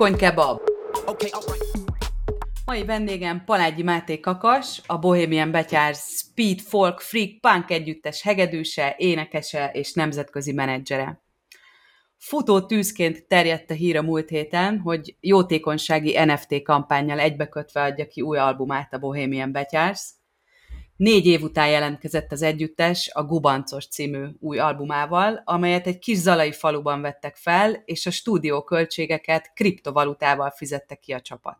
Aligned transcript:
Bitcoin 0.00 0.18
kebab. 0.18 0.60
Mai 2.64 2.84
vendégem 2.84 3.44
Palágyi 3.44 3.82
Máté 3.82 4.20
Kakas, 4.20 4.80
a 4.86 4.98
Bohemian 4.98 5.50
Betyár 5.50 5.94
Speed 5.94 6.60
Folk 6.60 7.00
Freak 7.00 7.40
Punk 7.40 7.70
együttes 7.70 8.22
hegedűse, 8.22 8.94
énekese 8.98 9.70
és 9.72 9.92
nemzetközi 9.92 10.52
menedzsere. 10.52 11.22
Futó 12.16 12.66
tűzként 12.66 13.26
terjedt 13.26 13.70
a 13.70 13.74
hír 13.74 13.96
a 13.96 14.02
múlt 14.02 14.28
héten, 14.28 14.78
hogy 14.78 15.16
jótékonysági 15.20 16.24
NFT 16.24 16.62
kampányjal 16.62 17.18
egybekötve 17.18 17.82
adja 17.82 18.06
ki 18.06 18.20
új 18.20 18.38
albumát 18.38 18.94
a 18.94 18.98
Bohemian 18.98 19.52
Betyársz, 19.52 20.14
Négy 21.00 21.26
év 21.26 21.42
után 21.42 21.68
jelentkezett 21.68 22.32
az 22.32 22.42
együttes 22.42 23.10
a 23.12 23.24
Gubancos 23.24 23.86
című 23.86 24.26
új 24.40 24.58
albumával, 24.58 25.42
amelyet 25.44 25.86
egy 25.86 25.98
kis 25.98 26.18
zalai 26.18 26.52
faluban 26.52 27.00
vettek 27.00 27.36
fel, 27.36 27.82
és 27.84 28.06
a 28.06 28.10
stúdió 28.10 28.62
költségeket 28.62 29.52
kriptovalutával 29.54 30.50
fizette 30.50 30.94
ki 30.94 31.12
a 31.12 31.20
csapat. 31.20 31.58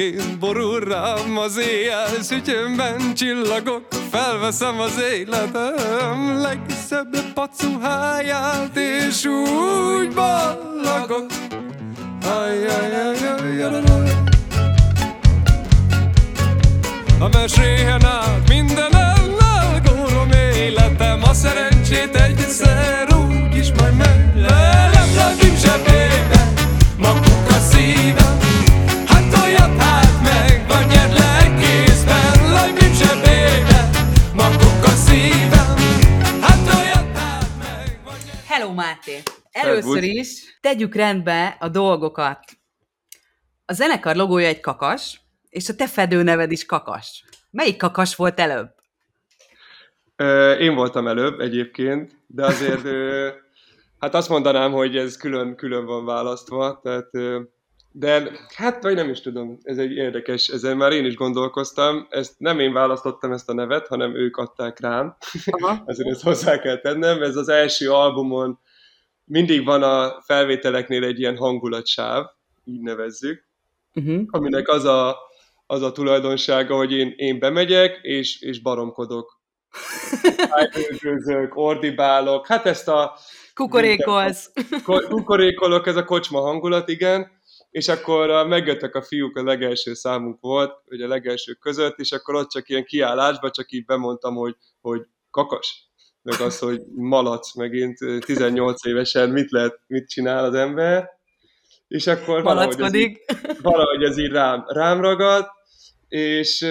Dunyhaként 0.00 0.38
borul 0.38 0.80
rám 0.80 1.38
az 1.38 1.58
éjjel, 1.58 2.22
sütyömben 2.22 3.14
csillagok, 3.14 3.86
felveszem 4.10 4.80
az 4.80 5.02
életem 5.12 6.40
legszebb 6.40 7.32
pacuháját, 7.34 8.76
és 8.76 9.24
úgy 9.24 10.14
ballagok. 10.14 11.26
A 17.18 17.28
meséhen 17.32 18.04
át 18.04 18.48
minden 18.48 18.94
elgórom 18.94 20.30
életem, 20.54 21.22
a 21.22 21.32
szerencsét 21.32 22.16
egyszer 22.16 23.14
úgy 23.14 23.56
is 23.56 23.72
majd 23.78 23.96
meg. 23.96 24.32
Lelem, 24.36 25.14
lelkim 25.14 25.56
zsebébe, 25.56 26.52
maguk 26.98 27.48
a 27.48 27.60
szívem, 27.70 28.19
Hello 38.70 38.82
Máté! 38.82 39.22
Először 39.50 40.02
is 40.02 40.58
tegyük 40.60 40.94
rendbe 40.94 41.56
a 41.60 41.68
dolgokat. 41.68 42.38
A 43.64 43.72
zenekar 43.72 44.16
logója 44.16 44.46
egy 44.46 44.60
kakas, 44.60 45.20
és 45.48 45.68
a 45.68 45.74
te 45.74 45.86
fedő 45.86 46.22
neved 46.22 46.52
is 46.52 46.66
kakas. 46.66 47.24
Melyik 47.50 47.76
kakas 47.76 48.16
volt 48.16 48.40
előbb? 48.40 48.74
Én 50.58 50.74
voltam 50.74 51.06
előbb 51.06 51.40
egyébként, 51.40 52.16
de 52.26 52.44
azért 52.44 52.82
hát 53.98 54.14
azt 54.14 54.28
mondanám, 54.28 54.72
hogy 54.72 54.96
ez 54.96 55.16
külön-külön 55.16 55.84
van 55.84 56.04
választva, 56.04 56.80
tehát 56.82 57.10
de 57.92 58.30
hát 58.54 58.82
vagy 58.82 58.94
nem 58.94 59.08
is 59.08 59.20
tudom, 59.20 59.58
ez 59.62 59.78
egy 59.78 59.92
érdekes, 59.92 60.48
ezen 60.48 60.76
már 60.76 60.92
én 60.92 61.04
is 61.04 61.14
gondolkoztam, 61.14 62.06
ezt 62.10 62.34
nem 62.38 62.58
én 62.58 62.72
választottam 62.72 63.32
ezt 63.32 63.48
a 63.48 63.54
nevet, 63.54 63.86
hanem 63.86 64.16
ők 64.16 64.36
adták 64.36 64.80
rám, 64.80 65.16
Aha. 65.50 65.82
ezért 65.86 66.08
ezt 66.08 66.22
hozzá 66.22 66.58
kell 66.58 66.80
tennem, 66.80 67.22
ez 67.22 67.36
az 67.36 67.48
első 67.48 67.90
albumon 67.90 68.58
mindig 69.24 69.64
van 69.64 69.82
a 69.82 70.20
felvételeknél 70.22 71.04
egy 71.04 71.18
ilyen 71.18 71.36
hangulatsáv, 71.36 72.26
így 72.64 72.80
nevezzük, 72.80 73.46
uh-huh. 73.94 74.22
aminek 74.26 74.68
az 74.68 74.84
a, 74.84 75.16
az 75.66 75.82
a 75.82 75.92
tulajdonsága, 75.92 76.76
hogy 76.76 76.92
én, 76.92 77.12
én 77.16 77.38
bemegyek, 77.38 77.98
és, 78.02 78.40
és 78.40 78.60
baromkodok. 78.60 79.40
Ájtőzök, 80.48 81.56
ordibálok, 81.56 82.46
hát 82.46 82.66
ezt 82.66 82.88
a... 82.88 83.16
Kukorékolsz. 83.54 84.52
Kukorékolok, 85.08 85.86
ez 85.86 85.96
a 85.96 86.04
kocsma 86.04 86.40
hangulat, 86.40 86.88
igen, 86.88 87.39
és 87.70 87.88
akkor 87.88 88.46
megjöttek 88.46 88.94
a 88.94 89.02
fiúk, 89.02 89.36
a 89.36 89.42
legelső 89.42 89.94
számunk 89.94 90.40
volt, 90.40 90.72
ugye 90.86 91.04
a 91.04 91.08
legelső 91.08 91.52
között, 91.52 91.98
és 91.98 92.12
akkor 92.12 92.34
ott 92.34 92.50
csak 92.50 92.68
ilyen 92.68 92.84
kiállásban 92.84 93.50
csak 93.50 93.72
így 93.72 93.84
bemondtam, 93.84 94.34
hogy, 94.34 94.56
hogy 94.80 95.06
kakas, 95.30 95.90
meg 96.22 96.40
az, 96.40 96.58
hogy 96.58 96.80
malac, 96.94 97.54
megint 97.54 97.98
18 98.24 98.84
évesen 98.84 99.30
mit 99.30 99.50
lehet, 99.50 99.80
mit 99.86 100.08
csinál 100.08 100.44
az 100.44 100.54
ember, 100.54 101.08
és 101.88 102.06
akkor 102.06 102.42
valahogy 102.42 102.80
ez, 102.80 102.94
így, 102.94 103.18
valahogy 103.62 104.02
ez 104.02 104.18
így 104.18 104.30
rám, 104.30 104.64
rám 104.66 105.00
ragadt, 105.00 105.50
és, 106.08 106.66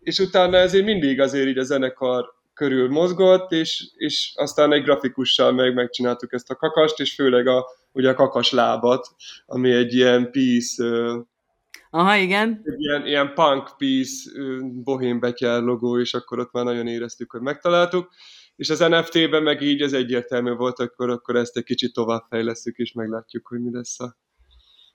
és 0.00 0.18
utána 0.18 0.56
ezért 0.56 0.84
mindig 0.84 1.20
azért 1.20 1.48
így 1.48 1.58
a 1.58 1.62
zenekar 1.62 2.38
körül 2.54 2.88
mozgott, 2.88 3.52
és, 3.52 3.90
és 3.96 4.32
aztán 4.34 4.72
egy 4.72 4.82
grafikussal 4.82 5.52
meg 5.52 5.74
megcsináltuk 5.74 6.32
ezt 6.32 6.50
a 6.50 6.56
kakast, 6.56 7.00
és 7.00 7.14
főleg 7.14 7.46
a, 7.46 7.66
ugye 7.92 8.08
a 8.08 8.14
kakas 8.14 8.50
lábat, 8.52 9.14
ami 9.46 9.72
egy 9.72 9.94
ilyen 9.94 10.30
peace, 10.30 10.84
Aha, 11.92 12.16
igen. 12.16 12.60
Egy 12.64 12.80
ilyen, 12.80 13.06
ilyen 13.06 13.34
punk 13.34 13.76
peace 13.76 14.30
bohém 14.60 15.20
betyár 15.20 15.62
logó, 15.62 15.98
és 16.00 16.14
akkor 16.14 16.38
ott 16.38 16.52
már 16.52 16.64
nagyon 16.64 16.86
éreztük, 16.86 17.30
hogy 17.30 17.40
megtaláltuk. 17.40 18.10
És 18.56 18.70
az 18.70 18.78
NFT-ben 18.78 19.42
meg 19.42 19.60
így 19.60 19.80
ez 19.80 19.92
egyértelmű 19.92 20.52
volt, 20.52 20.78
akkor, 20.78 21.10
akkor 21.10 21.36
ezt 21.36 21.56
egy 21.56 21.64
kicsit 21.64 21.92
tovább 21.92 22.24
fejlesztjük, 22.28 22.76
és 22.76 22.92
meglátjuk, 22.92 23.46
hogy 23.46 23.60
mi 23.60 23.70
lesz 23.72 24.00
a, 24.00 24.16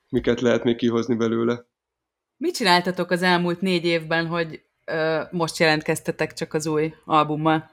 miket 0.10 0.42
lehet 0.42 0.64
még 0.64 0.76
kihozni 0.76 1.16
belőle. 1.16 1.66
Mit 2.38 2.56
csináltatok 2.56 3.12
az 3.12 3.22
elmúlt 3.22 3.62
négy 3.62 3.86
évben, 3.86 4.28
hogy 4.28 4.62
ö, 4.86 5.22
most 5.32 5.58
jelentkeztetek 5.58 6.34
csak 6.34 6.54
az 6.54 6.68
új 6.68 6.94
albummal? 7.06 7.70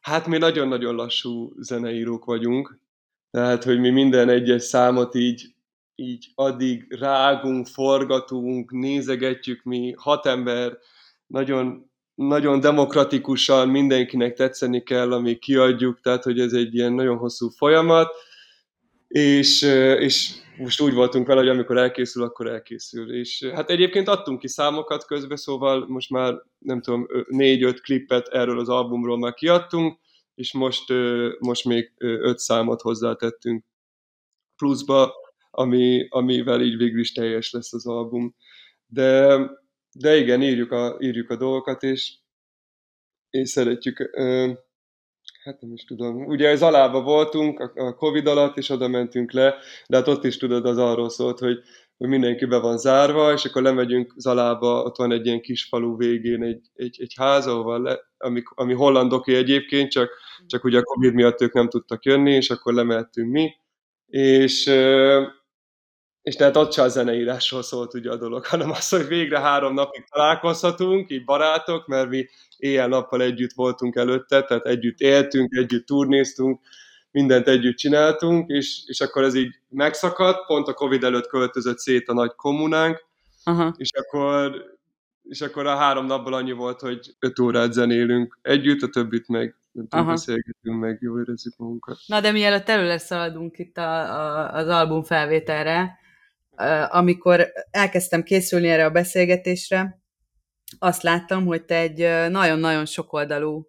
Hát 0.00 0.26
mi 0.26 0.38
nagyon-nagyon 0.38 0.94
lassú 0.94 1.52
zeneírók 1.58 2.24
vagyunk, 2.24 2.78
tehát, 3.36 3.64
hogy 3.64 3.80
mi 3.80 3.90
minden 3.90 4.28
egyes 4.28 4.62
számot 4.62 5.14
így, 5.14 5.46
így 5.94 6.26
addig 6.34 6.86
rágunk, 6.88 7.66
forgatunk, 7.66 8.70
nézegetjük, 8.70 9.62
mi 9.62 9.94
hat 9.96 10.26
ember, 10.26 10.78
nagyon, 11.26 11.90
nagyon 12.14 12.60
demokratikusan 12.60 13.68
mindenkinek 13.68 14.34
tetszeni 14.34 14.82
kell, 14.82 15.12
ami 15.12 15.38
kiadjuk, 15.38 16.00
tehát, 16.00 16.22
hogy 16.22 16.40
ez 16.40 16.52
egy 16.52 16.74
ilyen 16.74 16.92
nagyon 16.92 17.16
hosszú 17.16 17.48
folyamat, 17.48 18.14
és, 19.08 19.62
és 19.98 20.30
most 20.58 20.80
úgy 20.80 20.94
voltunk 20.94 21.26
vele, 21.26 21.40
hogy 21.40 21.48
amikor 21.48 21.76
elkészül, 21.76 22.22
akkor 22.22 22.46
elkészül. 22.46 23.14
És 23.14 23.50
hát 23.54 23.70
egyébként 23.70 24.08
adtunk 24.08 24.38
ki 24.38 24.48
számokat 24.48 25.04
közben, 25.04 25.36
szóval 25.36 25.86
most 25.88 26.10
már 26.10 26.34
nem 26.58 26.80
tudom, 26.80 27.06
négy-öt 27.28 27.80
klippet 27.80 28.28
erről 28.28 28.58
az 28.58 28.68
albumról 28.68 29.18
már 29.18 29.34
kiadtunk, 29.34 29.98
és 30.36 30.52
most, 30.52 30.92
most 31.38 31.64
még 31.64 31.92
öt 31.98 32.38
számot 32.38 32.80
hozzátettünk 32.80 33.64
pluszba, 34.56 35.12
ami, 35.50 36.06
amivel 36.08 36.60
így 36.60 36.76
végül 36.76 37.00
is 37.00 37.12
teljes 37.12 37.50
lesz 37.50 37.72
az 37.72 37.86
album. 37.86 38.36
De, 38.86 39.38
de 39.92 40.16
igen, 40.16 40.42
írjuk 40.42 40.72
a, 40.72 40.96
írjuk 41.00 41.30
a 41.30 41.36
dolgokat, 41.36 41.82
és, 41.82 42.14
és 43.30 43.48
szeretjük, 43.48 44.10
hát 45.42 45.60
nem 45.60 45.72
is 45.72 45.84
tudom, 45.84 46.26
ugye 46.26 46.50
az 46.50 46.62
alába 46.62 47.02
voltunk 47.02 47.60
a 47.60 47.94
Covid 47.94 48.26
alatt, 48.26 48.56
és 48.56 48.68
oda 48.68 48.88
mentünk 48.88 49.32
le, 49.32 49.54
de 49.86 49.96
hát 49.96 50.08
ott 50.08 50.24
is 50.24 50.36
tudod, 50.36 50.66
az 50.66 50.78
arról 50.78 51.08
szólt, 51.08 51.38
hogy 51.38 51.58
hogy 51.98 52.08
mindenki 52.08 52.44
be 52.44 52.58
van 52.58 52.78
zárva, 52.78 53.32
és 53.32 53.44
akkor 53.44 53.62
lemegyünk 53.62 54.12
Zalába, 54.16 54.82
ott 54.82 54.96
van 54.96 55.12
egy 55.12 55.26
ilyen 55.26 55.40
kis 55.40 55.64
falu 55.64 55.96
végén 55.96 56.42
egy, 56.42 56.66
egy, 56.74 56.96
egy 57.00 57.12
ház, 57.16 57.46
ahol 57.46 57.82
le, 57.82 58.00
ami, 58.18 58.42
ami 58.54 58.74
hollandoké 58.74 59.36
egyébként, 59.36 59.90
csak, 59.90 60.10
csak 60.46 60.64
ugye 60.64 60.78
a 60.78 60.82
Covid 60.82 61.14
miatt 61.14 61.40
ők 61.40 61.52
nem 61.52 61.68
tudtak 61.68 62.04
jönni, 62.04 62.30
és 62.30 62.50
akkor 62.50 62.74
lemehettünk 62.74 63.30
mi, 63.30 63.50
és, 64.06 64.66
és 66.22 66.36
tehát 66.36 66.56
ott 66.56 66.72
se 66.72 66.82
a 66.82 66.88
zeneírásról 66.88 67.62
szólt 67.62 67.94
ugye 67.94 68.10
a 68.10 68.16
dolog, 68.16 68.46
hanem 68.46 68.70
az, 68.70 68.88
hogy 68.88 69.06
végre 69.06 69.40
három 69.40 69.74
napig 69.74 70.04
találkozhatunk, 70.10 71.10
így 71.10 71.24
barátok, 71.24 71.86
mert 71.86 72.08
mi 72.08 72.26
éjjel-nappal 72.56 73.22
együtt 73.22 73.52
voltunk 73.52 73.96
előtte, 73.96 74.42
tehát 74.42 74.66
együtt 74.66 74.98
éltünk, 74.98 75.54
együtt 75.54 75.86
turnéztunk, 75.86 76.60
mindent 77.16 77.48
együtt 77.48 77.76
csináltunk, 77.76 78.50
és, 78.50 78.82
és 78.86 79.00
akkor 79.00 79.22
ez 79.22 79.34
így 79.34 79.54
megszakadt, 79.68 80.46
pont 80.46 80.68
a 80.68 80.74
Covid 80.74 81.04
előtt 81.04 81.26
költözött 81.26 81.78
szét 81.78 82.08
a 82.08 82.12
nagy 82.12 82.34
kommunánk, 82.34 83.04
Aha. 83.44 83.74
és 83.76 83.90
akkor 83.92 84.64
és 85.22 85.40
akkor 85.40 85.66
a 85.66 85.76
három 85.76 86.06
napból 86.06 86.34
annyi 86.34 86.52
volt, 86.52 86.80
hogy 86.80 87.14
öt 87.18 87.38
órát 87.38 87.72
zenélünk 87.72 88.38
együtt, 88.42 88.82
a 88.82 88.88
többit 88.88 89.28
meg 89.28 89.56
nem 89.72 89.86
tudom, 89.88 90.06
beszélgetünk 90.06 90.80
meg, 90.80 90.98
jól 91.00 91.20
érezzük 91.20 91.56
magunkat. 91.56 91.98
Na, 92.06 92.20
de 92.20 92.32
mielőtt 92.32 92.68
előre 92.68 92.98
szaladunk 92.98 93.58
itt 93.58 93.76
a, 93.76 93.98
a, 93.98 94.52
az 94.52 94.68
album 94.68 95.02
felvételre, 95.02 95.98
amikor 96.88 97.52
elkezdtem 97.70 98.22
készülni 98.22 98.68
erre 98.68 98.84
a 98.84 98.90
beszélgetésre, 98.90 100.00
azt 100.78 101.02
láttam, 101.02 101.46
hogy 101.46 101.64
te 101.64 101.76
egy 101.76 102.30
nagyon-nagyon 102.30 102.86
sokoldalú 102.86 103.68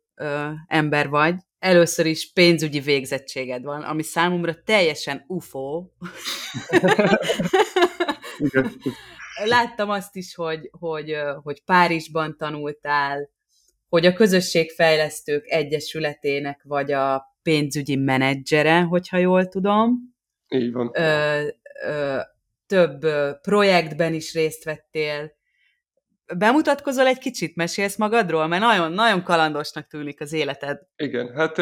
ember 0.67 1.09
vagy, 1.09 1.35
először 1.59 2.05
is 2.05 2.31
pénzügyi 2.33 2.79
végzettséged 2.79 3.63
van, 3.63 3.81
ami 3.81 4.03
számomra 4.03 4.63
teljesen 4.63 5.23
ufó. 5.27 5.93
Láttam 9.45 9.89
azt 9.89 10.15
is, 10.15 10.35
hogy, 10.35 10.69
hogy, 10.71 11.17
hogy 11.43 11.63
Párizsban 11.63 12.37
tanultál, 12.37 13.29
hogy 13.89 14.05
a 14.05 14.13
Közösségfejlesztők 14.13 15.47
Egyesületének 15.47 16.61
vagy 16.63 16.91
a 16.91 17.35
pénzügyi 17.43 17.95
menedzsere, 17.95 18.81
hogyha 18.81 19.17
jól 19.17 19.47
tudom. 19.47 20.15
Így 20.47 20.71
van. 20.71 20.91
Ö, 20.93 21.47
ö, 21.85 22.19
több 22.67 23.05
projektben 23.41 24.13
is 24.13 24.33
részt 24.33 24.63
vettél. 24.63 25.35
Bemutatkozol 26.35 27.07
egy 27.07 27.17
kicsit, 27.17 27.55
mesélsz 27.55 27.97
magadról? 27.97 28.47
Mert 28.47 28.63
nagyon, 28.63 28.91
nagyon 28.91 29.23
kalandosnak 29.23 29.87
tűnik 29.87 30.21
az 30.21 30.33
életed. 30.33 30.79
Igen, 30.95 31.33
hát 31.35 31.57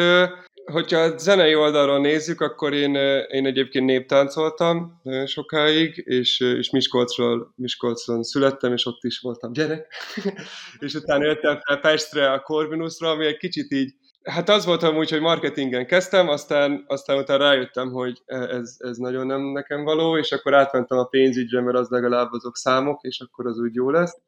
hogyha 0.72 0.98
a 0.98 1.18
zenei 1.18 1.54
oldalról 1.54 2.00
nézzük, 2.00 2.40
akkor 2.40 2.74
én, 2.74 2.94
én 3.30 3.46
egyébként 3.46 3.84
néptáncoltam 3.84 5.00
sokáig, 5.26 6.02
és, 6.06 6.40
és 6.40 6.70
Miskolcról, 6.70 7.52
Miskolcon 7.56 8.22
születtem, 8.22 8.72
és 8.72 8.86
ott 8.86 9.02
is 9.04 9.20
voltam 9.20 9.52
gyerek. 9.52 9.94
és 10.78 10.94
utána 10.94 11.24
jöttem 11.24 11.60
fel 11.66 11.78
Pestre 11.78 12.32
a 12.32 12.40
Corvinusra, 12.40 13.10
ami 13.10 13.26
egy 13.26 13.36
kicsit 13.36 13.72
így 13.72 13.94
Hát 14.26 14.48
az 14.48 14.64
volt 14.64 14.82
amúgy, 14.82 15.10
hogy 15.10 15.20
marketingen 15.20 15.86
kezdtem, 15.86 16.28
aztán, 16.28 16.84
aztán 16.86 17.18
utána 17.18 17.44
rájöttem, 17.44 17.90
hogy 17.90 18.22
ez, 18.26 18.76
ez 18.78 18.96
nagyon 18.96 19.26
nem 19.26 19.40
nekem 19.40 19.84
való, 19.84 20.18
és 20.18 20.32
akkor 20.32 20.54
átmentem 20.54 20.98
a 20.98 21.04
pénzügyre, 21.04 21.60
mert 21.60 21.76
az 21.76 21.88
legalább 21.88 22.32
azok 22.32 22.56
számok, 22.56 23.02
és 23.02 23.20
akkor 23.20 23.46
az 23.46 23.58
úgy 23.58 23.74
jó 23.74 23.90
lesz. 23.90 24.20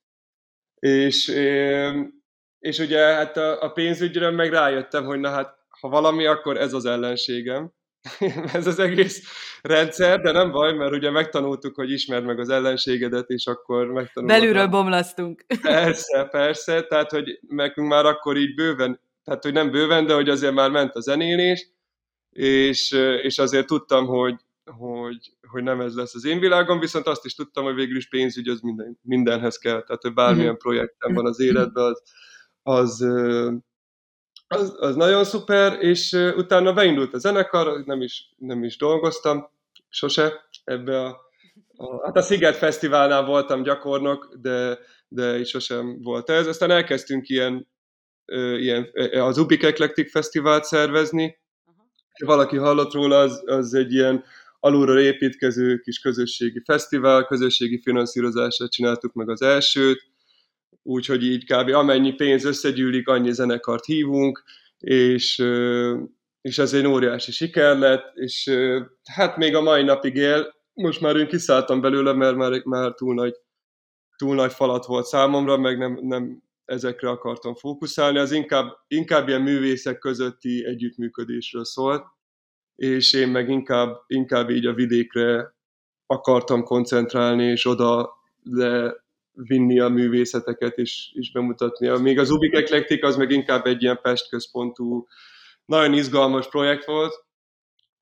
És, 0.78 1.28
és 2.58 2.78
ugye 2.78 2.98
hát 2.98 3.36
a, 3.36 3.62
a 3.62 3.68
pénzügyre 3.68 4.30
meg 4.30 4.52
rájöttem, 4.52 5.04
hogy 5.04 5.18
na 5.18 5.30
hát, 5.30 5.56
ha 5.68 5.88
valami, 5.88 6.26
akkor 6.26 6.56
ez 6.56 6.72
az 6.72 6.84
ellenségem. 6.84 7.72
ez 8.52 8.66
az 8.66 8.78
egész 8.78 9.22
rendszer, 9.62 10.20
de 10.20 10.32
nem 10.32 10.50
baj, 10.50 10.72
mert 10.72 10.92
ugye 10.92 11.10
megtanultuk, 11.10 11.74
hogy 11.74 11.90
ismerd 11.90 12.24
meg 12.24 12.38
az 12.38 12.48
ellenségedet, 12.48 13.28
és 13.28 13.46
akkor 13.46 13.86
megtanultuk. 13.86 14.40
Belülről 14.40 14.66
bomlasztunk. 14.66 15.44
Persze, 15.62 16.24
persze, 16.24 16.82
tehát 16.82 17.10
hogy 17.10 17.38
nekünk 17.48 17.88
már 17.88 18.04
akkor 18.04 18.36
így 18.36 18.54
bőven 18.54 19.00
tehát 19.28 19.42
hogy 19.42 19.52
nem 19.52 19.70
bőven, 19.70 20.06
de 20.06 20.14
hogy 20.14 20.28
azért 20.28 20.52
már 20.52 20.70
ment 20.70 20.94
a 20.94 21.00
zenélés, 21.00 21.68
és, 22.30 22.90
és 23.22 23.38
azért 23.38 23.66
tudtam, 23.66 24.06
hogy, 24.06 24.34
hogy, 24.76 25.32
hogy 25.48 25.62
nem 25.62 25.80
ez 25.80 25.94
lesz 25.94 26.14
az 26.14 26.24
én 26.24 26.40
világom, 26.40 26.80
viszont 26.80 27.06
azt 27.06 27.24
is 27.24 27.34
tudtam, 27.34 27.64
hogy 27.64 27.74
végül 27.74 27.96
is 27.96 28.08
pénzügy 28.08 28.48
az 28.48 28.60
minden, 28.60 28.98
mindenhez 29.02 29.58
kell, 29.58 29.82
tehát 29.82 30.02
hogy 30.02 30.14
bármilyen 30.14 30.50
mhm. 30.52 30.58
projektem 30.58 31.14
van 31.14 31.26
az 31.26 31.40
életben, 31.40 31.84
az, 31.84 32.02
az, 32.62 33.06
az, 34.46 34.76
az 34.78 34.96
nagyon 34.96 35.24
szuper, 35.24 35.82
és 35.82 36.12
utána 36.36 36.72
beindult 36.72 37.14
a 37.14 37.18
zenekar, 37.18 37.84
nem 37.84 38.02
is, 38.02 38.34
nem 38.36 38.64
is 38.64 38.76
dolgoztam 38.76 39.50
sose 39.88 40.48
ebbe 40.64 41.00
a, 41.00 41.20
a 41.76 42.04
hát 42.04 42.16
a 42.16 42.22
Sziget 42.22 42.56
Fesztiválnál 42.56 43.24
voltam 43.24 43.62
gyakornok, 43.62 44.34
de, 44.40 44.78
de 45.08 45.44
sosem 45.44 46.02
volt 46.02 46.30
ez. 46.30 46.46
Aztán 46.46 46.70
elkezdtünk 46.70 47.28
ilyen 47.28 47.66
ilyen, 48.58 48.90
az 49.12 49.38
Ubik 49.38 49.62
Eclectic 49.62 50.10
Fesztivált 50.10 50.64
szervezni. 50.64 51.38
Valaki 52.24 52.56
hallott 52.56 52.92
róla, 52.92 53.18
az, 53.18 53.42
az 53.46 53.74
egy 53.74 53.92
ilyen 53.92 54.24
alulról 54.60 54.98
építkező 54.98 55.78
kis 55.78 55.98
közösségi 55.98 56.62
fesztivál, 56.64 57.24
közösségi 57.24 57.80
finanszírozásra 57.82 58.68
csináltuk 58.68 59.12
meg 59.12 59.30
az 59.30 59.42
elsőt, 59.42 60.02
úgyhogy 60.82 61.24
így 61.24 61.44
kb. 61.44 61.68
amennyi 61.68 62.12
pénz 62.12 62.44
összegyűlik, 62.44 63.08
annyi 63.08 63.32
zenekart 63.32 63.84
hívunk, 63.84 64.42
és, 64.78 65.44
és 66.40 66.58
ez 66.58 66.72
egy 66.72 66.86
óriási 66.86 67.32
siker 67.32 67.78
lett, 67.78 68.14
és 68.14 68.50
hát 69.12 69.36
még 69.36 69.54
a 69.54 69.60
mai 69.60 69.82
napig 69.82 70.14
él, 70.14 70.56
most 70.72 71.00
már 71.00 71.16
én 71.16 71.28
kiszálltam 71.28 71.80
belőle, 71.80 72.12
mert 72.12 72.36
már, 72.36 72.62
már 72.64 72.92
túl, 72.92 73.14
nagy, 73.14 73.34
túl 74.16 74.34
nagy 74.34 74.52
falat 74.52 74.86
volt 74.86 75.06
számomra, 75.06 75.56
meg 75.56 75.78
nem, 75.78 75.98
nem 76.02 76.42
ezekre 76.64 77.08
akartam 77.08 77.54
fókuszálni, 77.54 78.18
az 78.18 78.32
inkább, 78.32 78.76
inkább 78.86 79.28
ilyen 79.28 79.42
művészek 79.42 79.98
közötti 79.98 80.64
együttműködésről 80.64 81.64
szólt, 81.64 82.04
és 82.78 83.12
én 83.12 83.28
meg 83.28 83.48
inkább, 83.48 84.02
inkább 84.06 84.50
így 84.50 84.66
a 84.66 84.72
vidékre 84.72 85.54
akartam 86.06 86.62
koncentrálni, 86.62 87.44
és 87.44 87.66
oda 87.66 88.12
le 88.42 89.04
vinni 89.32 89.80
a 89.80 89.88
művészeteket, 89.88 90.76
és, 90.76 91.10
és 91.12 91.32
bemutatni. 91.32 92.00
Még 92.00 92.18
az 92.18 92.30
Ubik 92.30 92.54
Eclectic 92.54 93.04
az 93.04 93.16
meg 93.16 93.30
inkább 93.30 93.66
egy 93.66 93.82
ilyen 93.82 93.98
Pest 94.02 94.28
központú, 94.28 95.06
nagyon 95.64 95.92
izgalmas 95.92 96.48
projekt 96.48 96.84
volt, 96.84 97.24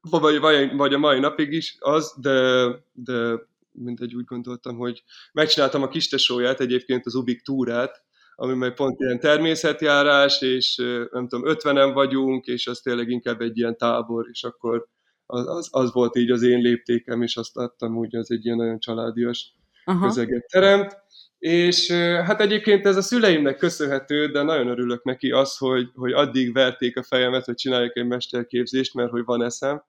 vagy, 0.00 0.38
vagy, 0.38 0.76
vagy 0.76 0.94
a 0.94 0.98
mai 0.98 1.18
napig 1.18 1.52
is 1.52 1.76
az, 1.78 2.14
de, 2.20 2.68
de 2.92 3.34
mindegy 3.72 4.14
úgy 4.14 4.24
gondoltam, 4.24 4.76
hogy 4.76 5.02
megcsináltam 5.32 5.82
a 5.82 5.88
kistesóját, 5.88 6.60
egyébként 6.60 7.06
az 7.06 7.14
Ubik 7.14 7.42
túrát, 7.42 8.04
ami 8.38 8.54
meg 8.54 8.74
pont 8.74 9.00
ilyen 9.00 9.20
természetjárás, 9.20 10.42
és 10.42 10.76
nem 11.10 11.28
tudom, 11.28 11.48
ötvenen 11.48 11.92
vagyunk, 11.92 12.46
és 12.46 12.66
az 12.66 12.78
tényleg 12.78 13.08
inkább 13.08 13.40
egy 13.40 13.58
ilyen 13.58 13.76
tábor, 13.76 14.26
és 14.30 14.44
akkor 14.44 14.86
az, 15.26 15.48
az, 15.48 15.68
az 15.70 15.92
volt 15.92 16.16
így 16.16 16.30
az 16.30 16.42
én 16.42 16.58
léptékem, 16.58 17.22
és 17.22 17.36
azt 17.36 17.56
adtam 17.56 17.96
úgy, 17.96 18.16
az 18.16 18.30
egy 18.30 18.44
ilyen 18.44 18.56
nagyon 18.56 18.78
családias 18.78 19.54
Aha. 19.84 20.06
közeget 20.06 20.46
teremt. 20.46 21.04
És 21.38 21.90
hát 22.24 22.40
egyébként 22.40 22.86
ez 22.86 22.96
a 22.96 23.02
szüleimnek 23.02 23.56
köszönhető, 23.56 24.30
de 24.30 24.42
nagyon 24.42 24.68
örülök 24.68 25.04
neki 25.04 25.30
az, 25.30 25.56
hogy, 25.56 25.90
hogy 25.94 26.12
addig 26.12 26.52
verték 26.52 26.96
a 26.96 27.02
fejemet, 27.02 27.44
hogy 27.44 27.54
csináljak 27.54 27.96
egy 27.96 28.06
mesterképzést, 28.06 28.94
mert 28.94 29.10
hogy 29.10 29.24
van 29.24 29.42
eszem. 29.42 29.84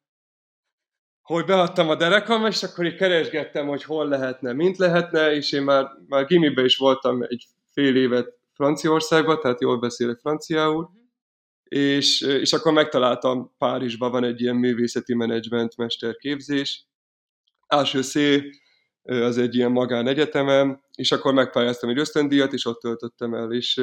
Hogy 1.22 1.46
beadtam 1.46 1.90
a 1.90 1.96
derekam, 1.96 2.46
és 2.46 2.64
akkor 2.64 2.86
így 2.86 2.96
keresgettem, 2.96 3.68
hogy 3.68 3.84
hol 3.84 4.08
lehetne, 4.08 4.54
mint 4.54 4.78
lehetne, 4.78 5.34
és 5.34 5.52
én 5.52 5.64
már, 5.64 5.88
már 6.08 6.26
gimibe 6.26 6.64
is 6.64 6.78
voltam 6.78 7.22
egy 7.24 7.46
fél 7.72 7.96
évet 7.96 8.37
Franciaországba, 8.58 9.38
tehát 9.38 9.62
jól 9.62 9.80
beszélek 9.80 10.20
franciául, 10.20 10.90
és, 11.64 12.22
és 12.22 12.54
akkor 12.54 12.74
megtaláltam 12.74 13.54
Párizsban 13.58 14.12
van 14.12 14.24
egy 14.24 14.42
ilyen 14.42 14.56
művészeti 14.56 15.16
menedzsment 15.16 15.78
mesterképzés. 15.78 16.88
Első 17.68 18.02
szé 18.02 18.50
az 19.04 19.38
egy 19.38 19.56
ilyen 19.56 19.72
magánegyetemem, 19.72 20.82
és 20.96 21.12
akkor 21.12 21.34
megpályáztam 21.34 21.90
egy 21.90 22.00
ösztöndíjat, 22.00 22.54
és 22.54 22.66
ott 22.66 22.80
töltöttem 22.80 23.34
el, 23.34 23.54
és 23.54 23.82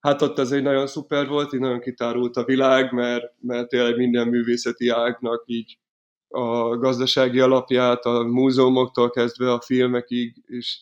hát 0.00 0.22
ott 0.22 0.38
az 0.38 0.52
egy 0.52 0.62
nagyon 0.62 0.86
szuper 0.86 1.28
volt, 1.28 1.52
így 1.52 1.60
nagyon 1.60 1.80
kitárult 1.80 2.36
a 2.36 2.44
világ, 2.44 2.92
mert, 2.92 3.32
mert 3.40 3.68
tényleg 3.68 3.96
minden 3.96 4.28
művészeti 4.28 4.88
ágnak 4.88 5.42
így 5.46 5.78
a 6.28 6.76
gazdasági 6.76 7.40
alapját, 7.40 8.04
a 8.04 8.22
múzeumoktól 8.22 9.10
kezdve 9.10 9.52
a 9.52 9.60
filmekig, 9.60 10.42
és 10.46 10.80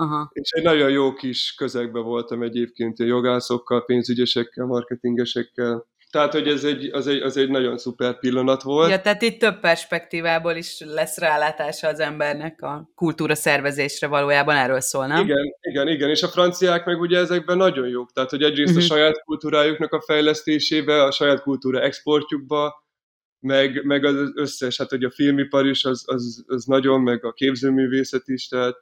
Aha. 0.00 0.30
És 0.32 0.50
egy 0.50 0.62
nagyon 0.62 0.90
jó 0.90 1.12
kis 1.12 1.54
közegben 1.54 2.02
voltam 2.02 2.42
egyébként 2.42 2.98
a 2.98 3.04
jogászokkal, 3.04 3.84
pénzügyesekkel, 3.84 4.66
marketingesekkel. 4.66 5.88
Tehát, 6.10 6.32
hogy 6.32 6.48
ez 6.48 6.64
egy, 6.64 6.90
az, 6.92 7.06
egy, 7.06 7.22
az 7.22 7.36
egy 7.36 7.50
nagyon 7.50 7.78
szuper 7.78 8.18
pillanat 8.18 8.62
volt. 8.62 8.90
Ja, 8.90 9.00
tehát 9.00 9.22
itt 9.22 9.38
több 9.38 9.60
perspektívából 9.60 10.54
is 10.54 10.80
lesz 10.80 11.18
rálátása 11.18 11.88
az 11.88 12.00
embernek 12.00 12.62
a 12.62 12.90
kultúra 12.94 13.34
szervezésre 13.34 14.06
valójában 14.06 14.56
erről 14.56 14.80
szól, 14.80 15.06
nem? 15.06 15.24
Igen, 15.24 15.54
igen, 15.60 15.88
igen, 15.88 16.08
és 16.08 16.22
a 16.22 16.28
franciák 16.28 16.84
meg 16.84 17.00
ugye 17.00 17.18
ezekben 17.18 17.56
nagyon 17.56 17.88
jók. 17.88 18.12
Tehát, 18.12 18.30
hogy 18.30 18.42
egyrészt 18.42 18.76
uh-huh. 18.76 18.90
a 18.90 18.94
mhm. 18.94 18.94
saját 18.94 19.22
kultúrájuknak 19.24 19.92
a 19.92 20.00
fejlesztésébe, 20.00 21.02
a 21.02 21.10
saját 21.10 21.42
kultúra 21.42 21.80
exportjukba, 21.80 22.84
meg, 23.40 23.84
meg 23.84 24.04
az 24.04 24.30
összes, 24.34 24.76
hát 24.76 24.90
hogy 24.90 25.04
a 25.04 25.10
filmipar 25.10 25.66
is 25.66 25.84
az, 25.84 26.02
az, 26.06 26.44
az 26.46 26.64
nagyon, 26.64 27.00
meg 27.00 27.24
a 27.24 27.32
képzőművészet 27.32 28.28
is, 28.28 28.48
tehát 28.48 28.76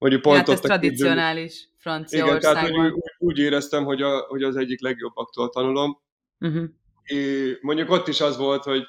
Mondjuk 0.00 0.22
pont 0.22 0.36
hát 0.36 0.48
ez 0.48 0.60
tradicionális 0.60 1.68
Franciaországban. 1.76 2.64
Igen, 2.64 2.80
tehát 2.80 2.92
úgy, 2.92 3.02
úgy 3.18 3.38
éreztem, 3.38 3.84
hogy, 3.84 4.02
a, 4.02 4.18
hogy 4.18 4.42
az 4.42 4.56
egyik 4.56 4.82
legjobbaktól 4.82 5.48
tanulom. 5.48 6.00
Uh-huh. 6.38 6.64
É, 7.02 7.58
mondjuk 7.60 7.90
ott 7.90 8.08
is 8.08 8.20
az 8.20 8.36
volt, 8.36 8.64
hogy, 8.64 8.82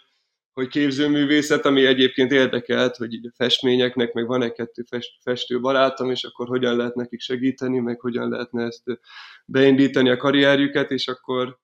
hogy 0.53 0.67
képzőművészet, 0.67 1.65
ami 1.65 1.85
egyébként 1.85 2.31
érdekelt, 2.31 2.95
hogy 2.95 3.13
így 3.13 3.25
a 3.25 3.33
festményeknek, 3.35 4.13
meg 4.13 4.27
van 4.27 4.41
egy-kettő 4.41 4.83
fest, 4.89 5.11
festő 5.23 5.59
barátom, 5.59 6.09
és 6.09 6.23
akkor 6.23 6.47
hogyan 6.47 6.75
lehet 6.75 6.95
nekik 6.95 7.19
segíteni, 7.19 7.79
meg 7.79 7.99
hogyan 7.99 8.29
lehetne 8.29 8.63
ezt 8.63 8.83
beindítani 9.45 10.09
a 10.09 10.17
karrierjüket, 10.17 10.91
és 10.91 11.07
akkor, 11.07 11.59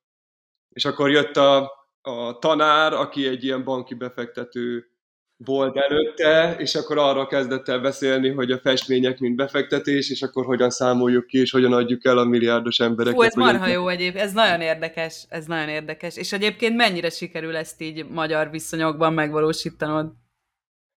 és 0.70 0.86
akkor 0.86 1.12
jött 1.12 1.38
a, 1.38 1.72
a 2.02 2.38
tanár, 2.40 2.94
aki 2.94 3.28
egy 3.28 3.44
ilyen 3.44 3.64
banki 3.64 3.94
befektető 3.94 4.92
volt 5.38 5.78
előtte, 5.78 6.56
és 6.58 6.76
akkor 6.76 6.98
arra 6.98 7.28
kezdett 7.28 7.68
el 7.68 7.80
beszélni, 7.80 8.30
hogy 8.30 8.52
a 8.52 8.60
festmények 8.60 9.20
mind 9.20 9.36
befektetés, 9.36 10.10
és 10.10 10.22
akkor 10.22 10.46
hogyan 10.46 10.70
számoljuk 10.70 11.26
ki, 11.26 11.40
és 11.40 11.52
hogyan 11.52 11.74
adjuk 11.74 12.06
el 12.06 12.18
a 12.18 12.24
milliárdos 12.24 12.80
embereket. 12.80 13.20
Fú, 13.20 13.22
ez 13.22 13.34
marha 13.34 13.68
jó 13.68 13.88
egyéb, 13.88 14.16
ez 14.16 14.34
nagyon 14.34 14.62
érdekes, 14.62 15.26
ez 15.30 15.46
nagyon 15.46 15.70
érdekes. 15.70 16.18
És 16.18 16.34
egyébként 16.34 16.76
mennyire 16.76 17.10
sikerül 17.10 17.56
ezt 17.56 17.82
így 17.82 18.06
magyar 18.10 18.50
viszonyokban 18.50 19.14
megvalósítanod? 19.14 20.12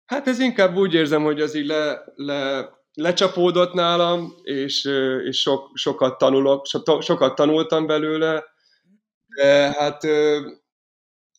Hát 0.05 0.27
ez 0.27 0.39
inkább 0.39 0.75
úgy 0.75 0.93
érzem, 0.93 1.23
hogy 1.23 1.41
az 1.41 1.55
így 1.55 1.65
le, 1.65 2.03
le, 2.15 2.69
lecsapódott 2.93 3.73
nálam, 3.73 4.33
és, 4.43 4.89
és 5.25 5.41
sok, 5.41 5.69
sokat 5.73 6.17
tanulok, 6.17 6.65
so, 6.65 7.01
sokat 7.01 7.35
tanultam 7.35 7.87
belőle, 7.87 8.43
de 9.35 9.71
hát 9.77 10.03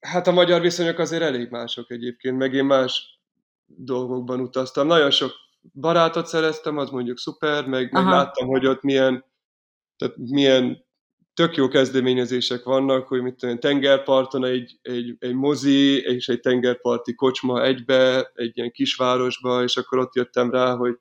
Hát 0.03 0.27
a 0.27 0.33
magyar 0.33 0.61
viszonyok 0.61 0.99
azért 0.99 1.23
elég 1.23 1.51
mások 1.51 1.91
egyébként, 1.91 2.37
meg 2.37 2.55
én 2.55 2.65
más 2.65 3.21
dolgokban 3.67 4.41
utaztam. 4.41 4.87
Nagyon 4.87 5.11
sok 5.11 5.33
barátot 5.73 6.27
szereztem, 6.27 6.79
az 6.79 6.91
mondjuk 6.91 7.19
szuper, 7.19 7.67
meg, 7.67 7.93
meg 7.93 8.05
láttam, 8.05 8.47
hogy 8.47 8.67
ott 8.67 8.83
milyen, 8.83 9.25
tehát 9.97 10.17
milyen 10.17 10.85
tök 11.35 11.57
jó 11.57 11.69
kezdeményezések 11.69 12.63
vannak, 12.63 13.09
hogy 13.09 13.23
mit 13.23 13.35
tudom, 13.35 13.59
tengerparton 13.59 14.45
egy, 14.45 14.79
egy, 14.83 15.17
egy 15.19 15.35
mozi 15.35 16.01
és 16.01 16.29
egy 16.29 16.41
tengerparti 16.41 17.15
kocsma 17.15 17.65
egybe, 17.65 18.31
egy 18.35 18.57
ilyen 18.57 18.71
kisvárosba, 18.71 19.63
és 19.63 19.77
akkor 19.77 19.99
ott 19.99 20.15
jöttem 20.15 20.51
rá, 20.51 20.75
hogy, 20.75 20.99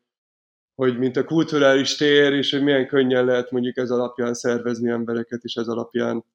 hogy 0.76 0.98
mint 0.98 1.18
a 1.18 1.24
kulturális 1.24 1.96
tér, 1.96 2.34
és 2.34 2.52
hogy 2.52 2.64
milyen 2.64 2.88
könnyen 2.88 3.26
lehet 3.26 3.52
mondjuk 3.52 3.78
ez 3.78 3.92
alapján 3.92 4.34
szervezni 4.34 4.90
embereket, 4.90 5.44
és 5.44 5.56
ez 5.56 5.68
alapján 5.68 6.26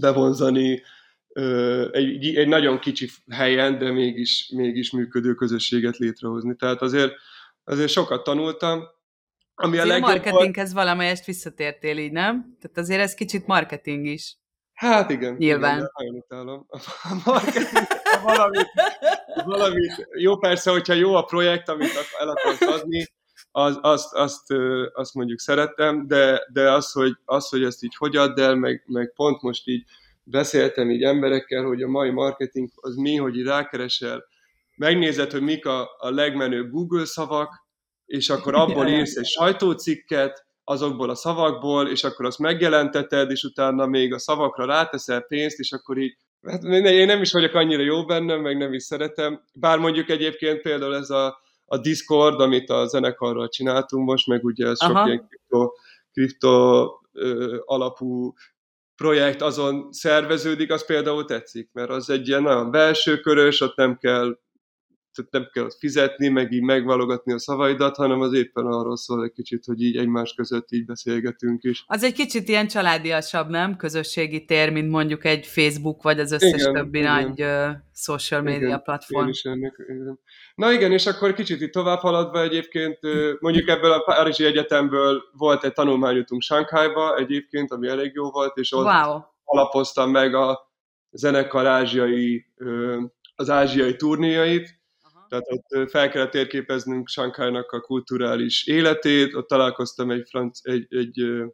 bevonzani 0.00 0.82
egy, 1.92 2.36
egy 2.36 2.48
nagyon 2.48 2.78
kicsi 2.78 3.10
helyen, 3.30 3.78
de 3.78 3.92
mégis, 3.92 4.50
mégis 4.54 4.90
működő 4.90 5.34
közösséget 5.34 5.96
létrehozni. 5.96 6.56
Tehát 6.56 6.82
azért, 6.82 7.12
azért 7.64 7.90
sokat 7.90 8.24
tanultam. 8.24 8.82
Ami 9.54 9.78
azért 9.78 10.02
a 10.02 10.06
marketinghez 10.06 10.72
volt... 10.72 10.84
valamelyest 10.84 11.24
visszatértél 11.24 11.98
így, 11.98 12.12
nem? 12.12 12.56
Tehát 12.60 12.78
azért 12.78 13.00
ez 13.00 13.14
kicsit 13.14 13.46
marketing 13.46 14.06
is. 14.06 14.36
Hát 14.72 15.10
igen. 15.10 15.34
Nyilván. 15.34 15.76
Igen, 15.76 15.90
nagyon 15.94 16.14
utálom. 16.14 16.66
A 17.02 17.20
marketing, 17.24 17.86
valamit, 18.22 18.70
valamit, 19.44 20.08
jó 20.18 20.38
persze, 20.38 20.70
hogyha 20.70 20.92
jó 20.92 21.14
a 21.14 21.22
projekt, 21.22 21.68
amit 21.68 21.90
el 22.18 22.28
akarsz 22.28 22.60
adni, 22.60 23.06
az, 23.50 23.78
azt, 23.80 24.14
azt, 24.14 24.52
azt 24.92 25.14
mondjuk 25.14 25.38
szerettem, 25.38 26.06
de, 26.06 26.46
de 26.52 26.72
az, 26.72 26.92
hogy, 26.92 27.16
az, 27.24 27.48
hogy 27.48 27.64
ezt 27.64 27.82
így 27.82 27.96
hogy 27.96 28.16
add 28.16 28.40
el, 28.40 28.54
meg, 28.54 28.82
meg 28.86 29.12
pont 29.14 29.42
most 29.42 29.66
így 29.66 29.84
beszéltem 30.28 30.90
így 30.90 31.02
emberekkel, 31.02 31.64
hogy 31.64 31.82
a 31.82 31.88
mai 31.88 32.10
marketing 32.10 32.68
az 32.74 32.94
mi, 32.94 33.16
hogy 33.16 33.42
rákeresel, 33.42 34.24
megnézed, 34.76 35.30
hogy 35.30 35.42
mik 35.42 35.66
a, 35.66 35.88
a 35.98 36.10
legmenőbb 36.10 36.70
Google 36.70 37.04
szavak, 37.04 37.64
és 38.06 38.28
akkor 38.28 38.54
abból 38.54 38.86
írsz 38.86 39.16
egy 39.16 39.26
sajtócikket, 39.26 40.46
azokból 40.64 41.10
a 41.10 41.14
szavakból, 41.14 41.88
és 41.88 42.04
akkor 42.04 42.26
azt 42.26 42.38
megjelenteted, 42.38 43.30
és 43.30 43.42
utána 43.42 43.86
még 43.86 44.12
a 44.12 44.18
szavakra 44.18 44.64
ráteszel 44.64 45.20
pénzt, 45.20 45.58
és 45.58 45.72
akkor 45.72 45.98
így, 45.98 46.16
hát 46.42 46.62
én 46.62 47.06
nem 47.06 47.20
is 47.20 47.32
vagyok 47.32 47.54
annyira 47.54 47.82
jó 47.82 48.04
bennem, 48.04 48.40
meg 48.40 48.56
nem 48.56 48.72
is 48.72 48.82
szeretem, 48.82 49.42
bár 49.52 49.78
mondjuk 49.78 50.10
egyébként 50.10 50.60
például 50.60 50.94
ez 50.94 51.10
a, 51.10 51.38
a 51.64 51.78
Discord, 51.78 52.40
amit 52.40 52.70
a 52.70 52.86
zenekarral 52.86 53.48
csináltunk 53.48 54.06
most, 54.06 54.26
meg 54.26 54.44
ugye 54.44 54.66
ez 54.66 54.78
Aha. 54.80 54.98
sok 54.98 55.06
ilyen 55.06 55.26
kripto, 55.28 55.72
kripto 56.12 56.86
ö, 57.12 57.56
alapú 57.64 58.34
projekt 58.96 59.42
azon 59.42 59.92
szerveződik, 59.92 60.72
az 60.72 60.86
például 60.86 61.24
tetszik, 61.24 61.70
mert 61.72 61.90
az 61.90 62.10
egy 62.10 62.28
ilyen 62.28 62.42
nagyon 62.42 62.70
belső 62.70 63.20
körös, 63.20 63.60
ott 63.60 63.76
nem 63.76 63.96
kell 63.96 64.38
tehát 65.16 65.32
nem 65.32 65.48
kell 65.52 65.68
fizetni, 65.78 66.28
meg 66.28 66.52
így 66.52 66.62
megvalogatni 66.62 67.32
a 67.32 67.38
szavaidat, 67.38 67.96
hanem 67.96 68.20
az 68.20 68.32
éppen 68.32 68.66
arról 68.66 68.96
szól 68.96 69.24
egy 69.24 69.32
kicsit, 69.32 69.64
hogy 69.64 69.82
így 69.82 69.96
egymás 69.96 70.34
között 70.34 70.70
így 70.70 70.84
beszélgetünk 70.84 71.62
is. 71.62 71.84
Az 71.86 72.02
egy 72.02 72.12
kicsit 72.12 72.48
ilyen 72.48 72.66
családiasabb, 72.66 73.48
nem? 73.48 73.76
Közösségi 73.76 74.44
tér, 74.44 74.72
mint 74.72 74.90
mondjuk 74.90 75.24
egy 75.24 75.46
Facebook, 75.46 76.02
vagy 76.02 76.20
az 76.20 76.32
összes 76.32 76.60
igen, 76.60 76.72
többi 76.72 76.98
igen. 76.98 77.22
nagy 77.22 77.42
uh, 77.42 77.70
social 77.94 78.42
media 78.42 78.66
igen, 78.66 78.82
platform. 78.82 79.24
Én 79.24 79.30
is 79.30 79.42
ennek, 79.42 79.74
igen. 79.88 80.18
Na 80.54 80.72
igen, 80.72 80.92
és 80.92 81.06
akkor 81.06 81.34
kicsit 81.34 81.60
itt 81.60 81.72
tovább 81.72 81.98
haladva 81.98 82.42
egyébként, 82.42 82.98
mondjuk 83.40 83.68
ebből 83.68 83.92
a 83.92 84.00
Párizsi 84.00 84.44
Egyetemből 84.44 85.22
volt 85.32 85.64
egy 85.64 85.72
tanulmányutunk 85.72 86.42
Sánkhájba 86.42 87.16
egyébként, 87.16 87.72
ami 87.72 87.88
elég 87.88 88.10
jó 88.14 88.30
volt, 88.30 88.56
és 88.56 88.72
ott 88.72 88.84
wow. 88.84 89.20
alapoztam 89.44 90.10
meg 90.10 90.34
a 90.34 90.70
zenekar 91.10 91.66
ázsiai, 91.66 92.46
az 93.34 93.50
ázsiai 93.50 93.96
turnéjait, 93.96 94.75
tehát 95.28 95.44
ott 95.48 95.90
fel 95.90 96.08
kellett 96.10 96.30
térképeznünk 96.30 97.08
Sankhájnak 97.08 97.72
a 97.72 97.80
kulturális 97.80 98.66
életét, 98.66 99.34
ott 99.34 99.48
találkoztam 99.48 100.10
egy, 100.10 100.28
franc, 100.28 100.58
egy, 100.62 100.86
egy 100.88 101.44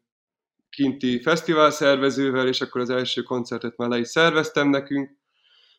kinti 0.71 1.21
fesztivál 1.21 1.71
szervezővel, 1.71 2.49
és 2.49 2.61
akkor 2.61 2.81
az 2.81 2.91
első 2.91 3.23
koncertet 3.23 3.77
már 3.77 3.89
le 3.89 3.99
is 3.99 4.09
szerveztem 4.09 4.69
nekünk, 4.69 5.11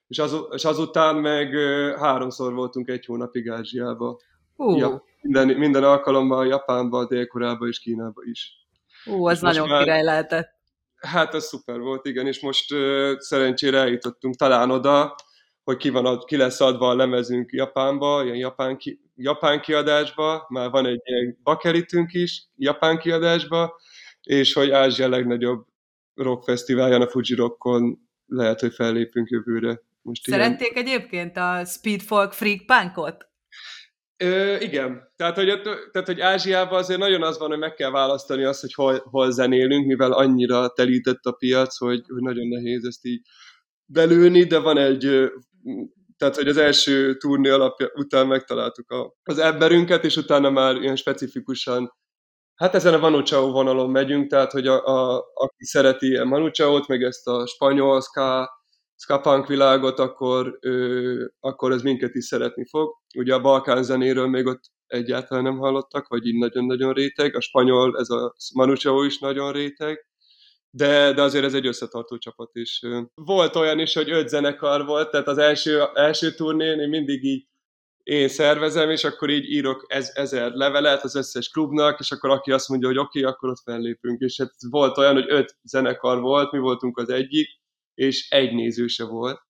és, 0.07 0.19
az, 0.19 0.37
és 0.51 0.65
azután 0.65 1.15
meg 1.15 1.55
háromszor 1.97 2.53
voltunk 2.53 2.89
egy 2.89 3.05
hónapig 3.05 3.49
Ázsiába. 3.49 4.19
Uh. 4.55 4.77
Ja, 4.77 5.03
minden, 5.21 5.47
minden 5.47 5.83
alkalommal 5.83 6.47
Japánba, 6.47 7.05
Dél-Koreába 7.05 7.67
és 7.67 7.79
Kínába 7.79 8.21
is. 8.23 8.67
Ú, 9.05 9.27
az 9.27 9.41
nagyon 9.41 9.67
már, 9.67 9.83
király 9.83 10.03
lehetett. 10.03 10.49
Hát 10.95 11.33
ez 11.33 11.45
szuper 11.45 11.79
volt, 11.79 12.05
igen, 12.05 12.27
és 12.27 12.41
most 12.41 12.73
uh, 12.73 13.17
szerencsére 13.17 13.77
eljutottunk 13.77 14.35
talán 14.35 14.71
oda, 14.71 15.15
hogy 15.63 15.77
ki, 15.77 15.89
van 15.89 16.05
ad, 16.05 16.25
ki 16.25 16.37
lesz 16.37 16.61
adva 16.61 16.89
a 16.89 16.95
lemezünk 16.95 17.51
Japánba, 17.51 18.23
ilyen 18.23 18.37
japán, 18.37 18.77
ki, 18.77 18.99
japán 19.15 19.61
kiadásba, 19.61 20.45
már 20.49 20.69
van 20.69 20.85
egy 20.85 21.01
ilyen 21.03 21.39
bakeritünk 21.43 22.13
is 22.13 22.47
japán 22.55 22.97
kiadásba, 22.97 23.79
és 24.21 24.53
hogy 24.53 24.69
Ázsia 24.69 25.09
legnagyobb 25.09 25.65
rockfesztiválján, 26.15 27.01
a 27.01 27.07
Fuji 27.07 27.35
Rockon 27.35 28.09
lehet, 28.25 28.59
hogy 28.59 28.73
fellépünk 28.73 29.29
jövőre. 29.29 29.81
Most 30.01 30.23
Szerették 30.23 30.71
ilyen... 30.71 30.85
egyébként 30.85 31.37
a 31.37 31.65
Speed 31.65 32.01
Folk 32.01 32.33
Freak 32.33 32.65
Punkot? 32.65 33.27
Ö, 34.17 34.55
igen. 34.59 35.11
Tehát 35.15 35.35
hogy, 35.35 35.61
tehát, 35.91 36.07
hogy 36.07 36.19
Ázsiában 36.19 36.79
azért 36.79 36.99
nagyon 36.99 37.23
az 37.23 37.37
van, 37.37 37.49
hogy 37.49 37.57
meg 37.57 37.73
kell 37.73 37.91
választani 37.91 38.43
azt, 38.43 38.61
hogy 38.61 38.73
hol, 38.73 39.03
hol 39.09 39.31
zenélünk, 39.31 39.85
mivel 39.85 40.11
annyira 40.11 40.69
telített 40.69 41.23
a 41.23 41.31
piac, 41.31 41.77
hogy, 41.77 42.03
hogy 42.07 42.21
nagyon 42.21 42.47
nehéz 42.47 42.85
ezt 42.85 43.05
így 43.05 43.21
belőni, 43.85 44.43
de 44.43 44.59
van 44.59 44.77
egy, 44.77 45.31
tehát 46.17 46.35
hogy 46.35 46.47
az 46.47 46.57
első 46.57 47.17
turné 47.17 47.49
alapja 47.49 47.91
után 47.95 48.27
megtaláltuk 48.27 48.91
a, 48.91 49.13
az 49.23 49.37
emberünket, 49.37 50.03
és 50.03 50.17
utána 50.17 50.49
már 50.49 50.75
ilyen 50.75 50.95
specifikusan 50.95 51.91
Hát 52.55 52.75
ezen 52.75 52.93
a 52.93 52.97
Manu 52.97 53.21
Chao 53.21 53.51
vonalon 53.51 53.89
megyünk, 53.89 54.29
tehát 54.29 54.51
hogy 54.51 54.67
a, 54.67 54.85
a, 54.85 55.25
aki 55.33 55.65
szereti 55.65 56.07
ilyen 56.07 56.27
Manu 56.27 56.51
Chao-t, 56.51 56.87
meg 56.87 57.03
ezt 57.03 57.27
a 57.27 57.47
spanyol 57.47 58.01
ska, 58.01 58.49
ska 58.95 59.19
punk 59.19 59.47
világot, 59.47 59.99
akkor, 59.99 60.57
ö, 60.61 61.25
akkor 61.39 61.71
ez 61.71 61.81
minket 61.81 62.15
is 62.15 62.25
szeretni 62.25 62.65
fog. 62.69 62.95
Ugye 63.17 63.33
a 63.33 63.41
balkán 63.41 63.83
zenéről 63.83 64.27
még 64.27 64.45
ott 64.45 64.61
egyáltalán 64.87 65.43
nem 65.43 65.57
hallottak, 65.57 66.07
vagy 66.07 66.25
így 66.25 66.37
nagyon-nagyon 66.37 66.93
réteg. 66.93 67.35
A 67.35 67.41
spanyol, 67.41 67.99
ez 67.99 68.09
a 68.09 68.33
Manu 68.53 68.75
Chao 68.75 69.03
is 69.03 69.19
nagyon 69.19 69.51
réteg 69.51 70.07
de, 70.75 71.13
de 71.13 71.21
azért 71.21 71.45
ez 71.45 71.53
egy 71.53 71.67
összetartó 71.67 72.17
csapat 72.17 72.49
is. 72.53 72.81
Volt 73.13 73.55
olyan 73.55 73.79
is, 73.79 73.93
hogy 73.93 74.11
öt 74.11 74.29
zenekar 74.29 74.85
volt, 74.85 75.11
tehát 75.11 75.27
az 75.27 75.37
első, 75.37 75.83
első 75.93 76.33
turnén 76.33 76.79
én 76.79 76.89
mindig 76.89 77.23
így 77.23 77.47
én 78.03 78.27
szervezem, 78.27 78.89
és 78.89 79.03
akkor 79.03 79.29
így 79.29 79.51
írok 79.51 79.85
ez, 79.87 80.11
ezer 80.13 80.51
levelet 80.51 81.03
az 81.03 81.15
összes 81.15 81.49
klubnak, 81.49 81.99
és 81.99 82.11
akkor 82.11 82.29
aki 82.29 82.51
azt 82.51 82.69
mondja, 82.69 82.87
hogy 82.87 82.97
oké, 82.97 83.19
okay, 83.19 83.31
akkor 83.31 83.49
ott 83.49 83.61
fellépünk. 83.63 84.21
És 84.21 84.37
hát 84.37 84.53
volt 84.69 84.97
olyan, 84.97 85.13
hogy 85.13 85.25
öt 85.27 85.55
zenekar 85.63 86.21
volt, 86.21 86.51
mi 86.51 86.59
voltunk 86.59 86.97
az 86.97 87.09
egyik, 87.09 87.47
és 87.93 88.29
egy 88.29 88.53
néző 88.53 88.87
se 88.87 89.05
volt. 89.05 89.41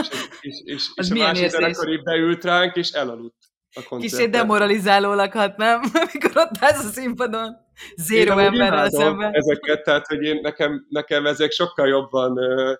És, 0.00 0.08
és, 0.40 0.60
és, 0.64 0.88
és 1.00 1.10
a 1.10 1.14
másik 1.14 1.48
zenekar 1.48 1.88
így 1.88 2.02
beült 2.02 2.44
ránk, 2.44 2.76
és 2.76 2.90
elaludt 2.90 3.47
a 3.74 3.82
koncerten. 3.88 4.18
Kicsit 4.18 4.30
demoralizáló 4.30 5.14
lakhat, 5.14 5.56
nem? 5.56 5.80
Amikor 6.10 6.30
ott 6.34 6.56
állsz 6.60 6.84
a 6.84 6.88
színpadon, 6.88 7.56
zéro 7.96 8.38
emberrel 8.38 8.90
szemben. 8.90 9.34
ezeket, 9.34 9.82
tehát 9.82 10.06
hogy 10.06 10.22
én, 10.22 10.38
nekem, 10.42 10.86
nekem 10.88 11.26
ezek 11.26 11.50
sokkal 11.50 11.88
jobban 11.88 12.38
ö, 12.38 12.72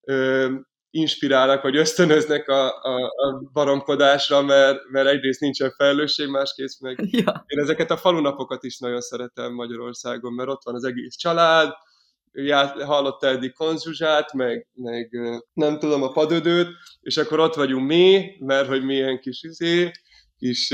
ö, 0.00 0.52
inspirálnak, 0.90 1.62
vagy 1.62 1.76
ösztönöznek 1.76 2.48
a, 2.48 2.82
a, 2.82 3.04
a 3.04 3.50
baromkodásra, 3.52 4.42
mert, 4.42 4.78
mert 4.90 5.08
egyrészt 5.08 5.40
nincsen 5.40 5.70
felelősség, 5.76 6.28
másrészt 6.28 6.80
meg 6.80 6.98
ja. 7.24 7.44
én 7.46 7.58
ezeket 7.58 7.90
a 7.90 7.96
falunapokat 7.96 8.64
is 8.64 8.78
nagyon 8.78 9.00
szeretem 9.00 9.52
Magyarországon, 9.52 10.32
mert 10.32 10.48
ott 10.48 10.64
van 10.64 10.74
az 10.74 10.84
egész 10.84 11.16
család, 11.16 11.72
hallotta 12.84 13.26
eddig 13.26 13.52
konzsuzsát, 13.52 14.32
meg, 14.32 14.66
meg 14.74 15.10
nem 15.52 15.78
tudom, 15.78 16.02
a 16.02 16.12
padödőt, 16.12 16.68
és 17.00 17.16
akkor 17.16 17.40
ott 17.40 17.54
vagyunk 17.54 17.86
mi, 17.86 18.36
mert 18.38 18.68
hogy 18.68 18.84
milyen 18.84 19.20
kis 19.20 19.42
izé, 19.42 19.90
kis, 20.44 20.68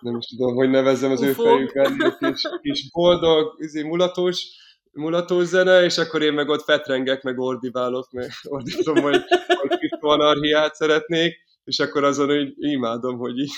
nem 0.00 0.16
is 0.16 0.26
tudom, 0.26 0.54
hogy 0.54 0.70
nevezzem 0.70 1.10
az 1.10 1.22
ő 1.22 1.32
fejükben, 1.32 2.16
kis, 2.18 2.42
kis 2.60 2.90
boldog, 2.90 3.54
izé, 3.58 3.82
mulatos, 3.82 4.46
mulatos 4.92 5.44
zene, 5.44 5.84
és 5.84 5.98
akkor 5.98 6.22
én 6.22 6.32
meg 6.32 6.48
ott 6.48 6.62
fetrengek, 6.62 7.22
meg 7.22 7.38
ordibálok, 7.38 8.10
meg 8.10 8.30
ordítom, 8.42 9.02
hogy, 9.02 9.20
hogy 9.46 9.78
kriptoanarhiát 9.78 10.74
szeretnék, 10.74 11.34
és 11.64 11.78
akkor 11.78 12.04
azon 12.04 12.26
hogy 12.26 12.52
imádom, 12.56 13.18
hogy 13.18 13.38
így, 13.38 13.52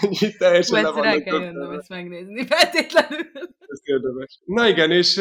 hogy 0.00 0.22
így 0.22 0.36
teljesen 0.36 0.82
le 0.82 0.90
vannak. 0.90 1.24
kell 1.24 1.40
jönnöm 1.40 1.78
ezt 1.78 1.88
megnézni, 1.88 2.46
feltétlenül. 2.46 3.30
Ez 3.58 3.80
érdemes. 3.82 4.40
Na 4.44 4.68
igen, 4.68 4.90
és, 4.90 5.20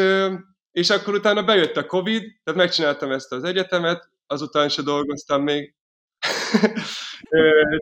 és 0.72 0.90
akkor 0.90 1.14
utána 1.14 1.44
bejött 1.44 1.78
a 1.78 1.86
Covid, 1.86 2.24
tehát 2.44 2.60
megcsináltam 2.60 3.12
ezt 3.12 3.32
az 3.32 3.44
egyetemet, 3.44 4.10
azután 4.28 4.70
se 4.70 4.82
dolgoztam 4.82 5.44
még, 5.44 5.76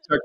csak, 0.08 0.24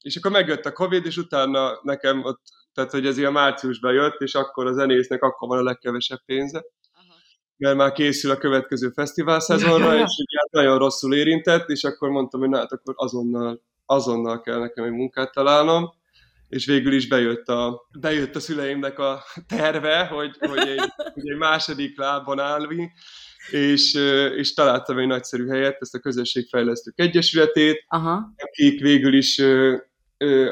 és 0.00 0.16
akkor 0.16 0.30
megjött 0.30 0.64
a 0.64 0.72
Covid, 0.72 1.06
és 1.06 1.16
utána 1.16 1.78
nekem 1.82 2.24
ott, 2.24 2.40
tehát 2.74 2.90
hogy 2.90 3.06
ez 3.06 3.18
ilyen 3.18 3.32
márciusban 3.32 3.92
jött, 3.92 4.20
és 4.20 4.34
akkor 4.34 4.66
a 4.66 4.72
zenésznek 4.72 5.22
akkor 5.22 5.48
van 5.48 5.58
a 5.58 5.62
legkevesebb 5.62 6.20
pénze. 6.24 6.64
Aha. 6.92 7.14
mert 7.56 7.76
már 7.76 7.92
készül 7.92 8.30
a 8.30 8.36
következő 8.36 8.90
fesztivál 8.90 9.40
szezonra, 9.40 9.94
és 9.94 10.16
ugye 10.18 10.38
hát 10.38 10.50
nagyon 10.50 10.78
rosszul 10.78 11.14
érintett, 11.14 11.68
és 11.68 11.84
akkor 11.84 12.08
mondtam, 12.08 12.40
hogy 12.40 12.48
na 12.48 12.58
hát 12.58 12.72
akkor 12.72 12.94
azonnal, 12.96 13.62
azonnal 13.86 14.40
kell 14.40 14.58
nekem 14.58 14.84
egy 14.84 14.90
munkát 14.90 15.32
találnom, 15.32 15.94
és 16.48 16.66
végül 16.66 16.92
is 16.92 17.08
bejött 17.08 17.48
a, 17.48 17.86
bejött 18.00 18.36
a 18.36 18.40
szüleimnek 18.40 18.98
a 18.98 19.22
terve, 19.56 20.06
hogy, 20.06 20.36
hogy, 20.38 20.68
egy, 20.68 20.92
hogy 21.14 21.30
egy 21.30 21.36
második 21.36 21.98
lábon 21.98 22.38
állni, 22.38 22.92
és, 23.50 23.94
és 24.36 24.54
találtam 24.54 24.98
egy 24.98 25.06
nagyszerű 25.06 25.46
helyet, 25.46 25.76
ezt 25.80 25.94
a 25.94 25.98
Közösségfejlesztők 25.98 27.00
Egyesületét, 27.00 27.84
Aha. 27.88 28.32
akik 28.36 28.80
végül 28.80 29.14
is 29.14 29.38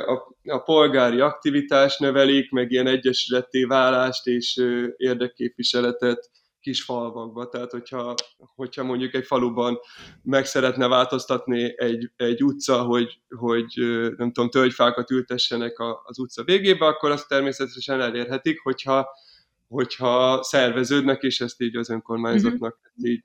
a, 0.07 0.37
a 0.45 0.59
polgári 0.59 1.21
aktivitást 1.21 1.99
növelik, 1.99 2.51
meg 2.51 2.71
ilyen 2.71 2.87
egyesületté 2.87 3.65
válást 3.65 4.27
és 4.27 4.63
érdekképviseletet 4.97 6.31
kis 6.65 6.83
falvakba. 6.83 7.49
Tehát, 7.49 7.71
hogyha, 7.71 8.15
hogyha 8.55 8.83
mondjuk 8.83 9.15
egy 9.15 9.27
faluban 9.27 9.79
meg 10.23 10.47
szeretne 10.47 10.89
változtatni 10.89 11.75
egy, 11.77 12.11
egy 12.17 12.45
utca, 12.45 12.83
hogy, 12.83 13.21
hogy 13.29 13.75
nem 14.17 14.33
tudom, 14.33 14.51
tölgyfákat 14.51 15.11
ültessenek 15.11 15.77
az 16.05 16.19
utca 16.19 16.45
végébe, 16.45 16.87
akkor 16.87 17.11
azt 17.11 17.29
természetesen 17.29 18.01
elérhetik, 18.01 18.61
hogyha, 18.61 19.09
hogyha 19.69 20.43
szerveződnek, 20.43 21.23
és 21.23 21.41
ezt 21.41 21.61
így 21.61 21.77
az 21.77 21.91
önkormányzatnak 21.91 22.79
uh-huh. 22.83 23.11
így 23.11 23.25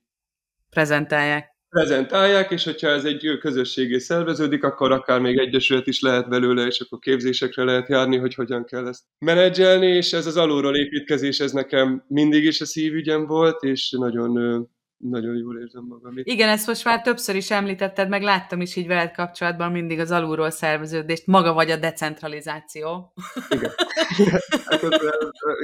prezentálják 0.69 1.57
prezentálják, 1.69 2.51
és 2.51 2.63
hogyha 2.63 2.87
ez 2.87 3.05
egy 3.05 3.37
közösségé 3.39 3.97
szerveződik, 3.97 4.63
akkor 4.63 4.91
akár 4.91 5.19
még 5.19 5.37
egyesület 5.37 5.87
is 5.87 6.01
lehet 6.01 6.29
belőle, 6.29 6.65
és 6.65 6.79
akkor 6.79 6.99
képzésekre 6.99 7.63
lehet 7.63 7.89
járni, 7.89 8.17
hogy 8.17 8.33
hogyan 8.33 8.65
kell 8.65 8.87
ezt 8.87 9.03
menedzselni, 9.19 9.87
és 9.87 10.13
ez 10.13 10.25
az 10.25 10.37
alulról 10.37 10.75
építkezés, 10.75 11.39
ez 11.39 11.51
nekem 11.51 12.03
mindig 12.07 12.43
is 12.43 12.61
a 12.61 12.65
szívügyem 12.65 13.25
volt, 13.25 13.63
és 13.63 13.95
nagyon 13.97 14.69
nagyon 14.99 15.35
jól 15.35 15.59
érzem 15.59 15.83
magam 15.83 16.17
itt. 16.17 16.25
Igen, 16.25 16.49
ezt 16.49 16.67
most 16.67 16.83
már 16.83 17.01
többször 17.01 17.35
is 17.35 17.51
említetted, 17.51 18.09
meg 18.09 18.21
láttam 18.21 18.61
is 18.61 18.75
így 18.75 18.87
veled 18.87 19.11
kapcsolatban 19.11 19.71
mindig 19.71 19.99
az 19.99 20.11
alulról 20.11 20.49
szerveződést, 20.49 21.27
maga 21.27 21.53
vagy 21.53 21.71
a 21.71 21.77
decentralizáció. 21.77 23.13
Igen, 23.49 23.71
hát 24.65 24.83
ez, 24.83 24.99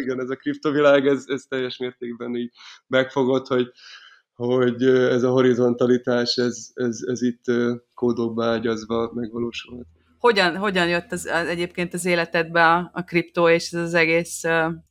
igen 0.02 0.20
ez 0.20 0.30
a 0.30 0.36
kriptovilág, 0.36 1.08
ez, 1.08 1.24
ez 1.28 1.42
teljes 1.42 1.78
mértékben 1.78 2.36
így 2.36 2.52
megfogott, 2.88 3.48
hogy 3.48 3.72
hogy 4.36 4.84
ez 4.84 5.24
a 5.24 5.30
horizontalitás, 5.30 6.36
ez, 6.36 6.68
ez, 6.74 7.00
ez 7.08 7.22
itt 7.22 7.44
kódokba 7.94 8.46
ágyazva 8.46 9.12
megvalósulhat. 9.14 9.86
Hogyan, 10.20 10.58
hogyan 10.58 10.88
jött 10.88 11.12
az, 11.12 11.26
az, 11.26 11.48
egyébként 11.48 11.94
az 11.94 12.06
életedbe 12.06 12.66
a, 12.66 12.92
a 12.94 13.04
kriptó 13.04 13.50
és 13.50 13.72
ez 13.72 13.82
az 13.82 13.94
egész 13.94 14.42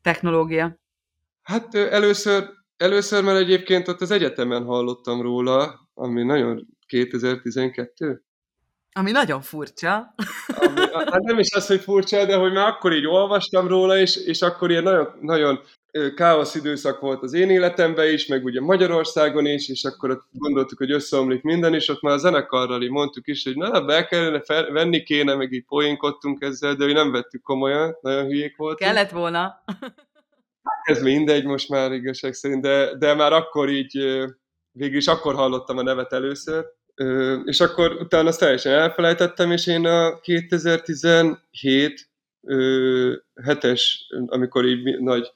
technológia? 0.03 0.79
Hát 1.43 1.75
először, 1.75 2.49
először, 2.85 3.23
mert 3.23 3.39
egyébként 3.39 3.89
ott 3.89 4.01
az 4.01 4.11
egyetemen 4.11 4.65
hallottam 4.65 5.23
róla, 5.23 5.89
ami 5.95 6.23
nagyon 6.23 6.67
2012. 6.87 8.25
Ami 8.93 9.11
nagyon 9.11 9.41
furcsa. 9.41 10.15
Ami, 10.47 10.81
hát 10.93 11.23
nem 11.23 11.39
is 11.39 11.55
az, 11.55 11.67
hogy 11.67 11.81
furcsa, 11.81 12.27
de 12.27 12.37
hogy 12.37 12.53
már 12.53 12.69
akkor 12.69 12.93
így 12.93 13.07
olvastam 13.07 13.69
róla, 13.69 13.99
és, 13.99 14.17
és 14.17 14.43
akkor 14.43 14.71
ilyen 14.71 14.83
nagyon, 14.83 15.09
nagyon 15.21 15.61
káosz 16.15 16.55
időszak 16.55 17.01
volt 17.01 17.23
az 17.23 17.33
én 17.33 17.51
életemben 17.51 18.13
is, 18.13 18.27
meg 18.27 18.45
ugye 18.45 18.61
Magyarországon 18.61 19.47
is, 19.47 19.69
és 19.69 19.85
akkor 19.85 20.11
ott 20.11 20.25
gondoltuk, 20.33 20.79
hogy 20.79 20.91
összeomlik 20.91 21.43
minden, 21.43 21.75
és 21.75 21.89
ott 21.89 22.03
már 22.03 22.15
a 22.15 22.19
zenekarral 22.19 22.83
így 22.83 22.91
mondtuk 22.91 23.27
is, 23.27 23.45
hogy 23.45 23.57
na, 23.57 23.85
be 23.85 24.07
kellene 24.07 24.41
fel, 24.41 24.71
venni 24.73 25.03
kéne, 25.03 25.35
meg 25.35 25.53
így 25.53 25.65
poénkodtunk 25.65 26.43
ezzel, 26.43 26.75
de 26.75 26.85
hogy 26.85 26.95
nem 26.95 27.11
vettük 27.11 27.43
komolyan, 27.43 27.97
nagyon 28.01 28.25
hülyék 28.25 28.57
volt. 28.57 28.79
Kellett 28.79 29.11
volna. 29.11 29.65
Ez 30.85 31.03
mindegy 31.03 31.45
most 31.45 31.69
már 31.69 31.93
igazság 31.93 32.33
szerint, 32.33 32.63
de, 32.63 32.97
de 32.97 33.15
már 33.15 33.33
akkor 33.33 33.69
így, 33.69 33.99
végül 34.71 34.97
is 34.97 35.07
akkor 35.07 35.35
hallottam 35.35 35.79
a 35.79 35.83
nevet 35.83 36.13
először, 36.13 36.65
és 37.45 37.61
akkor 37.61 37.93
utána 37.93 38.29
azt 38.29 38.39
teljesen 38.39 38.73
elfelejtettem, 38.73 39.51
és 39.51 39.67
én 39.67 39.87
a 39.87 40.21
2017 40.21 42.11
hetes, 43.43 44.07
amikor 44.27 44.65
így 44.65 45.01
nagy 45.01 45.33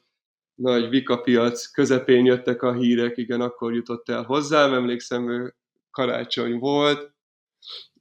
nagy 0.58 0.88
vikapiac 0.88 1.70
közepén 1.70 2.24
jöttek 2.24 2.62
a 2.62 2.72
hírek, 2.72 3.16
igen, 3.16 3.40
akkor 3.40 3.74
jutott 3.74 4.08
el 4.08 4.22
hozzám, 4.22 4.74
emlékszem, 4.74 5.54
karácsony 5.90 6.58
volt, 6.58 7.12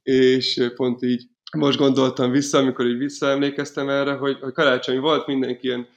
és 0.02 0.70
pont 0.74 1.02
így 1.02 1.22
most 1.52 1.78
gondoltam 1.78 2.30
vissza, 2.30 2.58
amikor 2.58 2.86
így 2.86 2.98
visszaemlékeztem 2.98 3.88
erre, 3.88 4.12
hogy, 4.12 4.38
hogy 4.40 4.52
karácsony 4.52 5.00
volt, 5.00 5.26
mindenki 5.26 5.66
ilyen 5.66 5.88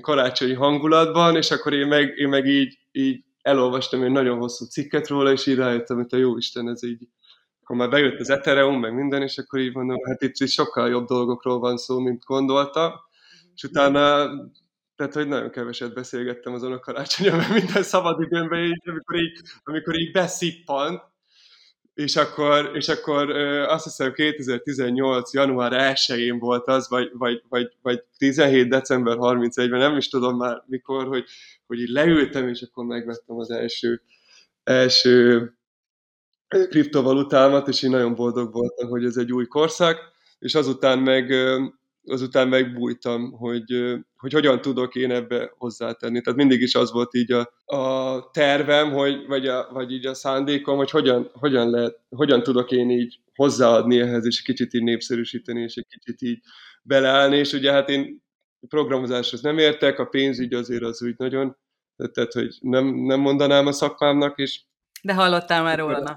karácsonyi 0.00 0.54
hangulatban, 0.54 1.36
és 1.36 1.50
akkor 1.50 1.72
én 1.72 1.86
meg, 1.86 2.18
én 2.18 2.28
meg 2.28 2.46
így, 2.46 2.78
így 2.92 3.24
elolvastam 3.42 4.02
egy 4.02 4.10
nagyon 4.10 4.38
hosszú 4.38 4.64
cikket 4.64 5.08
róla, 5.08 5.32
és 5.32 5.46
így 5.46 5.56
rájöttem, 5.56 5.96
hogy 5.96 6.06
a 6.10 6.16
jó 6.16 6.36
Isten, 6.36 6.68
ez 6.68 6.84
így, 6.84 7.08
akkor 7.62 7.76
már 7.76 7.88
bejött 7.88 8.20
az 8.20 8.30
Ethereum, 8.30 8.80
meg 8.80 8.94
minden, 8.94 9.22
és 9.22 9.38
akkor 9.38 9.60
így 9.60 9.74
mondom, 9.74 9.96
hát 10.04 10.22
itt, 10.22 10.38
itt 10.38 10.48
sokkal 10.48 10.88
jobb 10.88 11.06
dolgokról 11.06 11.58
van 11.58 11.76
szó, 11.76 11.98
mint 11.98 12.24
gondoltam. 12.24 12.92
És 13.54 13.62
utána 13.62 14.30
tehát, 15.00 15.14
hogy 15.14 15.28
nagyon 15.28 15.50
keveset 15.50 15.94
beszélgettem 15.94 16.52
azon 16.52 16.72
a 16.72 16.78
karácsonyon, 16.78 17.36
mert 17.36 17.52
minden 17.52 17.82
szabadidőmben 17.82 18.64
így, 18.64 18.82
amikor 18.88 19.16
így, 19.16 19.40
amikor 19.62 19.94
így 19.98 20.12
beszippant, 20.12 21.02
és 22.00 22.16
akkor, 22.16 22.70
és 22.74 22.88
akkor 22.88 23.30
azt 23.68 23.84
hiszem 23.84 24.12
2018. 24.12 25.32
január 25.32 25.94
1-én 25.94 26.38
volt 26.38 26.68
az, 26.68 26.88
vagy, 26.88 27.10
vagy, 27.12 27.42
vagy, 27.48 27.72
vagy 27.82 28.02
17. 28.16 28.68
december 28.68 29.16
31-ben, 29.18 29.78
nem 29.78 29.96
is 29.96 30.08
tudom 30.08 30.36
már 30.36 30.62
mikor, 30.66 31.06
hogy, 31.06 31.24
hogy 31.66 31.80
így 31.80 31.88
leültem, 31.88 32.48
és 32.48 32.62
akkor 32.62 32.84
megvettem 32.84 33.36
az 33.36 33.50
első, 33.50 34.02
első 34.62 35.52
kriptovalutámat, 36.48 37.68
és 37.68 37.82
én 37.82 37.90
nagyon 37.90 38.14
boldog 38.14 38.52
voltam, 38.52 38.88
hogy 38.88 39.04
ez 39.04 39.16
egy 39.16 39.32
új 39.32 39.46
korszak, 39.46 40.12
és 40.38 40.54
azután 40.54 40.98
meg 40.98 41.30
azután 42.06 42.48
megbújtam, 42.48 43.32
hogy, 43.32 43.94
hogy 44.16 44.32
hogyan 44.32 44.60
tudok 44.60 44.94
én 44.94 45.10
ebbe 45.10 45.52
hozzátenni. 45.58 46.20
Tehát 46.20 46.38
mindig 46.38 46.60
is 46.60 46.74
az 46.74 46.92
volt 46.92 47.14
így 47.14 47.32
a, 47.32 47.52
a 47.64 48.30
tervem, 48.30 48.92
hogy, 48.92 49.26
vagy, 49.26 49.46
a, 49.46 49.68
vagy 49.72 49.92
így 49.92 50.06
a 50.06 50.14
szándékom, 50.14 50.76
hogy 50.76 50.90
hogyan, 50.90 51.30
hogyan, 51.32 51.70
lehet, 51.70 51.98
hogyan 52.08 52.42
tudok 52.42 52.70
én 52.70 52.90
így 52.90 53.18
hozzáadni 53.34 54.00
ehhez, 54.00 54.26
és 54.26 54.42
kicsit 54.42 54.74
így 54.74 54.82
népszerűsíteni, 54.82 55.60
és 55.60 55.74
egy 55.74 55.86
kicsit 55.88 56.22
így 56.22 56.40
beleállni, 56.82 57.36
és 57.36 57.52
ugye 57.52 57.72
hát 57.72 57.88
én 57.88 58.22
programozáshoz 58.68 59.40
nem 59.40 59.58
értek, 59.58 59.98
a 59.98 60.04
pénzügy 60.04 60.54
azért 60.54 60.82
az 60.82 61.02
úgy 61.02 61.14
nagyon, 61.16 61.56
tehát 62.12 62.32
hogy 62.32 62.56
nem, 62.60 62.86
nem 62.86 63.20
mondanám 63.20 63.66
a 63.66 63.72
szakmámnak, 63.72 64.38
és 64.38 64.60
de 65.02 65.14
hallottál 65.14 65.62
már 65.62 65.78
róla. 65.78 66.14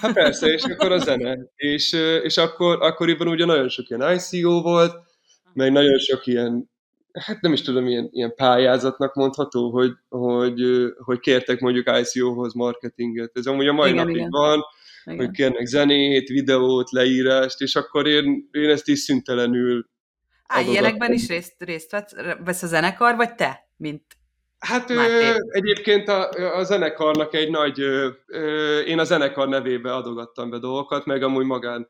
Hát 0.00 0.12
persze, 0.12 0.46
és 0.46 0.62
akkor 0.62 0.92
a 0.92 0.98
zene. 0.98 1.38
És, 1.56 1.92
és 2.22 2.36
akkor, 2.36 2.82
akkoriban 2.82 3.28
ugye 3.28 3.44
nagyon 3.44 3.68
sok 3.68 3.88
ilyen 3.88 4.18
ICO 4.32 4.62
volt, 4.62 5.09
meg 5.52 5.72
nagyon 5.72 5.98
sok 5.98 6.26
ilyen, 6.26 6.70
hát 7.12 7.40
nem 7.40 7.52
is 7.52 7.62
tudom, 7.62 7.86
ilyen, 7.86 8.08
ilyen 8.12 8.34
pályázatnak 8.34 9.14
mondható, 9.14 9.70
hogy, 9.70 9.92
hogy, 10.08 10.62
hogy 10.98 11.18
kértek 11.18 11.60
mondjuk 11.60 11.90
ICO-hoz 12.00 12.54
marketinget. 12.54 13.30
Ez 13.34 13.46
amúgy 13.46 13.68
a 13.68 13.72
mai 13.72 13.90
igen, 13.90 14.00
napig 14.00 14.16
igen. 14.16 14.30
van, 14.30 14.60
igen. 15.04 15.18
hogy 15.18 15.30
kérnek 15.30 15.66
zenét, 15.66 16.28
videót, 16.28 16.90
leírást, 16.90 17.60
és 17.60 17.76
akkor 17.76 18.06
én, 18.06 18.48
én 18.50 18.70
ezt 18.70 18.88
is 18.88 18.98
szüntelenül 18.98 19.88
Á, 20.46 20.60
ilyenekben 20.60 21.12
is 21.12 21.28
részt, 21.28 21.54
részt 21.58 22.14
vesz 22.44 22.62
a 22.62 22.66
zenekar, 22.66 23.16
vagy 23.16 23.34
te, 23.34 23.68
mint 23.76 24.02
Hát 24.60 24.90
ö, 24.90 25.34
egyébként 25.48 26.08
a, 26.08 26.28
a 26.56 26.64
zenekarnak 26.64 27.34
egy 27.34 27.50
nagy, 27.50 27.80
ö, 27.80 28.08
ö, 28.26 28.78
én 28.78 28.98
a 28.98 29.04
zenekar 29.04 29.48
nevébe 29.48 29.94
adogattam 29.94 30.50
be 30.50 30.58
dolgokat, 30.58 31.04
meg 31.04 31.22
amúgy 31.22 31.44
magán 31.44 31.88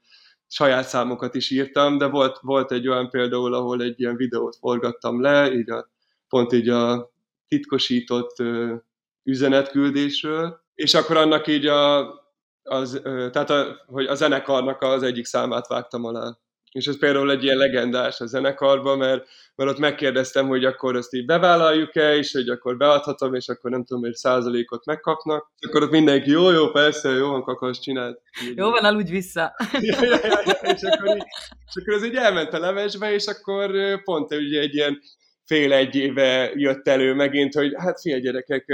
saját 0.50 0.88
számokat 0.88 1.34
is 1.34 1.50
írtam, 1.50 1.98
de 1.98 2.06
volt, 2.06 2.38
volt 2.40 2.72
egy 2.72 2.88
olyan 2.88 3.10
például, 3.10 3.54
ahol 3.54 3.82
egy 3.82 4.00
ilyen 4.00 4.16
videót 4.16 4.56
forgattam 4.56 5.20
le, 5.20 5.52
így 5.52 5.70
a, 5.70 5.88
pont 6.28 6.52
így 6.52 6.68
a 6.68 7.10
titkosított 7.48 8.38
ö, 8.38 8.74
üzenetküldésről, 9.22 10.60
és 10.74 10.94
akkor 10.94 11.16
annak 11.16 11.46
így 11.46 11.66
a, 11.66 12.14
az, 12.62 13.00
ö, 13.02 13.30
tehát 13.30 13.50
a, 13.50 13.84
hogy 13.86 14.06
a 14.06 14.14
zenekarnak 14.14 14.82
az 14.82 15.02
egyik 15.02 15.24
számát 15.24 15.66
vágtam 15.66 16.04
alá. 16.04 16.38
És 16.72 16.86
ez 16.86 16.98
például 16.98 17.30
egy 17.30 17.44
ilyen 17.44 17.56
legendás 17.56 18.20
a 18.20 18.26
zenekarban, 18.26 18.98
mert, 18.98 19.26
mert 19.54 19.70
ott 19.70 19.78
megkérdeztem, 19.78 20.46
hogy 20.46 20.64
akkor 20.64 20.96
ezt 20.96 21.14
így 21.14 21.24
bevállaljuk-e, 21.24 22.16
és 22.16 22.32
hogy 22.32 22.48
akkor 22.48 22.76
beadhatom, 22.76 23.34
és 23.34 23.48
akkor 23.48 23.70
nem 23.70 23.84
tudom, 23.84 24.02
hogy 24.02 24.14
százalékot 24.14 24.84
megkapnak. 24.84 25.50
És 25.58 25.68
akkor 25.68 25.82
ott 25.82 25.90
mindenki, 25.90 26.30
jó, 26.30 26.50
jó, 26.50 26.70
persze, 26.70 27.10
jó 27.10 27.30
van, 27.30 27.42
kakas, 27.42 27.78
csinált. 27.78 28.20
Jó 28.54 28.70
van, 28.70 28.84
aludj 28.84 29.10
vissza. 29.10 29.54
ja, 29.80 30.04
ja, 30.04 30.18
ja, 30.22 30.40
ja, 30.44 30.72
és, 30.72 30.82
akkor 30.82 31.16
így, 31.16 31.24
és 31.66 31.76
akkor 31.80 31.94
ez 31.94 32.04
így 32.04 32.14
elment 32.14 32.52
a 32.52 32.58
levesbe, 32.58 33.12
és 33.12 33.26
akkor 33.26 33.70
pont 34.02 34.34
ugye 34.34 34.60
egy 34.60 34.74
ilyen 34.74 35.00
fél 35.44 35.72
egy 35.72 35.94
éve 35.94 36.50
jött 36.54 36.88
elő 36.88 37.14
megint, 37.14 37.54
hogy 37.54 37.72
hát 37.76 38.00
fia 38.00 38.18
gyerekek, 38.18 38.64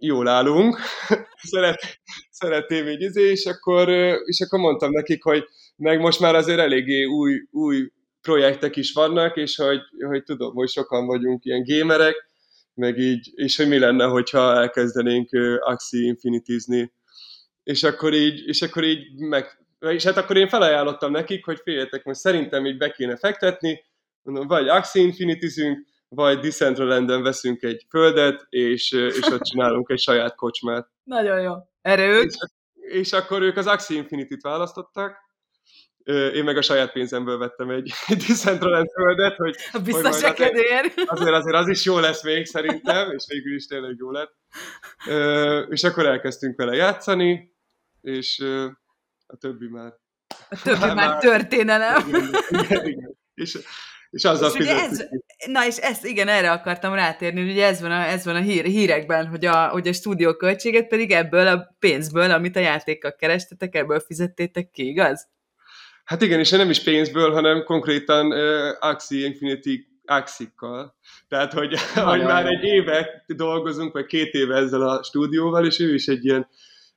jól 0.00 0.28
állunk, 0.28 0.78
szeret, 1.50 1.80
szeretném 2.30 2.88
így 2.88 3.00
izé, 3.00 3.30
és 3.30 3.44
akkor, 3.44 3.88
és 4.24 4.40
akkor 4.40 4.58
mondtam 4.58 4.90
nekik, 4.90 5.22
hogy 5.22 5.44
meg 5.76 6.00
most 6.00 6.20
már 6.20 6.34
azért 6.34 6.58
eléggé 6.58 7.04
új, 7.04 7.40
új 7.50 7.90
projektek 8.20 8.76
is 8.76 8.92
vannak, 8.92 9.36
és 9.36 9.56
hogy, 9.56 9.80
hogy 10.06 10.22
tudom, 10.22 10.54
hogy 10.54 10.68
sokan 10.68 11.06
vagyunk 11.06 11.44
ilyen 11.44 11.62
gémerek, 11.62 12.28
meg 12.74 12.98
így, 12.98 13.30
és 13.34 13.56
hogy 13.56 13.68
mi 13.68 13.78
lenne, 13.78 14.04
hogyha 14.04 14.54
elkezdenénk 14.54 15.28
Axie 15.60 16.06
Infinitizni. 16.06 16.92
És 17.62 17.82
akkor 17.82 18.14
így, 18.14 18.46
és 18.46 18.62
akkor 18.62 18.84
így 18.84 19.18
meg, 19.18 19.58
és 19.78 20.04
hát 20.04 20.16
akkor 20.16 20.36
én 20.36 20.48
felajánlottam 20.48 21.10
nekik, 21.10 21.44
hogy 21.44 21.60
féljetek, 21.62 22.04
most 22.04 22.20
szerintem 22.20 22.66
így 22.66 22.76
be 22.76 22.90
kéne 22.90 23.16
fektetni, 23.16 23.80
mondom, 24.22 24.46
vagy 24.46 24.68
Axie 24.68 25.02
Infinitizünk, 25.02 25.86
vagy 26.14 26.38
Decentralanden 26.38 27.22
veszünk 27.22 27.62
egy 27.62 27.86
földet, 27.88 28.46
és, 28.48 28.92
és 28.92 29.26
ott 29.26 29.42
csinálunk 29.42 29.90
egy 29.90 30.00
saját 30.00 30.34
kocsmát. 30.34 30.88
Nagyon 31.02 31.40
jó. 31.40 31.54
Erre 31.82 32.06
ők? 32.06 32.24
És, 32.24 32.36
és 32.74 33.12
akkor 33.12 33.42
ők 33.42 33.56
az 33.56 33.66
Axie 33.66 33.96
Infinity-t 33.96 34.42
választották, 34.42 35.28
én 36.34 36.44
meg 36.44 36.56
a 36.56 36.62
saját 36.62 36.92
pénzemből 36.92 37.38
vettem 37.38 37.70
egy, 37.70 37.92
Decentraland 38.26 38.90
földet, 38.90 39.36
hogy, 39.36 39.56
a 39.72 39.78
biztos 39.78 40.22
hogy 40.22 40.42
azért, 40.42 40.92
azért, 41.06 41.34
azért 41.34 41.56
az 41.56 41.68
is 41.68 41.84
jó 41.84 41.98
lesz 41.98 42.22
még 42.22 42.46
szerintem, 42.46 43.10
és 43.10 43.24
végül 43.28 43.54
is 43.54 43.66
tényleg 43.66 43.94
jó 43.98 44.10
lett. 44.10 44.34
És 45.68 45.84
akkor 45.84 46.06
elkezdtünk 46.06 46.56
vele 46.56 46.74
játszani, 46.74 47.54
és 48.00 48.38
a 49.26 49.36
többi 49.36 49.68
már... 49.68 49.92
A 50.48 50.62
többi 50.62 50.78
már, 50.86 50.94
már 50.94 51.20
történelem. 51.20 52.08
Igen, 52.48 52.86
igen. 52.86 53.18
És, 53.34 53.58
és 54.10 54.24
azzal 54.24 54.50
és 54.58 54.66
ez, 54.66 55.08
Na 55.46 55.66
és 55.66 55.76
ezt, 55.76 56.06
igen, 56.06 56.28
erre 56.28 56.50
akartam 56.50 56.94
rátérni, 56.94 57.40
hogy 57.40 57.50
ugye 57.50 57.66
ez 57.66 57.80
van 57.80 57.90
a, 57.90 58.06
ez 58.06 58.24
van 58.24 58.36
a 58.36 58.40
hír, 58.40 58.64
hírekben, 58.64 59.26
hogy 59.26 59.44
a, 59.44 59.68
hogy 59.68 59.88
a 59.88 59.92
stúdió 59.92 60.34
költséget 60.34 60.88
pedig 60.88 61.10
ebből 61.10 61.46
a 61.46 61.76
pénzből, 61.78 62.30
amit 62.30 62.56
a 62.56 62.60
játékkal 62.60 63.14
kerestetek, 63.14 63.74
ebből 63.74 64.00
fizettétek 64.00 64.70
ki, 64.70 64.88
igaz? 64.88 65.28
Hát 66.04 66.22
igen, 66.22 66.38
és 66.38 66.50
nem 66.50 66.70
is 66.70 66.82
pénzből, 66.82 67.32
hanem 67.32 67.64
konkrétan 67.64 68.26
uh, 68.26 68.76
Axie 68.80 69.26
Infinity 69.26 69.88
Axikkal. 70.04 70.96
Tehát, 71.28 71.52
hogy, 71.52 71.74
hogy 71.94 72.22
már 72.22 72.46
egy 72.46 72.64
éve 72.64 73.24
dolgozunk, 73.26 73.92
vagy 73.92 74.06
két 74.06 74.32
éve 74.32 74.56
ezzel 74.56 74.88
a 74.88 75.02
stúdióval, 75.02 75.66
és 75.66 75.80
ő 75.80 75.94
is 75.94 76.06
egy 76.06 76.24
ilyen 76.24 76.48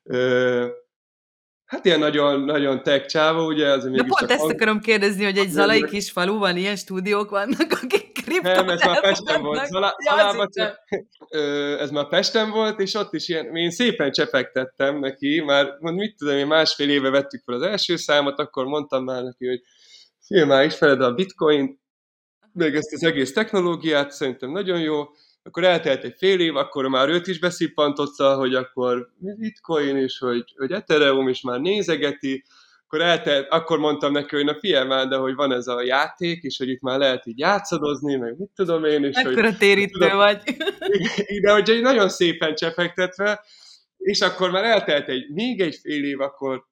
uh, 0.04 0.68
Hát 1.66 1.86
ilyen 1.86 2.00
nagyon, 2.00 2.42
nagyon 2.42 2.84
tech 2.84 3.06
csáva, 3.06 3.46
ugye? 3.46 3.68
Az, 3.68 3.84
De 3.84 4.04
pont 4.04 4.32
ezt 4.32 4.50
akarom 4.50 4.80
kérdezni, 4.80 5.24
hogy 5.24 5.38
egy 5.38 5.50
zalai 5.50 5.86
kis 5.86 6.12
faluban 6.12 6.58
ilyen 6.58 6.76
stúdiók 6.76 7.30
vannak, 7.30 7.80
akik 7.84 8.12
kriptot 8.24 8.56
Nem, 8.56 8.70
ez 8.70 8.82
már 8.82 9.02
Pesten 9.02 9.42
volt. 9.42 9.66
Zala, 9.66 9.96
ja, 10.06 10.70
ez 11.80 11.92
már 11.92 12.08
Pesten 12.08 12.50
volt, 12.50 12.80
és 12.80 12.94
ott 12.94 13.14
is 13.14 13.28
ilyen, 13.28 13.56
én 13.56 13.72
szépen 13.72 14.12
csepegtettem 14.12 15.00
neki, 15.00 15.42
már 15.46 15.78
mond, 15.80 15.98
mit 15.98 16.16
tudom, 16.18 16.38
én 16.38 16.48
másfél 16.48 16.90
éve 16.90 17.10
vettük 17.10 17.44
fel 17.46 17.56
az 17.56 17.62
első 17.62 17.96
számot, 17.96 18.40
akkor 18.40 18.66
mondtam 18.66 19.04
már 19.04 19.24
neki, 19.24 19.48
hogy 19.48 19.62
figyelj 20.28 20.48
már, 20.48 20.66
ismered 20.66 21.02
a 21.02 21.14
bitcoin, 21.14 21.82
még 22.54 22.76
ezt 22.76 22.94
az 22.94 23.04
egész 23.04 23.34
technológiát, 23.34 24.12
szerintem 24.12 24.52
nagyon 24.52 24.80
jó, 24.80 25.04
akkor 25.44 25.64
eltelt 25.64 26.04
egy 26.04 26.16
fél 26.18 26.40
év, 26.40 26.56
akkor 26.56 26.88
már 26.88 27.10
őt 27.10 27.28
is 27.28 27.40
beszippantotta, 27.40 28.36
hogy 28.36 28.56
akkor 28.56 29.10
bitcoin 29.20 29.98
is, 29.98 30.18
hogy, 30.18 30.54
hogy 30.58 30.72
Ethereum 30.72 31.28
is 31.28 31.42
már 31.42 31.60
nézegeti, 31.60 32.44
akkor, 32.94 33.06
eltelt, 33.06 33.50
akkor 33.50 33.80
mondtam 33.80 34.12
neki, 34.12 34.36
hogy 34.36 34.46
na 34.46 34.60
figyelj 34.60 34.88
már, 34.88 35.08
de 35.08 35.16
hogy 35.16 35.36
van 35.36 35.52
ez 35.54 35.68
a 35.68 35.84
játék, 35.84 36.44
és 36.44 36.58
hogy 36.58 36.70
itt 36.70 36.82
már 36.82 37.00
lehet 37.00 37.26
így 37.26 37.40
játszadozni, 37.40 38.16
meg 38.16 38.38
mit 38.38 38.50
tudom 38.56 38.84
én. 38.86 39.04
És 39.04 39.16
Ekkora 39.16 39.50
hogy, 39.50 39.58
térítő 39.58 40.00
tudom, 40.00 40.18
vagy. 40.18 40.42
De 41.42 41.52
hogy 41.52 41.80
nagyon 41.82 42.10
szépen 42.10 42.56
csepegtetve, 42.56 43.44
és 43.98 44.22
akkor 44.22 44.52
már 44.52 44.64
eltelt 44.64 45.10
egy, 45.10 45.30
még 45.30 45.62
egy 45.62 45.76
fél 45.76 46.04
év, 46.04 46.22
akkor, 46.22 46.66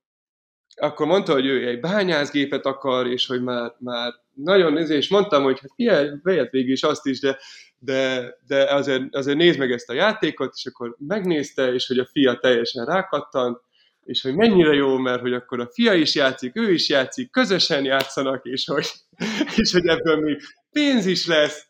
akkor 0.75 1.05
mondta, 1.05 1.33
hogy 1.33 1.45
ő 1.45 1.67
egy 1.67 1.79
bányászgépet 1.79 2.65
akar, 2.65 3.07
és 3.07 3.27
hogy 3.27 3.43
már, 3.43 3.75
már 3.79 4.13
nagyon 4.33 4.73
néző, 4.73 4.95
és 4.95 5.09
mondtam, 5.09 5.43
hogy 5.43 5.59
hát 5.59 5.71
figyelj, 5.75 6.09
vegyed 6.23 6.49
végig 6.49 6.69
is 6.69 6.83
azt 6.83 7.05
is, 7.05 7.19
de, 7.19 7.37
de, 7.83 8.35
de 8.47 8.73
azért, 8.73 9.15
azért 9.15 9.37
nézd 9.37 9.59
meg 9.59 9.71
ezt 9.71 9.89
a 9.89 9.93
játékot, 9.93 10.53
és 10.55 10.65
akkor 10.65 10.95
megnézte, 10.99 11.73
és 11.73 11.87
hogy 11.87 11.97
a 11.97 12.05
fia 12.05 12.37
teljesen 12.39 12.85
rákattant, 12.85 13.61
és 14.03 14.21
hogy 14.21 14.35
mennyire 14.35 14.73
jó, 14.73 14.97
mert 14.97 15.21
hogy 15.21 15.33
akkor 15.33 15.59
a 15.59 15.69
fia 15.71 15.93
is 15.93 16.15
játszik, 16.15 16.57
ő 16.57 16.71
is 16.71 16.89
játszik, 16.89 17.31
közösen 17.31 17.85
játszanak, 17.85 18.45
és 18.45 18.65
hogy, 18.65 18.91
és 19.61 19.71
hogy 19.71 19.87
ebből 19.87 20.15
még 20.15 20.41
pénz 20.71 21.05
is 21.05 21.27
lesz. 21.27 21.65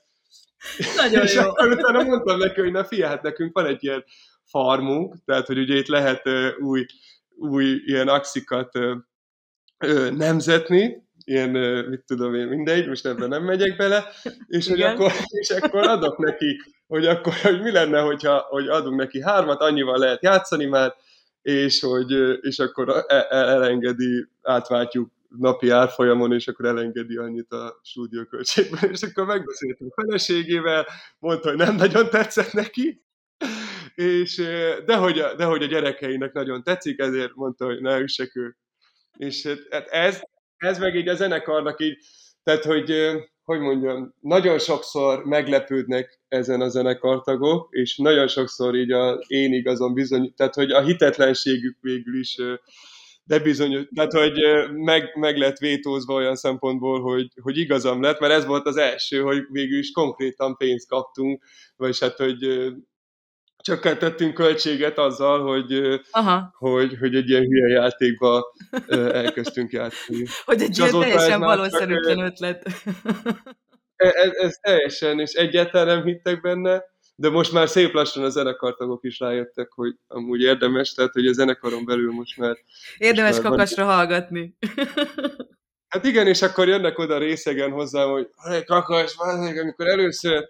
Nagyon 0.96 1.24
és 1.24 1.34
jó. 1.34 1.42
akkor 1.42 1.68
utána 1.72 2.04
mondtam 2.04 2.38
neki, 2.38 2.60
hogy 2.60 2.72
na 2.72 2.86
fia, 2.86 3.08
hát 3.08 3.22
nekünk 3.22 3.54
van 3.54 3.66
egy 3.66 3.84
ilyen 3.84 4.04
farmunk, 4.44 5.16
tehát 5.26 5.48
hogy 5.48 5.58
ugye 5.58 5.76
itt 5.76 5.88
lehet 5.88 6.26
uh, 6.26 6.50
új, 6.60 6.86
új 7.30 7.82
ilyen 7.86 8.08
axikat 8.08 8.78
uh, 8.78 10.10
nemzetni, 10.10 11.10
ilyen, 11.24 11.50
mit 11.90 12.04
tudom 12.06 12.36
én, 12.36 12.48
mindegy, 12.48 12.88
most 12.88 13.06
ebben 13.06 13.30
nem 13.30 13.44
megyek 13.44 13.78
bele, 13.78 14.06
és 14.48 14.68
hogy 14.68 14.82
akkor, 14.82 15.12
és 15.28 15.50
akkor 15.50 15.88
adok 15.88 16.18
neki, 16.18 16.62
hogy 16.88 17.06
akkor, 17.06 17.34
hogy 17.42 17.62
mi 17.62 17.72
lenne, 17.72 18.00
hogyha, 18.00 18.46
hogy 18.50 18.68
adunk 18.68 19.00
neki 19.00 19.22
hármat, 19.22 19.62
annyival 19.62 19.98
lehet 19.98 20.24
játszani 20.24 20.66
már, 20.66 20.96
és 21.42 21.82
hogy 21.82 22.12
és 22.42 22.60
akkor 22.60 22.90
e, 22.90 23.16
e, 23.30 23.36
elengedi, 23.36 24.28
átváltjuk 24.42 25.12
napi 25.38 25.70
árfolyamon, 25.70 26.34
és 26.34 26.48
akkor 26.48 26.66
elengedi 26.66 27.18
annyit 27.18 27.52
a 27.52 27.80
stúdióköltségben, 27.84 28.90
és 28.90 29.02
akkor 29.02 29.26
megbeszéltünk 29.26 29.94
feleségével, 29.94 30.86
mondta, 31.20 31.50
hogy 31.50 31.58
nem 31.58 31.76
nagyon 31.76 32.10
tetszett 32.10 32.52
neki, 32.52 33.04
és 33.96 34.36
de 34.86 34.96
hogy, 34.96 35.20
a, 35.20 35.36
de 35.36 35.44
hogy 35.44 35.64
a 35.64 35.68
gyerekeinek 35.68 36.34
nagyon 36.34 36.64
tetszik, 36.64 37.00
ezért 37.00 37.36
mondta, 37.36 37.66
hogy 37.66 37.82
ne 37.82 38.00
üssek 38.00 38.36
ő. 38.36 38.56
És 39.18 39.48
hát 39.70 39.88
ez, 39.88 40.22
ez 40.62 40.80
meg 40.80 40.96
így 40.96 41.08
a 41.08 41.16
zenekarnak 41.16 41.82
így, 41.82 41.98
tehát 42.44 42.64
hogy 42.64 42.94
hogy 43.44 43.60
mondjam, 43.60 44.16
nagyon 44.20 44.60
sokszor 44.60 45.24
meglepődnek 45.26 46.20
ezen 46.28 46.62
a 46.62 46.70
zenekartagok, 46.70 47.68
és 47.72 47.98
nagyon 47.98 48.28
sokszor 48.28 48.76
így 48.76 48.92
a 48.92 49.24
én 49.28 49.54
igazon 49.54 49.94
bizony, 49.94 50.34
tehát 50.36 50.56
hogy 50.56 50.72
a 50.72 50.82
hitetlenségük 50.82 51.78
végül 51.82 52.20
is 52.20 52.38
de 53.24 53.40
bizony, 53.40 53.88
tehát 53.96 54.14
hogy 54.14 54.40
meg, 54.72 55.16
meg 55.16 55.38
lett 55.38 55.58
vétózva 55.58 56.14
olyan 56.14 56.36
szempontból, 56.36 57.02
hogy, 57.02 57.28
hogy 57.42 57.58
igazam 57.58 58.02
lett, 58.02 58.20
mert 58.20 58.34
ez 58.34 58.46
volt 58.46 58.68
az 58.68 58.78
első, 58.78 59.22
hogy 59.22 59.46
végül 59.52 59.78
is 59.78 59.92
konkrétan 59.92 60.58
pénzt 60.58 60.88
kaptunk, 60.88 61.44
vagy 61.76 62.00
hát, 62.00 62.18
hogy 62.18 62.72
csökkentettünk 63.62 64.34
költséget 64.34 64.98
azzal, 64.98 65.42
hogy, 65.44 66.02
Aha. 66.12 66.56
hogy, 66.58 66.98
hogy 67.00 67.16
egy 67.16 67.30
ilyen 67.30 67.46
hülye 67.46 67.68
játékba 67.68 68.54
elkezdtünk 68.88 69.72
játszani. 69.72 70.26
hogy 70.46 70.62
egy 70.62 70.78
ilyen 70.78 71.00
teljesen 71.00 71.40
valószerűtlen 71.40 72.20
ötlet. 72.20 72.66
ez, 73.96 74.14
ez, 74.14 74.32
ez 74.32 74.56
teljesen, 74.62 75.20
és 75.20 75.34
egyáltalán 75.34 75.96
nem 75.96 76.06
hittek 76.06 76.42
benne, 76.42 76.84
de 77.16 77.30
most 77.30 77.52
már 77.52 77.70
szép 77.70 77.94
lassan 77.94 78.24
a 78.24 78.30
zenekartagok 78.30 79.04
is 79.04 79.20
rájöttek, 79.20 79.72
hogy 79.72 79.96
amúgy 80.08 80.42
érdemes, 80.42 80.94
tehát 80.94 81.12
hogy 81.12 81.28
a 81.28 81.34
zenekaron 81.34 81.86
belül 81.86 82.12
most 82.12 82.38
már... 82.38 82.58
Érdemes 82.98 83.32
most 83.32 83.44
már 83.44 83.52
kakasra 83.52 83.86
van... 83.86 83.96
hallgatni. 83.96 84.58
Hát 85.88 86.06
igen, 86.06 86.28
és 86.28 86.42
akkor 86.42 86.68
jönnek 86.68 86.98
oda 86.98 87.18
részegen 87.18 87.72
hozzám, 87.72 88.10
hogy 88.10 88.28
kakas, 88.66 89.16
amikor 89.18 89.88
először 89.88 90.50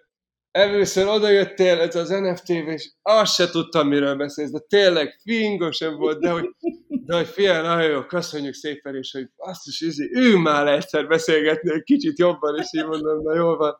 először 0.52 1.06
odajöttél 1.06 1.80
ez 1.80 1.94
az 1.94 2.08
nft 2.08 2.48
és 2.48 2.90
azt 3.02 3.34
se 3.34 3.50
tudtam, 3.50 3.88
miről 3.88 4.16
beszélsz, 4.16 4.50
de 4.50 4.58
tényleg 4.58 5.18
fingosan 5.22 5.96
volt, 5.96 6.20
de 6.20 6.30
hogy, 6.30 6.48
de 6.88 7.16
hogy 7.16 7.26
fél, 7.26 7.62
nagyon 7.62 7.90
jó, 7.90 8.04
köszönjük 8.04 8.54
szépen, 8.54 8.96
és 8.96 9.12
hogy 9.12 9.28
azt 9.36 9.66
is 9.66 9.80
ízi, 9.80 10.10
ő 10.12 10.36
már 10.36 10.66
egyszer 10.66 11.06
beszélgetni 11.06 11.72
egy 11.72 11.82
kicsit 11.82 12.18
jobban, 12.18 12.58
és 12.58 12.66
így 12.70 12.86
mondom, 12.86 13.22
na 13.22 13.34
jól 13.34 13.56
van. 13.56 13.76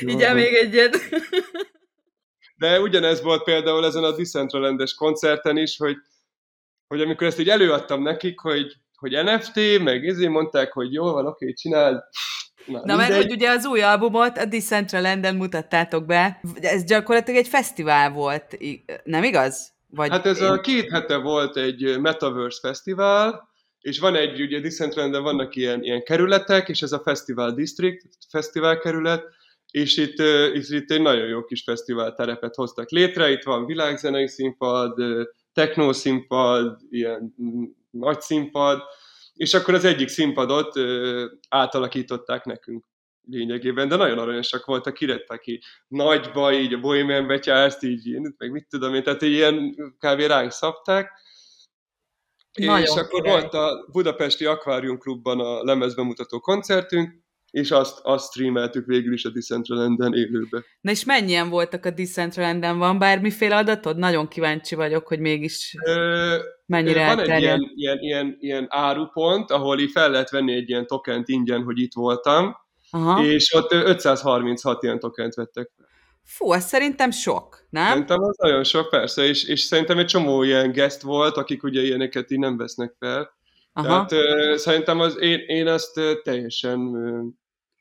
Így 0.00 0.32
még 0.34 0.54
egyet. 0.54 0.96
De 2.56 2.80
ugyanez 2.80 3.22
volt 3.22 3.42
például 3.42 3.84
ezen 3.84 4.04
a 4.04 4.16
Decentralandes 4.16 4.94
koncerten 4.94 5.56
is, 5.56 5.76
hogy, 5.76 5.96
hogy 6.86 7.00
amikor 7.00 7.26
ezt 7.26 7.38
így 7.38 7.48
előadtam 7.48 8.02
nekik, 8.02 8.40
hogy, 8.40 8.72
hogy 8.96 9.24
NFT, 9.24 9.82
meg 9.82 10.04
izé 10.04 10.26
mondták, 10.26 10.72
hogy 10.72 10.92
jó 10.92 11.12
van, 11.12 11.26
oké, 11.26 11.52
csináld, 11.52 12.02
Na, 12.66 12.80
Na 12.84 12.96
mert 12.96 13.14
hogy 13.14 13.30
ugye 13.30 13.50
az 13.50 13.66
új 13.66 13.82
albumot 13.82 14.38
a 14.38 14.44
Decentralanden 14.44 15.34
mutattátok 15.34 16.06
be, 16.06 16.40
ez 16.60 16.84
gyakorlatilag 16.84 17.40
egy 17.40 17.48
fesztivál 17.48 18.10
volt, 18.10 18.58
nem 19.04 19.22
igaz? 19.22 19.72
Vagy 19.90 20.10
hát 20.10 20.26
ez 20.26 20.40
én... 20.40 20.48
a 20.48 20.60
két 20.60 20.90
hete 20.90 21.16
volt 21.16 21.56
egy 21.56 22.00
Metaverse 22.00 22.58
Fesztivál, 22.62 23.48
és 23.80 23.98
van 23.98 24.14
egy, 24.14 24.40
ugye 24.40 24.60
Decentralanden 24.60 25.22
vannak 25.22 25.56
ilyen, 25.56 25.82
ilyen 25.82 26.02
kerületek, 26.02 26.68
és 26.68 26.82
ez 26.82 26.92
a 26.92 27.00
Festival 27.00 27.52
District, 27.54 28.02
fesztivál 28.30 28.78
kerület, 28.78 29.24
és 29.70 29.96
itt, 29.96 30.18
itt, 30.54 30.68
itt 30.68 30.90
egy 30.90 31.00
nagyon 31.00 31.26
jó 31.26 31.44
kis 31.44 31.62
fesztivál 31.62 32.14
terepet 32.14 32.54
hoztak 32.54 32.90
létre, 32.90 33.30
itt 33.30 33.42
van 33.42 33.66
világzenei 33.66 34.28
színpad, 34.28 34.94
techno 35.52 35.92
színpad, 35.92 36.78
ilyen 36.90 37.34
mm, 37.42 37.64
nagy 37.90 38.20
színpad, 38.20 38.82
és 39.36 39.54
akkor 39.54 39.74
az 39.74 39.84
egyik 39.84 40.08
színpadot 40.08 40.76
ö, 40.76 41.26
átalakították 41.48 42.44
nekünk 42.44 42.86
lényegében, 43.28 43.88
de 43.88 43.96
nagyon 43.96 44.18
aranyosak 44.18 44.64
voltak, 44.64 44.94
kirettek 44.94 45.40
ki 45.40 45.60
nagyba, 45.88 46.52
így 46.52 46.72
a 46.72 46.80
Bohemian 46.80 47.26
betyárzt, 47.26 47.82
így 47.82 48.06
én, 48.06 48.34
meg 48.38 48.50
mit 48.50 48.68
tudom 48.68 48.94
én, 48.94 49.02
tehát 49.02 49.22
ilyen 49.22 49.74
kb. 49.98 50.20
ránk 50.20 50.50
szabták. 50.50 51.10
Nagyon 52.52 52.80
és 52.80 52.88
akkor 52.88 53.22
király. 53.22 53.40
volt 53.40 53.54
a 53.54 53.86
Budapesti 53.92 54.44
Akvárium 54.44 54.98
Klubban 54.98 55.40
a 55.40 55.62
lemezbemutató 55.62 56.40
koncertünk, 56.40 57.24
és 57.56 57.70
azt, 57.70 58.00
azt 58.02 58.30
streameltük 58.30 58.86
végül 58.86 59.12
is 59.12 59.24
a 59.24 59.30
Decentralanden 59.30 60.14
élőbe. 60.14 60.64
Na 60.80 60.90
és 60.90 61.04
mennyien 61.04 61.48
voltak 61.48 61.84
a 61.84 61.90
Decentralanden? 61.90 62.78
Van 62.78 62.98
bármiféle 62.98 63.56
adatod? 63.56 63.96
Nagyon 63.96 64.28
kíváncsi 64.28 64.74
vagyok, 64.74 65.06
hogy 65.06 65.18
mégis 65.18 65.76
Ö, 65.84 66.36
mennyire 66.66 67.06
van 67.06 67.18
egy 67.18 67.18
elterjedt. 67.18 67.42
ilyen, 67.42 67.72
ilyen, 67.74 67.98
ilyen, 68.00 68.36
ilyen 68.40 68.66
árupont, 68.68 69.50
ahol 69.50 69.78
így 69.78 69.90
fel 69.90 70.10
lehet 70.10 70.30
venni 70.30 70.54
egy 70.54 70.68
ilyen 70.68 70.86
tokent 70.86 71.28
ingyen, 71.28 71.62
hogy 71.62 71.78
itt 71.78 71.94
voltam, 71.94 72.56
Aha. 72.90 73.24
és 73.24 73.54
ott 73.54 73.72
ö, 73.72 73.88
536 73.88 74.82
ilyen 74.82 74.98
tokent 74.98 75.34
vettek 75.34 75.70
fel. 75.76 75.86
Fú, 76.24 76.50
az 76.50 76.64
szerintem 76.64 77.10
sok, 77.10 77.66
nem? 77.70 77.86
Szerintem 77.86 78.22
az 78.22 78.36
nagyon 78.36 78.64
sok, 78.64 78.88
persze, 78.88 79.24
és, 79.24 79.44
és 79.44 79.60
szerintem 79.60 79.98
egy 79.98 80.06
csomó 80.06 80.42
ilyen 80.42 80.72
guest 80.72 81.02
volt, 81.02 81.36
akik 81.36 81.62
ugye 81.62 81.82
ilyeneket 81.82 82.30
így 82.30 82.38
nem 82.38 82.56
vesznek 82.56 82.94
fel. 82.98 83.34
Aha. 83.72 83.86
Tehát 83.86 84.12
ö, 84.12 84.56
szerintem 84.56 85.00
az, 85.00 85.20
én, 85.20 85.38
én 85.46 85.66
azt 85.66 86.00
teljesen 86.22 86.78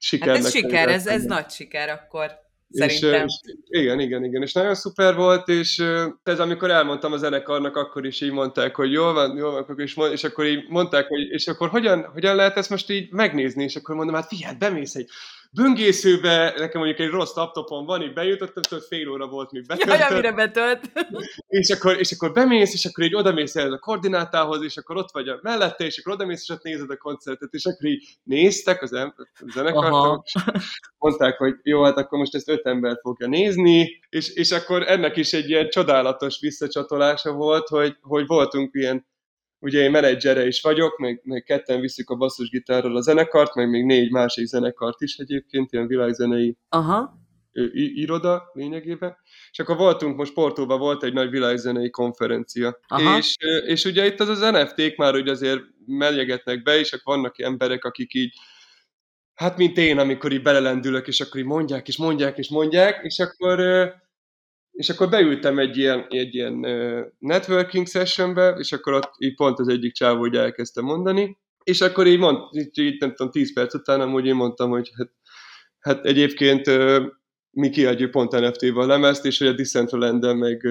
sikernek 0.06 0.36
Hát 0.36 0.46
ez 0.46 0.52
siker, 0.52 0.90
ez, 0.90 1.08
ez 1.08 1.24
nagy 1.24 1.50
siker 1.50 1.90
akkor. 1.90 2.44
És, 2.70 2.94
Szerintem. 2.94 3.22
ö, 3.22 3.26
és, 3.26 3.82
igen, 3.82 4.00
igen, 4.00 4.24
igen, 4.24 4.42
és 4.42 4.54
nagyon 4.54 4.76
szuper 4.76 5.16
volt, 5.16 5.48
és 5.48 5.84
ez 6.24 6.40
amikor 6.40 6.72
elmondtam 6.72 7.14
a 7.14 7.18
zenekarnak, 7.18 7.76
akkor 7.76 8.06
is 8.06 8.22
így 8.22 8.32
mondták, 8.32 8.76
hogy 8.76 8.92
jól 8.92 9.14
van, 9.14 9.38
jól 9.38 9.52
van, 9.52 9.62
akkor 9.62 9.82
is 9.82 9.94
mond, 9.94 10.12
és 10.12 10.24
akkor 10.24 10.46
így 10.46 10.66
mondták, 10.70 11.08
hogy 11.08 11.22
és 11.30 11.48
akkor 11.48 11.70
hogyan, 11.70 12.04
hogyan 12.14 12.36
lehet 12.36 12.58
ezt 12.58 12.70
most 12.70 12.90
így 12.90 13.12
megnézni, 13.12 13.64
és 13.64 13.76
akkor 13.76 13.96
mondom, 13.96 14.16
hát 14.16 14.28
figyelj, 14.28 14.56
bemész 14.56 14.96
egy 14.96 15.10
böngészőbe, 15.52 16.54
nekem 16.58 16.82
mondjuk 16.82 17.08
egy 17.08 17.14
rossz 17.14 17.36
laptopon 17.36 17.86
van, 17.86 18.02
így 18.02 18.14
bejutottam, 18.14 18.64
tudod, 18.64 18.84
fél 18.84 19.10
óra 19.10 19.28
volt, 19.28 19.52
míg 19.52 19.66
Jaj, 19.68 19.78
betöltött, 19.78 20.10
amire 20.10 20.32
betölt. 20.32 20.92
és 21.48 21.70
akkor, 21.70 22.00
és 22.00 22.12
akkor 22.12 22.32
bemész, 22.32 22.74
és 22.74 22.86
akkor 22.86 23.04
így 23.04 23.16
odamész 23.16 23.56
el 23.56 23.74
a 23.74 23.80
koordinátához, 23.80 24.64
és 24.64 24.78
akkor 24.78 24.98
ott 24.98 25.12
vagy 25.12 25.28
a 25.28 25.40
mellette, 25.42 25.86
és 25.86 25.98
akkor 25.98 26.14
odamész, 26.14 26.42
és 26.42 26.50
ott 26.50 26.64
nézed 26.64 26.90
a 26.90 26.98
koncertet, 26.98 27.54
és 27.54 27.66
akkor 27.66 27.90
így 27.90 28.04
néztek 28.24 28.82
az 28.82 28.94
em- 28.94 29.16
és 29.46 30.34
mondták, 30.98 31.38
hogy 31.38 31.56
jó, 31.64 31.84
hát 31.84 31.98
akkor 31.98 32.20
most 32.20 32.36
ezt 32.36 32.50
öt 32.50 32.66
ember 32.66 32.98
fogja 33.02 33.28
nézni, 33.28 34.00
és, 34.10 34.30
és 34.30 34.52
akkor 34.52 34.84
ennek 34.88 35.18
is 35.18 35.34
egy 35.34 35.50
ilyen 35.50 35.70
csodálatos 35.70 36.40
visszacsatolása 36.40 37.32
volt, 37.32 37.68
hogy, 37.68 37.98
hogy 38.02 38.28
voltunk 38.28 38.70
ilyen, 38.74 39.06
ugye 39.60 39.82
én 39.82 39.92
menedzsere 39.92 40.48
is 40.48 40.62
vagyok, 40.62 40.98
meg, 40.98 41.22
meg 41.24 41.44
ketten 41.44 41.80
visszük 41.80 42.10
a 42.10 42.16
basszusgitárral 42.16 42.96
a 42.96 43.02
zenekart, 43.02 43.56
meg 43.56 43.70
még 43.70 43.86
négy 43.86 44.12
másik 44.12 44.46
zenekart 44.46 45.02
is 45.02 45.18
egyébként, 45.18 45.72
ilyen 45.72 45.88
világzenei 45.88 46.58
Aha. 46.70 47.14
iroda 47.74 48.50
lényegében. 48.54 49.18
És 49.52 49.60
akkor 49.60 49.78
voltunk, 49.78 50.18
most 50.18 50.34
Portóban 50.34 50.80
volt 50.80 51.04
egy 51.04 51.14
nagy 51.14 51.30
világzenei 51.30 51.90
konferencia. 51.90 52.80
Aha. 52.88 53.18
És, 53.18 53.36
és 53.66 53.86
ugye 53.86 54.06
itt 54.06 54.20
az 54.20 54.30
az 54.30 54.40
NFT-k 54.40 54.98
már 54.98 55.14
hogy 55.14 55.28
azért 55.28 55.62
melyegetnek 55.86 56.64
be, 56.64 56.80
és 56.80 56.94
akkor 56.94 57.16
vannak 57.16 57.40
emberek, 57.40 57.84
akik 57.84 58.14
így 58.14 58.34
hát 59.36 59.58
mint 59.58 59.78
én, 59.78 59.98
amikor 60.00 60.32
így 60.32 60.42
belelendülök, 60.42 61.08
és 61.08 61.22
akkor 61.22 61.40
így 61.40 61.46
mondják, 61.46 61.88
és 61.88 61.98
mondják, 61.98 62.38
és 62.38 62.50
mondják, 62.50 63.04
és 63.04 63.20
akkor, 63.20 63.60
és 64.76 64.90
akkor 64.90 65.10
beültem 65.10 65.60
egy 65.60 65.78
ilyen, 65.78 66.06
egy 66.10 66.36
ilyen 66.36 66.54
networking 67.20 67.88
sessionbe, 67.88 68.50
és 68.50 68.72
akkor 68.72 68.94
ott 68.94 69.12
így 69.18 69.36
pont 69.36 69.60
az 69.60 69.68
egyik 69.68 69.94
csávó 69.94 70.20
hogy 70.20 70.36
elkezdte 70.36 70.82
mondani, 70.82 71.38
és 71.64 71.82
akkor 71.82 72.08
így 72.08 72.20
mond, 72.20 72.38
így, 72.52 72.80
így 72.80 73.00
nem 73.00 73.14
tudom, 73.14 73.32
10 73.32 73.54
perc 73.54 73.74
után 73.74 74.02
amúgy 74.02 74.26
én 74.26 74.36
mondtam, 74.36 74.70
hogy 74.70 74.92
hát, 74.98 75.12
hát 75.80 76.06
egyébként 76.06 76.72
mi 77.52 77.70
kiadjuk 77.70 78.12
pont 78.12 78.32
NFT-vel 78.32 78.84
a 78.84 78.86
lemezt, 78.86 79.26
és 79.26 79.38
hogy 79.38 79.48
a 79.48 79.54
Decentralanden 79.54 80.38
meg 80.38 80.68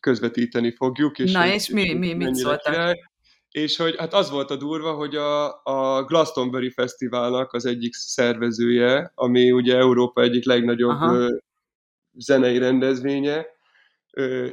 közvetíteni 0.00 0.70
fogjuk. 0.70 1.18
És 1.18 1.32
Na, 1.32 1.46
és 1.46 1.68
mi- 1.68 1.94
mi- 1.94 2.14
mit 2.14 2.34
szóltak? 2.34 2.62
király. 2.62 2.94
És 3.50 3.76
hogy 3.76 3.96
hát 3.98 4.14
az 4.14 4.30
volt 4.30 4.50
a 4.50 4.56
durva, 4.56 4.92
hogy 4.92 5.16
a, 5.16 5.62
a 5.62 6.04
Glastonbury 6.04 6.70
Fesztiválnak 6.70 7.52
az 7.52 7.66
egyik 7.66 7.94
szervezője, 7.94 9.12
ami 9.14 9.50
ugye 9.50 9.76
Európa 9.76 10.22
egyik 10.22 10.44
legnagyobb 10.44 10.90
Aha. 10.90 11.28
Zenei 12.18 12.58
rendezvénye, 12.58 13.46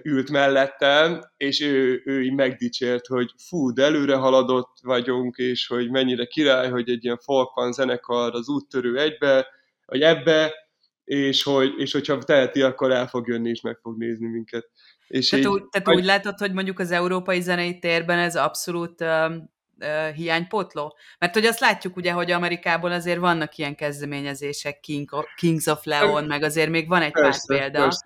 ült 0.03 0.29
mellettem, 0.29 1.21
és 1.37 1.61
ő, 1.61 2.01
ő 2.05 2.23
így 2.23 2.33
megdicsért, 2.33 3.07
hogy 3.07 3.31
fú, 3.47 3.73
de 3.73 3.83
előre 3.83 4.15
haladott 4.15 4.77
vagyunk, 4.81 5.37
és 5.37 5.67
hogy 5.67 5.89
mennyire 5.89 6.25
király, 6.25 6.69
hogy 6.69 6.89
egy 6.89 7.03
ilyen 7.03 7.17
folkpan 7.17 7.71
zenekar 7.71 8.33
az 8.33 8.49
úttörő 8.49 8.99
egybe, 8.99 9.47
vagy 9.85 10.01
ebbe, 10.01 10.53
és, 11.03 11.43
hogy, 11.43 11.73
és 11.77 11.91
hogyha 11.91 12.17
teheti, 12.17 12.61
akkor 12.61 12.91
el 12.91 13.07
fog 13.07 13.27
jönni, 13.27 13.49
és 13.49 13.61
meg 13.61 13.77
fog 13.81 13.97
nézni 13.97 14.27
minket. 14.27 14.69
És 15.07 15.29
Tehát, 15.29 15.45
így, 15.45 15.51
úgy, 15.51 15.67
tehát 15.69 15.99
úgy 15.99 16.05
látod, 16.05 16.37
hogy 16.37 16.53
mondjuk 16.53 16.79
az 16.79 16.91
európai 16.91 17.41
zenei 17.41 17.79
térben 17.79 18.19
ez 18.19 18.35
abszolút 18.35 19.01
uh, 19.01 19.35
uh, 19.79 20.15
hiánypótló? 20.15 20.97
Mert 21.19 21.33
hogy 21.33 21.45
azt 21.45 21.59
látjuk 21.59 21.95
ugye, 21.95 22.11
hogy 22.11 22.31
Amerikában 22.31 22.91
azért 22.91 23.19
vannak 23.19 23.57
ilyen 23.57 23.75
kezdeményezések, 23.75 24.79
King 24.79 25.13
of, 25.13 25.25
Kings 25.35 25.65
of 25.65 25.83
Leon, 25.83 26.23
meg 26.23 26.43
azért 26.43 26.69
még 26.69 26.87
van 26.87 27.01
egy 27.01 27.11
persze, 27.11 27.41
pár 27.47 27.57
példa, 27.59 27.79
persze. 27.79 28.03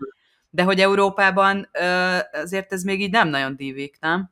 de 0.50 0.64
hogy 0.64 0.80
Európában 0.80 1.70
azért 2.32 2.74
ez 2.74 2.84
még 2.84 3.02
így 3.02 3.12
nem 3.12 3.28
nagyon 3.28 3.56
dívik, 3.56 3.98
nem? 4.00 4.32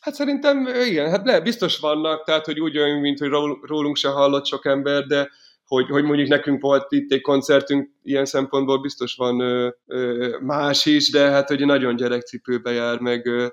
Hát 0.00 0.14
szerintem 0.14 0.68
igen, 0.86 1.10
hát 1.10 1.26
le, 1.26 1.40
biztos 1.40 1.78
vannak, 1.78 2.24
tehát 2.24 2.44
hogy 2.44 2.60
úgy 2.60 2.78
olyan, 2.78 3.00
mint 3.00 3.18
hogy 3.18 3.28
ról- 3.28 3.58
rólunk 3.62 3.96
se 3.96 4.08
hallott 4.08 4.46
sok 4.46 4.66
ember, 4.66 5.04
de 5.06 5.28
hogy, 5.66 5.88
hogy 5.88 6.04
mondjuk 6.04 6.28
nekünk 6.28 6.62
volt 6.62 6.92
itt 6.92 7.12
egy 7.12 7.20
koncertünk, 7.20 7.90
ilyen 8.02 8.24
szempontból 8.24 8.80
biztos 8.80 9.14
van 9.14 9.40
ö, 9.40 9.68
ö, 9.86 10.36
más 10.40 10.86
is, 10.86 11.10
de 11.10 11.30
hát 11.30 11.48
hogy 11.48 11.66
nagyon 11.66 11.96
gyerekcipőbe 11.96 12.72
jár, 12.72 12.98
meg, 12.98 13.26
ö, 13.26 13.46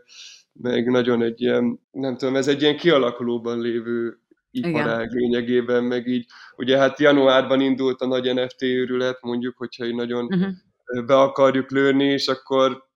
meg 0.54 0.90
nagyon 0.90 1.24
egy 1.24 1.42
ilyen, 1.42 1.80
nem 1.92 2.18
tudom, 2.18 2.36
ez 2.36 2.48
egy 2.48 2.62
ilyen 2.62 2.78
kialakulóban 2.78 3.62
lévő 3.62 4.18
iparág 4.52 5.12
lényegében, 5.12 5.84
meg 5.84 6.08
így, 6.08 6.26
ugye 6.56 6.78
hát 6.78 7.00
januárban 7.00 7.62
indult 7.62 8.02
a 8.02 8.08
nagy 8.08 8.34
NFT 8.34 8.62
őrület, 8.62 9.22
mondjuk, 9.22 9.58
hogyha 9.58 9.86
így 9.86 9.96
nagyon 9.96 10.26
Uh-huh. 10.26 11.06
be 11.06 11.20
akarjuk 11.20 11.72
lőni, 11.72 12.06
és 12.06 12.28
akkor 12.28 12.92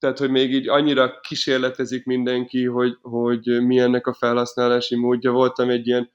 tehát, 0.00 0.18
hogy 0.18 0.30
még 0.30 0.52
így 0.52 0.68
annyira 0.68 1.20
kísérletezik 1.20 2.04
mindenki, 2.04 2.64
hogy, 2.64 2.96
hogy 3.02 3.66
mi 3.66 3.78
ennek 3.78 4.06
a 4.06 4.14
felhasználási 4.14 4.96
módja. 4.96 5.30
Voltam 5.30 5.70
egy 5.70 5.86
ilyen, 5.86 6.10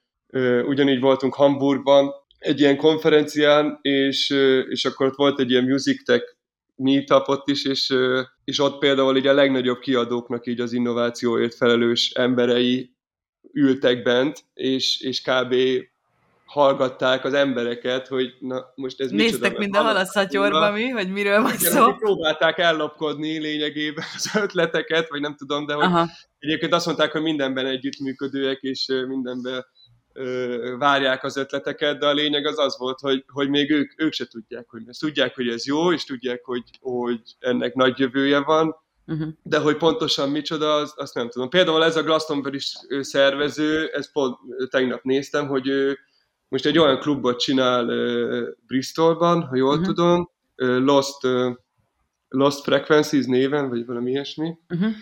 ugyanígy 0.66 1.00
voltunk 1.00 1.34
Hamburgban, 1.34 2.10
egy 2.38 2.60
ilyen 2.60 2.76
konferencián, 2.76 3.78
és, 3.82 4.30
és 4.68 4.84
akkor 4.84 5.06
ott 5.06 5.16
volt 5.16 5.40
egy 5.40 5.50
ilyen 5.50 5.64
Music 5.64 6.04
Tech 6.04 6.35
meetup 6.76 7.28
ott 7.28 7.48
is, 7.48 7.64
és, 7.64 7.94
és 8.44 8.58
ott 8.58 8.78
például 8.78 9.16
így 9.16 9.26
a 9.26 9.32
legnagyobb 9.32 9.78
kiadóknak 9.78 10.46
így 10.46 10.60
az 10.60 10.72
innovációért 10.72 11.54
felelős 11.54 12.10
emberei 12.10 12.94
ültek 13.52 14.02
bent, 14.02 14.44
és, 14.54 15.00
és 15.00 15.22
kb. 15.22 15.54
hallgatták 16.44 17.24
az 17.24 17.32
embereket, 17.32 18.06
hogy 18.06 18.34
na 18.38 18.72
most 18.74 19.00
ez 19.00 19.10
micsoda, 19.10 19.30
Néztek 19.30 19.58
mind 19.58 19.76
a 19.76 19.82
halaszatyorba 19.82 20.70
mi, 20.70 20.88
hogy 20.88 21.12
miről 21.12 21.42
van 21.42 21.54
igen, 21.54 21.72
szó. 21.72 21.92
próbálták 21.94 22.58
ellopkodni 22.58 23.38
lényegében 23.38 24.04
az 24.14 24.30
ötleteket, 24.34 25.08
vagy 25.08 25.20
nem 25.20 25.34
tudom, 25.36 25.66
de 25.66 25.74
hogy 25.74 25.84
Aha. 25.84 26.08
egyébként 26.38 26.72
azt 26.72 26.86
mondták, 26.86 27.12
hogy 27.12 27.22
mindenben 27.22 27.66
együttműködőek, 27.66 28.58
és 28.60 28.86
mindenben 29.08 29.66
várják 30.78 31.24
az 31.24 31.36
ötleteket, 31.36 31.98
de 31.98 32.06
a 32.06 32.12
lényeg 32.12 32.46
az 32.46 32.58
az 32.58 32.78
volt, 32.78 33.00
hogy, 33.00 33.24
hogy 33.26 33.48
még 33.48 33.70
ők, 33.70 34.02
ők 34.02 34.12
se 34.12 34.26
tudják, 34.26 34.68
hogy 34.68 34.82
ezt 34.86 35.00
tudják, 35.00 35.34
hogy 35.34 35.48
ez 35.48 35.66
jó, 35.66 35.92
és 35.92 36.04
tudják, 36.04 36.44
hogy, 36.44 36.62
hogy 36.80 37.20
ennek 37.38 37.74
nagy 37.74 37.98
jövője 37.98 38.40
van, 38.40 38.84
Uh-huh. 39.08 39.28
de 39.42 39.58
hogy 39.58 39.76
pontosan 39.76 40.30
micsoda, 40.30 40.74
az, 40.74 40.92
azt 40.96 41.14
nem 41.14 41.28
tudom. 41.28 41.48
Például 41.48 41.84
ez 41.84 41.96
a 41.96 42.02
Glastonbury 42.02 42.58
szervező, 43.00 43.86
ezt 43.86 44.12
pont 44.12 44.38
tegnap 44.70 45.02
néztem, 45.02 45.46
hogy 45.46 45.68
ő 45.68 45.98
most 46.48 46.66
egy 46.66 46.78
olyan 46.78 46.98
klubot 46.98 47.38
csinál 47.38 47.88
uh, 47.88 48.48
Bristolban, 48.66 49.42
ha 49.42 49.56
jól 49.56 49.70
uh-huh. 49.70 49.86
tudom, 49.86 50.30
uh, 50.56 50.78
Lost, 50.78 51.24
uh, 51.24 51.54
Lost 52.28 52.62
Frequencies 52.62 53.26
néven, 53.26 53.68
vagy 53.68 53.86
valami 53.86 54.10
ilyesmi, 54.10 54.58
Uh-huh. 54.68 54.92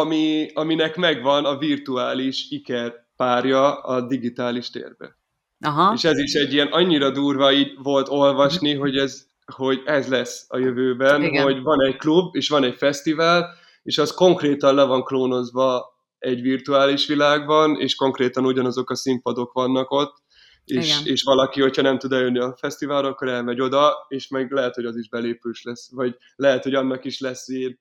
Ami, 0.00 0.50
aminek 0.54 0.96
megvan 0.96 1.44
a 1.44 1.58
virtuális 1.58 2.46
iker 2.50 2.94
párja 3.16 3.80
a 3.80 4.00
digitális 4.00 4.70
térbe. 4.70 5.18
Aha. 5.60 5.92
És 5.94 6.04
ez 6.04 6.18
is 6.18 6.34
egy 6.34 6.52
ilyen 6.52 6.66
annyira 6.66 7.10
durva 7.10 7.52
így 7.52 7.72
volt 7.82 8.08
olvasni, 8.08 8.74
hogy 8.74 8.96
ez, 8.96 9.26
hogy 9.54 9.82
ez 9.84 10.08
lesz 10.08 10.46
a 10.48 10.58
jövőben, 10.58 11.22
Igen. 11.22 11.42
hogy 11.42 11.62
van 11.62 11.84
egy 11.84 11.96
klub, 11.96 12.36
és 12.36 12.48
van 12.48 12.64
egy 12.64 12.74
fesztivál, 12.74 13.54
és 13.82 13.98
az 13.98 14.14
konkrétan 14.14 14.74
le 14.74 14.84
van 14.84 15.04
klónozva 15.04 15.94
egy 16.18 16.40
virtuális 16.40 17.06
világban, 17.06 17.80
és 17.80 17.94
konkrétan 17.94 18.44
ugyanazok 18.44 18.90
a 18.90 18.94
színpadok 18.94 19.52
vannak 19.52 19.90
ott, 19.90 20.24
és, 20.64 20.86
Igen. 20.86 21.12
és 21.12 21.22
valaki, 21.22 21.60
hogyha 21.60 21.82
nem 21.82 21.98
tud 21.98 22.12
eljönni 22.12 22.38
a 22.38 22.56
fesztiválra, 22.58 23.08
akkor 23.08 23.28
elmegy 23.28 23.60
oda, 23.60 24.06
és 24.08 24.28
meg 24.28 24.50
lehet, 24.50 24.74
hogy 24.74 24.84
az 24.84 24.96
is 24.96 25.08
belépős 25.08 25.62
lesz, 25.62 25.90
vagy 25.92 26.16
lehet, 26.36 26.62
hogy 26.62 26.74
annak 26.74 27.04
is 27.04 27.20
lesz 27.20 27.48
ilyen. 27.48 27.78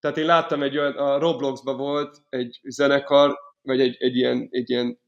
Tehát 0.00 0.16
én 0.16 0.26
láttam 0.26 0.62
egy 0.62 0.78
olyan, 0.78 0.92
a 0.92 1.18
Robloxban 1.18 1.76
volt 1.76 2.16
egy 2.28 2.60
zenekar, 2.62 3.38
vagy 3.62 3.80
egy, 3.80 3.96
egy 3.98 4.16
ilyen, 4.16 4.48
egy 4.50 4.70
ilyen 4.70 4.98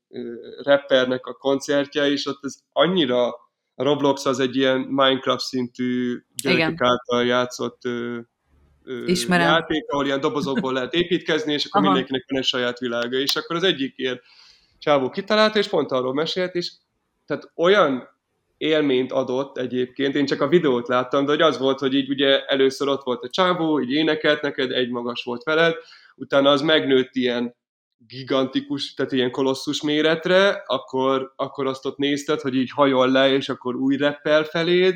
rappernek 0.63 1.27
a 1.27 1.33
koncertje, 1.33 2.11
és 2.11 2.27
ott 2.27 2.45
ez 2.45 2.55
annyira, 2.73 3.29
a 3.75 3.83
Roblox 3.83 4.27
az 4.27 4.41
egy 4.41 4.57
ilyen 4.57 4.81
Minecraft 4.81 5.45
szintű 5.45 6.23
gyerekek 6.43 6.71
Igen. 6.71 6.87
által 6.89 7.27
játszott 7.27 7.85
ö, 7.85 8.19
ö, 8.85 9.05
Ismerem. 9.07 9.47
játék, 9.47 9.91
ahol 9.91 10.07
ilyen 10.07 10.21
dobozokból 10.21 10.73
lehet 10.73 10.95
építkezni, 10.95 11.53
és 11.53 11.65
akkor 11.65 11.81
Aha. 11.81 11.91
mindenkinek 11.91 12.25
van 12.29 12.39
egy 12.39 12.47
saját 12.47 12.79
világa, 12.79 13.17
és 13.17 13.37
akkor 13.37 13.57
az 13.57 13.63
egyik 13.63 13.93
ilyen 13.97 14.21
csávó 14.79 15.11
kitalálta, 15.11 15.59
és 15.59 15.69
pont 15.69 15.91
arról 15.91 16.15
mesélt, 16.15 16.55
és 16.55 16.73
tehát 17.27 17.53
olyan 17.55 18.09
élményt 18.61 19.13
adott 19.13 19.59
egyébként, 19.59 20.15
én 20.15 20.27
csak 20.27 20.41
a 20.41 20.49
videót 20.49 20.89
láttam, 20.89 21.25
de 21.25 21.31
hogy 21.31 21.41
az 21.41 21.59
volt, 21.59 21.79
hogy 21.79 21.95
így 21.95 22.09
ugye 22.09 22.45
először 22.45 22.89
ott 22.89 23.05
volt 23.05 23.25
a 23.25 23.29
csávó, 23.29 23.81
így 23.81 23.91
énekelt 23.91 24.43
neked, 24.43 24.71
egy 24.71 24.91
magas 24.91 25.25
volt 25.25 25.43
veled, 25.43 25.75
utána 26.17 26.51
az 26.51 26.61
megnőtt 26.61 27.15
ilyen 27.15 27.57
gigantikus, 27.97 28.95
tehát 28.95 29.13
ilyen 29.13 29.31
kolosszus 29.31 29.83
méretre, 29.83 30.63
akkor, 30.67 31.33
akkor 31.37 31.67
azt 31.67 31.87
ott 31.87 31.97
nézted, 31.97 32.41
hogy 32.41 32.55
így 32.55 32.71
hajol 32.71 33.11
le, 33.11 33.33
és 33.33 33.49
akkor 33.49 33.75
új 33.75 33.97
reppel 33.97 34.45
feléd, 34.45 34.95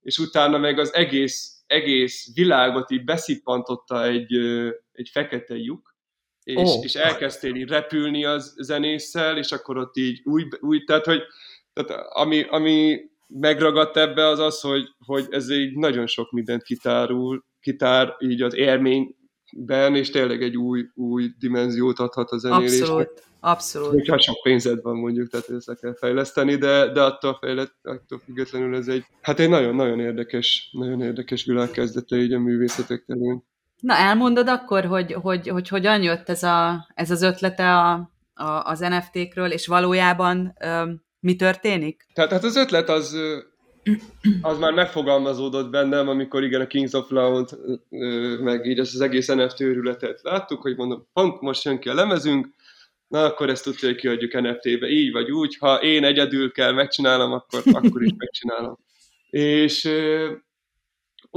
és 0.00 0.18
utána 0.18 0.58
meg 0.58 0.78
az 0.78 0.94
egész, 0.94 1.62
egész 1.66 2.34
világot 2.34 2.90
így 2.90 3.04
beszippantotta 3.04 4.04
egy, 4.04 4.34
egy 4.92 5.08
fekete 5.12 5.56
lyuk, 5.56 5.96
és, 6.42 6.68
oh. 6.68 6.84
és 6.84 6.94
elkezdtél 6.94 7.54
így 7.54 7.68
repülni 7.68 8.24
az 8.24 8.54
zenésszel, 8.58 9.38
és 9.38 9.52
akkor 9.52 9.78
ott 9.78 9.96
így 9.96 10.20
új, 10.24 10.48
új 10.60 10.84
tehát 10.84 11.04
hogy 11.04 11.22
tehát 11.84 12.06
ami, 12.08 12.42
ami 12.48 13.00
megragadt 13.26 13.96
ebbe 13.96 14.26
az 14.26 14.38
az, 14.38 14.60
hogy, 14.60 14.82
hogy 15.06 15.26
ez 15.30 15.50
így 15.50 15.76
nagyon 15.76 16.06
sok 16.06 16.30
mindent 16.30 16.62
kitárul, 16.62 17.44
kitár 17.60 18.16
így 18.18 18.42
az 18.42 18.54
élményben, 18.54 19.94
és 19.94 20.10
tényleg 20.10 20.42
egy 20.42 20.56
új, 20.56 20.84
új 20.94 21.30
dimenziót 21.38 21.98
adhat 21.98 22.30
a 22.30 22.38
zenélésnek. 22.38 22.80
Abszolút, 22.80 23.22
abszolút. 23.40 23.90
Hogyha 23.90 24.18
sok 24.18 24.42
pénzed 24.42 24.82
van 24.82 24.96
mondjuk, 24.96 25.28
tehát 25.30 25.48
össze 25.48 25.74
kell 25.74 25.94
fejleszteni, 25.94 26.56
de, 26.56 26.92
de 26.92 27.02
attól, 27.02 27.36
fejlett, 27.40 27.74
attól 27.82 28.18
függetlenül 28.24 28.76
ez 28.76 28.88
egy, 28.88 29.04
hát 29.20 29.38
egy 29.38 29.48
nagyon-nagyon 29.48 30.00
érdekes, 30.00 30.68
nagyon 30.72 31.00
érdekes 31.00 31.44
világkezdete 31.44 32.16
így 32.16 32.32
a 32.32 32.38
művészetek 32.38 33.04
terén. 33.06 33.44
Na, 33.80 33.94
elmondod 33.94 34.48
akkor, 34.48 34.84
hogy, 34.84 35.12
hogy, 35.12 35.48
hogy 35.48 35.68
hogyan 35.68 36.02
jött 36.02 36.28
ez, 36.28 36.42
a, 36.42 36.86
ez 36.94 37.10
az 37.10 37.22
ötlete 37.22 37.76
a, 37.76 38.10
a, 38.34 38.62
az 38.64 38.78
NFT-kről, 38.78 39.50
és 39.50 39.66
valójában 39.66 40.56
mi 41.20 41.36
történik? 41.36 42.06
Tehát 42.12 42.30
hát 42.30 42.44
az 42.44 42.56
ötlet 42.56 42.88
az, 42.88 43.16
az 44.42 44.58
már 44.58 44.72
megfogalmazódott 44.72 45.70
bennem, 45.70 46.08
amikor 46.08 46.44
igen 46.44 46.60
a 46.60 46.66
Kings 46.66 46.92
of 46.92 47.10
Lawn-t, 47.10 47.56
meg 48.40 48.66
így 48.66 48.78
az 48.78 49.00
egész 49.00 49.26
NFT 49.26 49.60
őrületet 49.60 50.20
láttuk, 50.22 50.62
hogy 50.62 50.76
mondom, 50.76 51.06
pont 51.12 51.40
most 51.40 51.64
jön 51.64 51.78
ki 51.78 51.88
a 51.88 51.94
lemezünk, 51.94 52.48
na 53.08 53.24
akkor 53.24 53.48
ezt 53.48 53.64
tudja, 53.64 53.88
hogy 53.88 53.96
kiadjuk 53.96 54.40
NFT-be, 54.40 54.88
így 54.88 55.12
vagy 55.12 55.30
úgy, 55.30 55.56
ha 55.56 55.82
én 55.82 56.04
egyedül 56.04 56.52
kell 56.52 56.72
megcsinálnom, 56.72 57.32
akkor, 57.32 57.62
akkor 57.72 58.02
is 58.02 58.12
megcsinálom. 58.16 58.78
És 59.30 59.84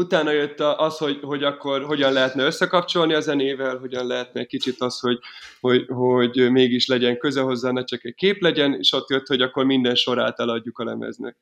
utána 0.01 0.31
jött 0.31 0.59
az, 0.59 0.97
hogy, 0.97 1.19
hogy 1.21 1.43
akkor 1.43 1.83
hogyan 1.83 2.13
lehetne 2.13 2.43
összekapcsolni 2.43 3.13
a 3.13 3.19
zenével, 3.19 3.77
hogyan 3.77 4.07
lehetne 4.07 4.39
egy 4.39 4.47
kicsit 4.47 4.81
az, 4.81 4.99
hogy, 4.99 5.19
hogy, 5.59 5.85
hogy 5.87 6.51
mégis 6.51 6.87
legyen 6.87 7.17
köze 7.17 7.41
hozzá, 7.41 7.71
ne 7.71 7.83
csak 7.83 8.05
egy 8.05 8.15
kép 8.15 8.41
legyen, 8.41 8.73
és 8.73 8.93
ott 8.93 9.09
jött, 9.09 9.27
hogy 9.27 9.41
akkor 9.41 9.65
minden 9.65 9.95
sorát 9.95 10.39
eladjuk 10.39 10.79
a 10.79 10.83
lemeznek. 10.83 11.37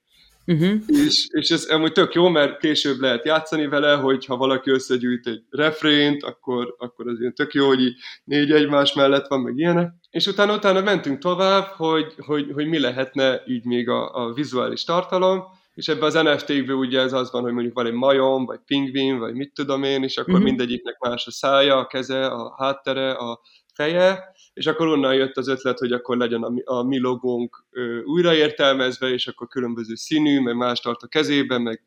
Uh-huh. 0.49 0.73
És, 0.87 1.27
és 1.31 1.49
ez 1.49 1.65
amúgy 1.65 1.91
tök 1.91 2.13
jó, 2.13 2.27
mert 2.27 2.59
később 2.59 2.99
lehet 2.99 3.25
játszani 3.25 3.67
vele, 3.67 3.95
hogy 3.95 4.25
ha 4.25 4.37
valaki 4.37 4.69
összegyűjt 4.69 5.27
egy 5.27 5.43
refrént, 5.49 6.23
akkor, 6.23 6.75
akkor 6.77 7.07
az 7.07 7.19
ilyen 7.19 7.33
tök 7.33 7.53
jó, 7.53 7.67
hogy 7.67 7.81
így 7.81 7.95
négy 8.23 8.51
egymás 8.51 8.93
mellett 8.93 9.27
van, 9.27 9.39
meg 9.39 9.57
ilyenek. 9.57 9.91
És 10.09 10.27
utána, 10.27 10.55
utána 10.55 10.81
mentünk 10.81 11.19
tovább, 11.19 11.65
hogy, 11.65 12.13
hogy, 12.17 12.51
hogy 12.53 12.67
mi 12.67 12.79
lehetne 12.79 13.41
így 13.47 13.65
még 13.65 13.89
a, 13.89 14.15
a 14.15 14.33
vizuális 14.33 14.83
tartalom, 14.83 15.43
és 15.79 15.87
ebben 15.87 16.03
az 16.03 16.13
NFT-kben 16.13 16.75
ugye 16.75 16.99
ez 16.99 17.13
az 17.13 17.31
van, 17.31 17.41
hogy 17.41 17.53
mondjuk 17.53 17.73
van 17.73 17.85
egy 17.85 17.93
majom, 17.93 18.45
vagy 18.45 18.59
pingvin, 18.65 19.17
vagy 19.19 19.33
mit 19.33 19.53
tudom 19.53 19.83
én, 19.83 20.03
és 20.03 20.17
akkor 20.17 20.33
uh-huh. 20.33 20.47
mindegyiknek 20.47 20.99
más 20.99 21.27
a 21.27 21.31
szája, 21.31 21.77
a 21.77 21.87
keze, 21.87 22.25
a 22.25 22.55
háttere, 22.57 23.11
a 23.11 23.41
feje, 23.73 24.31
és 24.53 24.67
akkor 24.67 24.87
onnan 24.87 25.13
jött 25.13 25.37
az 25.37 25.47
ötlet, 25.47 25.79
hogy 25.79 25.91
akkor 25.91 26.17
legyen 26.17 26.43
a 26.43 26.49
mi, 26.49 26.61
a 26.65 26.83
mi 26.83 26.99
logónk 26.99 27.65
ö, 27.71 28.01
újraértelmezve, 28.01 29.09
és 29.09 29.27
akkor 29.27 29.47
különböző 29.47 29.95
színű, 29.95 30.39
meg 30.39 30.55
más 30.55 30.79
tart 30.79 31.01
a 31.01 31.07
kezében, 31.07 31.61
meg 31.61 31.83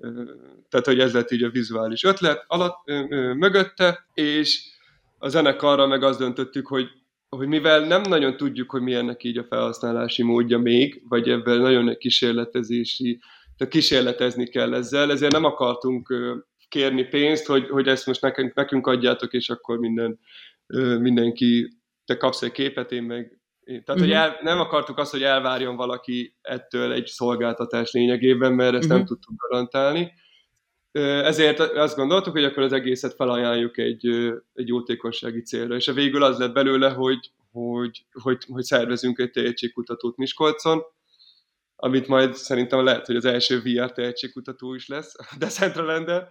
ö, 0.00 0.22
tehát, 0.68 0.86
hogy 0.86 1.00
ez 1.00 1.12
lett 1.12 1.30
így 1.30 1.42
a 1.42 1.50
vizuális 1.50 2.04
ötlet 2.04 2.44
alatt, 2.46 2.76
ö, 2.84 3.04
ö, 3.08 3.32
mögötte, 3.32 4.06
és 4.12 4.60
a 5.18 5.28
zenekarra 5.28 5.86
meg 5.86 6.02
azt 6.02 6.18
döntöttük, 6.18 6.66
hogy 6.66 6.88
hogy 7.36 7.46
mivel 7.46 7.80
nem 7.80 8.02
nagyon 8.02 8.36
tudjuk, 8.36 8.70
hogy 8.70 8.82
milyennek 8.82 9.24
így 9.24 9.38
a 9.38 9.44
felhasználási 9.44 10.22
módja 10.22 10.58
még, 10.58 11.02
vagy 11.08 11.28
ebben 11.28 11.58
nagyon 11.58 11.96
kísérletezési, 11.96 13.18
tehát 13.56 13.72
kísérletezni 13.72 14.48
kell 14.48 14.74
ezzel, 14.74 15.10
ezért 15.10 15.32
nem 15.32 15.44
akartunk 15.44 16.14
kérni 16.68 17.04
pénzt, 17.04 17.46
hogy, 17.46 17.68
hogy 17.68 17.88
ezt 17.88 18.06
most 18.06 18.20
nekünk, 18.20 18.54
nekünk 18.54 18.86
adjátok, 18.86 19.32
és 19.32 19.50
akkor 19.50 19.78
minden, 19.78 20.18
mindenki, 20.98 21.68
te 22.04 22.16
kapsz 22.16 22.42
egy 22.42 22.52
képet, 22.52 22.92
én 22.92 23.02
meg 23.02 23.38
tehát, 23.64 23.88
uh-huh. 23.88 24.04
hogy 24.04 24.08
mhm. 24.08 24.18
el, 24.18 24.38
nem 24.42 24.60
akartuk 24.60 24.98
azt, 24.98 25.10
hogy 25.10 25.22
elvárjon 25.22 25.76
valaki 25.76 26.36
ettől 26.42 26.92
egy 26.92 27.06
szolgáltatás 27.06 27.92
lényegében, 27.92 28.52
mert 28.52 28.74
ezt 28.74 28.84
uh-huh. 28.84 28.88
nem 28.88 28.98
mhm. 28.98 29.06
tudtuk 29.06 29.34
garantálni. 29.48 30.12
Ezért 31.02 31.58
azt 31.58 31.96
gondoltuk, 31.96 32.32
hogy 32.32 32.44
akkor 32.44 32.62
az 32.62 32.72
egészet 32.72 33.14
felajánljuk 33.14 33.78
egy, 33.78 34.06
egy 34.54 34.68
jótékonysági 34.68 35.42
célra, 35.42 35.74
és 35.74 35.88
a 35.88 35.92
végül 35.92 36.22
az 36.22 36.38
lett 36.38 36.52
belőle, 36.52 36.90
hogy, 36.90 37.30
hogy, 37.52 38.04
hogy, 38.12 38.44
hogy 38.48 38.62
szervezünk 38.62 39.18
egy 39.18 39.30
tehetségkutatót 39.30 40.16
Miskolcon, 40.16 40.82
amit 41.76 42.08
majd 42.08 42.34
szerintem 42.34 42.84
lehet, 42.84 43.06
hogy 43.06 43.16
az 43.16 43.24
első 43.24 43.60
VR 43.60 43.92
tehetségkutató 43.92 44.74
is 44.74 44.88
lesz, 44.88 45.14
de 45.38 45.46
Centralander. 45.46 46.28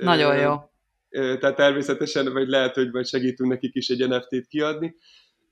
Nagyon 0.00 0.36
jó. 0.36 0.70
Tehát 1.10 1.56
természetesen, 1.56 2.32
vagy 2.32 2.48
lehet, 2.48 2.74
hogy 2.74 2.90
majd 2.90 3.06
segítünk 3.06 3.50
nekik 3.50 3.74
is 3.74 3.88
egy 3.88 4.08
NFT-t 4.08 4.46
kiadni. 4.46 4.96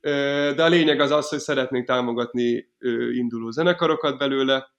De 0.00 0.64
a 0.64 0.68
lényeg 0.68 1.00
az 1.00 1.10
az, 1.10 1.28
hogy 1.28 1.38
szeretnénk 1.38 1.86
támogatni 1.86 2.68
induló 3.12 3.50
zenekarokat 3.50 4.18
belőle, 4.18 4.70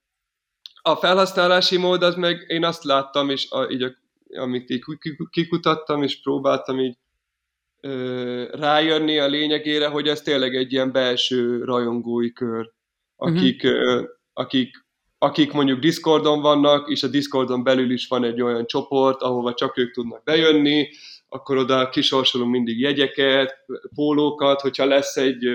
a 0.82 0.96
felhasználási 0.96 1.78
mód 1.78 2.04
az 2.04 2.16
meg 2.16 2.46
én 2.48 2.66
azt 2.66 2.84
láttam, 2.84 3.30
és 3.30 3.50
a, 3.50 3.70
így 3.70 3.82
a, 3.82 3.92
amit 4.40 4.70
így 4.70 4.84
kikutattam, 5.30 6.04
és 6.04 6.22
próbáltam 6.22 6.80
így 6.80 6.98
ö, 7.82 8.44
rájönni 8.52 9.18
a 9.18 9.28
lényegére, 9.28 9.88
hogy 9.88 10.08
ez 10.08 10.22
tényleg 10.22 10.56
egy 10.56 10.72
ilyen 10.72 10.92
belső 10.92 11.64
rajongói 11.64 12.34
kör, 12.34 12.72
akik, 13.16 13.64
uh-huh. 13.64 13.82
ö, 13.82 14.04
akik, 14.34 14.86
akik 15.18 15.52
mondjuk 15.52 15.80
Discordon 15.80 16.42
vannak, 16.42 16.90
és 16.90 17.04
a 17.04 17.08
Discordon 17.08 17.64
belül 17.64 17.92
is 17.92 18.08
van 18.08 18.24
egy 18.24 18.42
olyan 18.42 18.66
csoport, 18.66 19.22
ahova 19.22 19.54
csak 19.54 19.78
ők 19.78 19.94
tudnak 19.94 20.24
bejönni, 20.24 20.90
akkor 21.30 21.58
oda 21.58 21.90
kisorsolunk 21.90 22.52
mindig 22.52 22.80
jegyeket, 22.80 23.58
pólókat, 23.96 24.62
hogyha 24.62 24.86
lesz 24.86 25.18
egy 25.18 25.46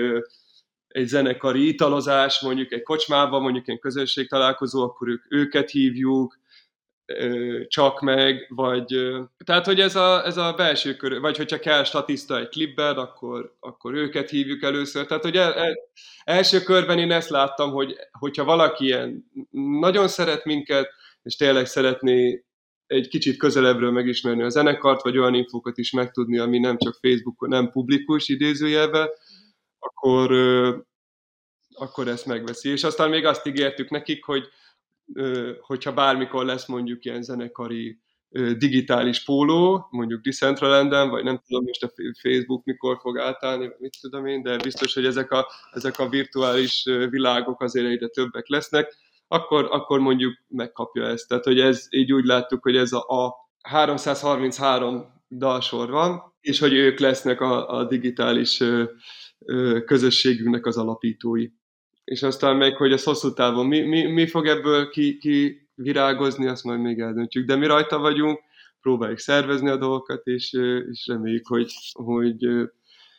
egy 0.97 1.07
zenekari 1.07 1.69
italozás, 1.69 2.41
mondjuk 2.41 2.73
egy 2.73 2.83
kocsmában, 2.83 3.43
mondjuk 3.43 3.69
egy 3.69 3.79
közösség 3.79 4.29
találkozó, 4.29 4.83
akkor 4.83 5.09
ők, 5.09 5.25
őket 5.29 5.71
hívjuk, 5.71 6.39
csak 7.67 8.01
meg, 8.01 8.47
vagy 8.49 8.85
tehát, 9.45 9.67
hogy 9.67 9.81
ez 9.81 9.97
a, 9.97 10.27
ez 10.27 10.37
a 10.37 10.55
belső 10.57 10.95
kör, 10.95 11.21
vagy 11.21 11.37
hogyha 11.37 11.59
kell 11.59 11.85
statiszta 11.85 12.39
egy 12.39 12.49
klipben, 12.49 12.97
akkor, 12.97 13.57
akkor 13.61 13.95
őket 13.95 14.31
hívjuk 14.31 14.63
először. 14.63 15.07
Tehát, 15.07 15.23
hogy 15.23 15.37
el, 15.37 15.55
el, 15.55 15.77
első 16.25 16.61
körben 16.61 16.99
én 16.99 17.13
ezt 17.13 17.29
láttam, 17.29 17.71
hogy 17.71 17.97
hogyha 18.11 18.45
valaki 18.45 18.85
ilyen 18.85 19.31
nagyon 19.81 20.09
szeret 20.09 20.45
minket, 20.45 20.89
és 21.23 21.37
tényleg 21.37 21.67
szeretné 21.67 22.45
egy 22.87 23.09
kicsit 23.09 23.37
közelebbről 23.37 23.91
megismerni 23.91 24.43
a 24.43 24.49
zenekart, 24.49 25.03
vagy 25.03 25.19
olyan 25.19 25.35
infókat 25.35 25.79
is 25.79 25.91
megtudni, 25.91 26.39
ami 26.39 26.59
nem 26.59 26.79
csak 26.79 26.99
Facebookon, 27.01 27.49
nem 27.49 27.71
publikus 27.71 28.29
idézőjelben, 28.29 29.09
akkor, 29.79 30.31
akkor 31.75 32.09
ezt 32.09 32.27
megveszi. 32.27 32.69
És 32.69 32.85
aztán 32.85 33.11
még 33.11 33.25
azt 33.25 33.47
ígértük 33.47 33.91
nekik, 33.91 34.25
hogy 34.25 34.49
hogyha 35.61 35.93
bármikor 35.93 36.45
lesz 36.45 36.67
mondjuk 36.67 37.05
ilyen 37.05 37.23
zenekari 37.23 38.01
digitális 38.57 39.25
póló, 39.25 39.87
mondjuk 39.91 40.21
Decentralanden, 40.21 41.09
vagy 41.09 41.25
nem 41.25 41.41
tudom 41.47 41.65
most 41.65 41.83
a 41.83 41.93
Facebook 42.21 42.65
mikor 42.65 42.99
fog 43.01 43.19
átállni, 43.19 43.71
mit 43.79 43.97
tudom 44.01 44.27
én, 44.27 44.43
de 44.43 44.57
biztos, 44.57 44.95
hogy 44.95 45.07
ezek 45.07 45.31
a, 45.31 45.47
ezek 45.73 45.99
a 45.99 46.09
virtuális 46.09 46.83
világok 47.11 47.61
azért 47.63 47.87
egyre 47.87 48.09
többek 48.09 48.49
lesznek, 48.49 48.97
akkor, 49.29 49.69
akkor 49.71 49.99
mondjuk 49.99 50.35
megkapja 50.49 51.05
ezt. 51.05 51.29
Tehát, 51.29 51.45
hogy 51.45 51.61
ez 51.61 51.87
így 51.91 52.13
úgy 52.13 52.25
láttuk, 52.25 52.63
hogy 52.63 52.77
ez 52.77 52.93
a, 52.93 52.99
a 52.99 53.35
333 53.63 55.15
dalsor 55.29 55.91
van, 55.91 56.35
és 56.41 56.59
hogy 56.59 56.73
ők 56.73 56.99
lesznek 56.99 57.41
a, 57.41 57.69
a 57.69 57.85
digitális 57.85 58.63
közösségünknek 59.85 60.67
az 60.67 60.77
alapítói. 60.77 61.49
És 62.05 62.23
aztán 62.23 62.57
meg, 62.57 62.77
hogy 62.77 62.93
ez 62.93 63.05
hosszú 63.05 63.33
távon 63.33 63.67
mi, 63.67 63.81
mi, 63.81 64.03
mi 64.03 64.27
fog 64.27 64.47
ebből 64.47 64.89
ki, 64.89 65.19
ki 65.19 65.69
virágozni, 65.75 66.47
azt 66.47 66.65
majd 66.65 66.81
még 66.81 67.01
eldöntjük. 67.01 67.47
De 67.47 67.57
mi 67.57 67.67
rajta 67.67 67.99
vagyunk, 67.99 68.41
próbáljuk 68.81 69.19
szervezni 69.19 69.69
a 69.69 69.77
dolgokat, 69.77 70.27
és, 70.27 70.53
és 70.91 71.07
reméljük, 71.07 71.47
hogy, 71.47 71.73
hogy 71.93 72.47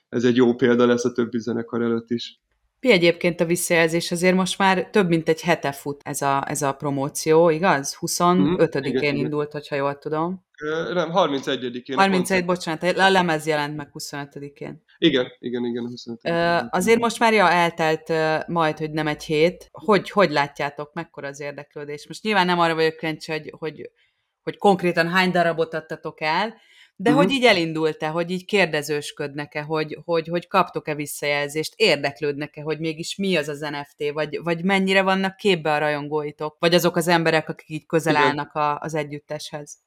ez 0.09 0.23
egy 0.23 0.36
jó 0.36 0.55
példa 0.55 0.86
lesz 0.86 1.05
a 1.05 1.11
többi 1.11 1.39
zenekar 1.39 1.82
előtt 1.82 2.09
is. 2.09 2.41
Mi 2.80 2.91
egyébként 2.91 3.39
a 3.39 3.45
visszajelzés? 3.45 4.11
Azért 4.11 4.36
most 4.36 4.57
már 4.57 4.89
több 4.89 5.07
mint 5.07 5.30
egy 5.30 5.41
hete 5.41 5.71
fut 5.71 6.01
ez 6.03 6.21
a, 6.21 6.43
ez 6.49 6.61
a 6.61 6.73
promóció, 6.73 7.49
igaz? 7.49 7.97
25-én 7.99 9.13
mm, 9.13 9.17
indult, 9.17 9.51
hogyha 9.51 9.75
jól 9.75 9.97
tudom. 9.97 10.45
Nem, 10.93 11.09
31-én. 11.13 11.95
31, 11.95 12.45
bocsánat, 12.45 12.84
a 12.84 13.09
lemez 13.09 13.45
jelent 13.45 13.75
meg 13.75 13.89
25-én. 13.93 14.84
Igen, 14.97 15.27
igen, 15.39 15.65
igen. 15.65 15.83
25 15.83 16.19
Ö, 16.23 16.57
azért 16.69 16.99
most 16.99 17.19
már 17.19 17.33
ja, 17.33 17.49
eltelt 17.49 18.13
majd, 18.47 18.77
hogy 18.77 18.91
nem 18.91 19.07
egy 19.07 19.23
hét. 19.23 19.69
Hogy, 19.71 20.09
hogy 20.09 20.31
látjátok, 20.31 20.93
mekkora 20.93 21.27
az 21.27 21.39
érdeklődés? 21.39 22.07
Most 22.07 22.23
nyilván 22.23 22.45
nem 22.45 22.59
arra 22.59 22.75
vagyok 22.75 22.97
kíváncsi, 22.97 23.31
hogy, 23.31 23.53
hogy, 23.57 23.91
hogy 24.43 24.57
konkrétan 24.57 25.09
hány 25.09 25.31
darabot 25.31 25.73
adtatok 25.73 26.21
el, 26.21 26.55
de 26.99 27.09
uh-huh. 27.09 27.25
hogy 27.25 27.33
így 27.33 27.43
elindult-e, 27.43 28.07
hogy 28.07 28.31
így 28.31 28.45
kérdezősködnek-e, 28.45 29.61
hogy, 29.61 29.97
hogy, 30.05 30.27
hogy 30.27 30.47
kaptok-e 30.47 30.95
visszajelzést, 30.95 31.73
érdeklődnek-e, 31.75 32.61
hogy 32.61 32.79
mégis 32.79 33.15
mi 33.15 33.35
az 33.35 33.47
az 33.47 33.59
NFT, 33.59 34.11
vagy, 34.13 34.39
vagy 34.43 34.63
mennyire 34.63 35.01
vannak 35.01 35.35
képbe 35.35 35.73
a 35.73 35.77
rajongóitok, 35.77 36.55
vagy 36.59 36.73
azok 36.73 36.95
az 36.95 37.07
emberek, 37.07 37.49
akik 37.49 37.69
így 37.69 37.85
közel 37.85 38.13
Igen. 38.13 38.25
állnak 38.25 38.53
a, 38.53 38.79
az 38.79 38.93
együtteshez? 38.93 39.77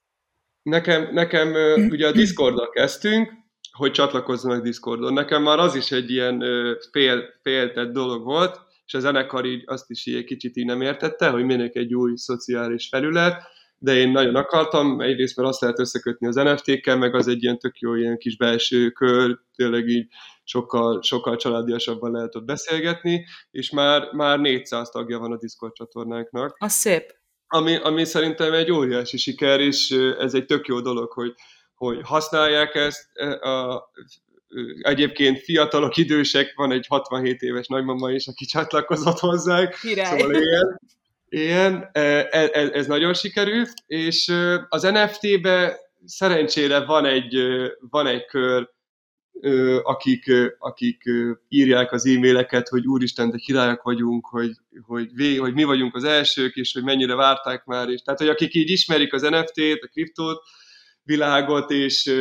Nekem, 0.62 1.12
nekem 1.12 1.54
ugye 1.90 2.06
a 2.06 2.12
Discordal 2.12 2.70
kezdtünk, 2.70 3.32
hogy 3.72 3.90
csatlakozzanak 3.90 4.62
Discordon. 4.62 5.12
Nekem 5.12 5.42
már 5.42 5.58
az 5.58 5.74
is 5.74 5.92
egy 5.92 6.10
ilyen 6.10 6.42
fél, 6.90 7.24
féltett 7.42 7.92
dolog 7.92 8.24
volt, 8.24 8.60
és 8.86 8.94
a 8.94 9.00
zenekar 9.00 9.44
így 9.44 9.62
azt 9.66 9.90
is 9.90 10.06
egy 10.06 10.24
kicsit 10.24 10.56
így 10.56 10.64
nem 10.64 10.80
értette, 10.80 11.28
hogy 11.30 11.44
minek 11.44 11.74
egy 11.74 11.94
új 11.94 12.12
szociális 12.16 12.88
felület, 12.88 13.42
de 13.78 13.94
én 13.94 14.10
nagyon 14.10 14.34
akartam, 14.34 15.00
egyrészt 15.00 15.36
mert 15.36 15.48
azt 15.48 15.60
lehet 15.60 15.78
összekötni 15.78 16.26
az 16.26 16.34
NFT-kkel, 16.34 16.96
meg 16.96 17.14
az 17.14 17.28
egy 17.28 17.42
ilyen 17.42 17.58
tök 17.58 17.78
jó 17.78 17.94
ilyen 17.94 18.18
kis 18.18 18.36
belső 18.36 18.90
kör, 18.90 19.38
tényleg 19.54 19.88
így 19.88 20.06
sokkal, 20.44 21.02
sokkal 21.02 21.36
családiasabban 21.36 22.12
lehet 22.12 22.34
ott 22.34 22.44
beszélgetni, 22.44 23.24
és 23.50 23.70
már, 23.70 24.12
már 24.12 24.38
400 24.38 24.88
tagja 24.88 25.18
van 25.18 25.32
a 25.32 25.38
Discord 25.38 25.72
csatornánknak. 25.72 26.56
Az 26.58 26.72
szép. 26.72 27.18
Ami, 27.46 27.76
ami 27.76 28.04
szerintem 28.04 28.52
egy 28.52 28.70
óriási 28.70 29.16
siker, 29.16 29.60
és 29.60 29.90
ez 30.18 30.34
egy 30.34 30.46
tök 30.46 30.66
jó 30.66 30.80
dolog, 30.80 31.12
hogy, 31.12 31.34
hogy 31.80 32.00
használják 32.02 32.74
ezt. 32.74 33.16
A, 33.42 33.82
egyébként 34.80 35.38
fiatalok, 35.38 35.96
idősek, 35.96 36.52
van 36.54 36.72
egy 36.72 36.86
67 36.86 37.40
éves 37.40 37.66
nagymama 37.66 38.10
is, 38.10 38.26
aki 38.26 38.44
csatlakozott 38.44 39.18
hozzánk. 39.18 39.74
Király. 39.80 40.18
Szóval 40.18 40.34
ilyen, 40.34 40.80
ilyen 41.28 41.88
ez, 41.92 42.48
e, 42.52 42.70
ez 42.72 42.86
nagyon 42.86 43.14
sikerült, 43.14 43.72
és 43.86 44.32
az 44.68 44.82
NFT-be 44.82 45.78
szerencsére 46.04 46.84
van 46.84 47.04
egy, 47.04 47.36
van 47.90 48.06
egy 48.06 48.24
kör, 48.24 48.68
akik, 49.82 50.32
akik 50.58 51.02
írják 51.48 51.92
az 51.92 52.06
e-maileket, 52.06 52.68
hogy 52.68 52.86
úristen, 52.86 53.30
de 53.30 53.36
királyok 53.36 53.82
vagyunk, 53.82 54.26
hogy, 54.26 54.50
hogy, 54.86 55.14
vé, 55.14 55.36
hogy 55.36 55.54
mi 55.54 55.64
vagyunk 55.64 55.94
az 55.94 56.04
elsők, 56.04 56.54
és 56.54 56.72
hogy 56.72 56.82
mennyire 56.82 57.14
várták 57.14 57.64
már, 57.64 57.88
és 57.88 58.00
tehát, 58.00 58.20
hogy 58.20 58.28
akik 58.28 58.54
így 58.54 58.70
ismerik 58.70 59.12
az 59.12 59.22
NFT-t, 59.22 59.82
a 59.82 59.88
kriptót, 59.92 60.42
világot, 61.02 61.70
és, 61.70 62.12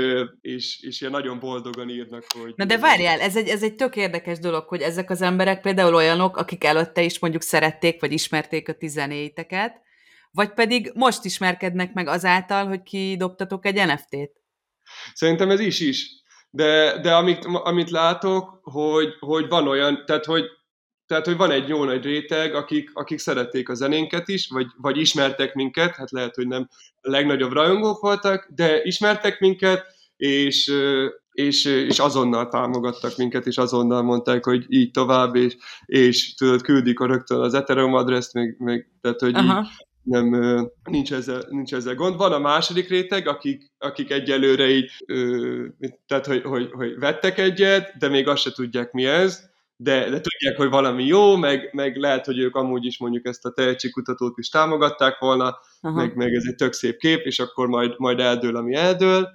és, 0.41 0.81
és 0.81 1.01
ilyen 1.01 1.13
nagyon 1.13 1.39
boldogan 1.39 1.89
írnak, 1.89 2.23
hogy... 2.39 2.53
Na 2.55 2.65
de 2.65 2.77
várjál, 2.77 3.19
ez 3.19 3.35
egy, 3.35 3.47
ez 3.47 3.63
egy 3.63 3.75
tök 3.75 3.95
érdekes 3.95 4.39
dolog, 4.39 4.67
hogy 4.67 4.81
ezek 4.81 5.09
az 5.09 5.21
emberek 5.21 5.61
például 5.61 5.95
olyanok, 5.95 6.37
akik 6.37 6.63
előtte 6.63 7.01
is 7.01 7.19
mondjuk 7.19 7.41
szerették, 7.41 8.01
vagy 8.01 8.11
ismerték 8.11 8.69
a 8.69 8.73
tizenéteket, 8.73 9.81
vagy 10.31 10.53
pedig 10.53 10.91
most 10.93 11.25
ismerkednek 11.25 11.93
meg 11.93 12.07
azáltal, 12.07 12.67
hogy 12.67 12.83
kidobtatok 12.83 13.65
egy 13.65 13.85
NFT-t? 13.85 14.31
Szerintem 15.13 15.49
ez 15.49 15.59
is 15.59 15.79
is. 15.79 16.09
De, 16.49 16.99
de 17.01 17.15
amit, 17.15 17.45
amit 17.45 17.89
látok, 17.89 18.59
hogy, 18.61 19.13
hogy 19.19 19.47
van 19.47 19.67
olyan, 19.67 20.03
tehát 20.05 20.25
hogy 20.25 20.45
tehát, 21.09 21.25
hogy 21.25 21.37
van 21.37 21.51
egy 21.51 21.67
jó 21.67 21.83
nagy 21.83 22.03
réteg, 22.03 22.55
akik, 22.55 22.89
akik 22.93 23.19
szerették 23.19 23.69
a 23.69 23.73
zenénket 23.73 24.27
is, 24.27 24.47
vagy, 24.47 24.67
vagy 24.77 24.97
ismertek 24.97 25.53
minket, 25.53 25.95
hát 25.95 26.11
lehet, 26.11 26.35
hogy 26.35 26.47
nem 26.47 26.67
a 27.01 27.09
legnagyobb 27.09 27.51
rajongók 27.51 27.99
voltak, 27.99 28.49
de 28.55 28.81
ismertek 28.83 29.39
minket, 29.39 29.85
és, 30.17 30.73
és, 31.31 31.65
és 31.65 31.99
azonnal 31.99 32.47
támogattak 32.47 33.17
minket, 33.17 33.45
és 33.45 33.57
azonnal 33.57 34.01
mondták, 34.01 34.45
hogy 34.45 34.65
így 34.67 34.91
tovább, 34.91 35.35
és, 35.35 35.55
és 35.85 36.33
tudod, 36.33 36.61
küldik 36.61 36.99
a 36.99 37.05
rögtön 37.05 37.39
az 37.39 37.53
Ethereum 37.53 37.93
adreszt, 37.93 38.33
még, 38.33 38.55
még 38.57 38.85
tehát, 39.01 39.19
hogy 39.19 39.37
így 39.37 39.51
nem, 40.03 40.29
nincs 40.83 41.13
ezzel, 41.13 41.43
nincs 41.49 41.73
ezzel 41.73 41.95
gond. 41.95 42.17
Van 42.17 42.31
a 42.31 42.39
második 42.39 42.89
réteg, 42.89 43.27
akik, 43.27 43.71
akik 43.77 44.11
egyelőre 44.11 44.69
így, 44.69 44.91
tehát, 46.07 46.25
hogy, 46.25 46.41
hogy, 46.41 46.69
hogy 46.71 46.99
vettek 46.99 47.37
egyet, 47.37 47.97
de 47.99 48.07
még 48.07 48.27
azt 48.27 48.41
se 48.41 48.51
tudják, 48.51 48.91
mi 48.91 49.05
ez, 49.05 49.49
de, 49.81 50.09
de 50.09 50.21
tudják, 50.21 50.57
hogy 50.57 50.69
valami 50.69 51.05
jó, 51.05 51.35
meg, 51.35 51.69
meg 51.71 51.95
lehet, 51.95 52.25
hogy 52.25 52.39
ők 52.39 52.55
amúgy 52.55 52.85
is 52.85 52.97
mondjuk 52.97 53.25
ezt 53.25 53.45
a 53.45 53.51
tehetségkutatót 53.51 54.37
is 54.37 54.49
támogatták 54.49 55.19
volna, 55.19 55.57
meg, 55.81 56.15
meg 56.15 56.33
ez 56.33 56.43
egy 56.47 56.55
tök 56.55 56.73
szép 56.73 56.97
kép, 56.97 57.25
és 57.25 57.39
akkor 57.39 57.67
majd, 57.67 57.93
majd 57.97 58.19
eldől, 58.19 58.55
ami 58.55 58.75
eldől, 58.75 59.29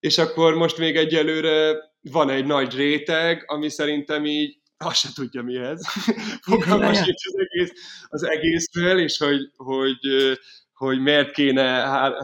és 0.00 0.18
akkor 0.18 0.54
most 0.54 0.78
még 0.78 0.96
egyelőre 0.96 1.76
van 2.00 2.30
egy 2.30 2.46
nagy 2.46 2.74
réteg, 2.74 3.44
ami 3.46 3.68
szerintem 3.68 4.24
így 4.26 4.58
azt 4.76 4.96
se 4.96 5.08
tudja 5.14 5.42
mi 5.42 5.56
ez. 5.56 5.86
Fogalmas 6.48 6.98
az, 7.00 7.06
egész, 7.36 7.72
az 8.08 8.22
egészről, 8.22 8.98
és 8.98 9.18
hogy, 9.18 9.50
hogy, 9.56 9.98
hogy 10.72 11.00
miért 11.00 11.32
kéne 11.32 11.70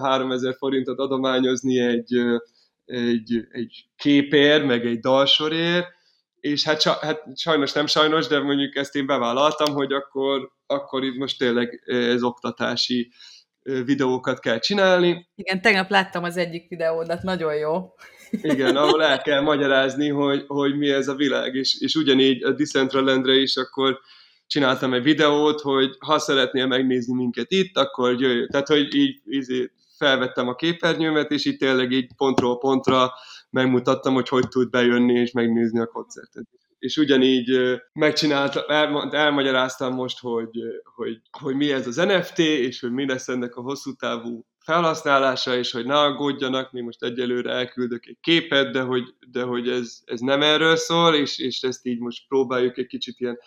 3000 0.00 0.54
forintot 0.58 0.98
adományozni 0.98 1.78
egy, 1.80 2.18
egy, 2.84 3.46
egy 3.50 3.84
képér, 3.96 4.64
meg 4.64 4.86
egy 4.86 4.98
dalsorért, 4.98 5.86
és 6.44 6.64
hát, 6.64 6.82
hát 6.82 7.22
sajnos 7.36 7.72
nem 7.72 7.86
sajnos, 7.86 8.26
de 8.26 8.40
mondjuk 8.40 8.76
ezt 8.76 8.94
én 8.94 9.06
bevállaltam, 9.06 9.74
hogy 9.74 9.92
akkor, 9.92 10.52
akkor 10.66 11.04
itt 11.04 11.16
most 11.16 11.38
tényleg 11.38 11.82
ez 11.86 12.22
oktatási 12.22 13.12
videókat 13.62 14.40
kell 14.40 14.58
csinálni. 14.58 15.28
Igen, 15.34 15.60
tegnap 15.60 15.90
láttam 15.90 16.24
az 16.24 16.36
egyik 16.36 16.68
videódat, 16.68 17.22
nagyon 17.22 17.54
jó. 17.54 17.94
Igen, 18.30 18.76
ahol 18.76 19.02
el 19.02 19.22
kell 19.28 19.40
magyarázni, 19.40 20.08
hogy, 20.08 20.44
hogy 20.46 20.76
mi 20.76 20.90
ez 20.90 21.08
a 21.08 21.14
világ, 21.14 21.54
és, 21.54 21.80
és 21.80 21.94
ugyanígy 21.94 22.42
a 22.42 22.52
Decentralandre 22.52 23.34
is 23.34 23.56
akkor 23.56 24.00
csináltam 24.46 24.94
egy 24.94 25.02
videót, 25.02 25.60
hogy 25.60 25.96
ha 25.98 26.18
szeretnél 26.18 26.66
megnézni 26.66 27.14
minket 27.14 27.50
itt, 27.50 27.76
akkor 27.76 28.20
jöjj. 28.20 28.46
Tehát, 28.46 28.68
hogy 28.68 28.94
így, 28.94 29.20
így 29.30 29.70
felvettem 29.96 30.48
a 30.48 30.54
képernyőmet, 30.54 31.30
és 31.30 31.44
itt 31.44 31.58
tényleg 31.58 31.90
így 31.90 32.14
pontról 32.16 32.58
pontra 32.58 33.12
megmutattam, 33.50 34.14
hogy 34.14 34.28
hogy 34.28 34.48
tud 34.48 34.70
bejönni 34.70 35.12
és 35.20 35.32
megnézni 35.32 35.80
a 35.80 35.86
koncertet. 35.86 36.46
És 36.78 36.96
ugyanígy 36.96 37.80
megcsináltam, 37.92 38.62
el, 38.66 39.10
elmagyaráztam 39.10 39.94
most, 39.94 40.20
hogy, 40.20 40.50
hogy, 40.94 41.20
hogy 41.40 41.54
mi 41.54 41.72
ez 41.72 41.86
az 41.86 41.96
NFT, 41.96 42.38
és 42.38 42.80
hogy 42.80 42.92
mi 42.92 43.06
lesz 43.06 43.28
ennek 43.28 43.56
a 43.56 43.60
hosszú 43.60 43.92
távú 43.92 44.46
felhasználása, 44.58 45.56
és 45.56 45.72
hogy 45.72 45.86
ne 45.86 45.98
aggódjanak, 45.98 46.72
mi 46.72 46.80
most 46.80 47.02
egyelőre 47.02 47.52
elküldök 47.52 48.06
egy 48.06 48.18
képet, 48.20 48.72
de 48.72 48.80
hogy, 48.80 49.14
de 49.30 49.42
hogy 49.42 49.68
ez, 49.68 49.98
ez 50.04 50.20
nem 50.20 50.42
erről 50.42 50.76
szól, 50.76 51.14
és, 51.14 51.38
és 51.38 51.60
ezt 51.60 51.86
így 51.86 51.98
most 51.98 52.28
próbáljuk 52.28 52.78
egy 52.78 52.86
kicsit 52.86 53.20
ilyen 53.20 53.38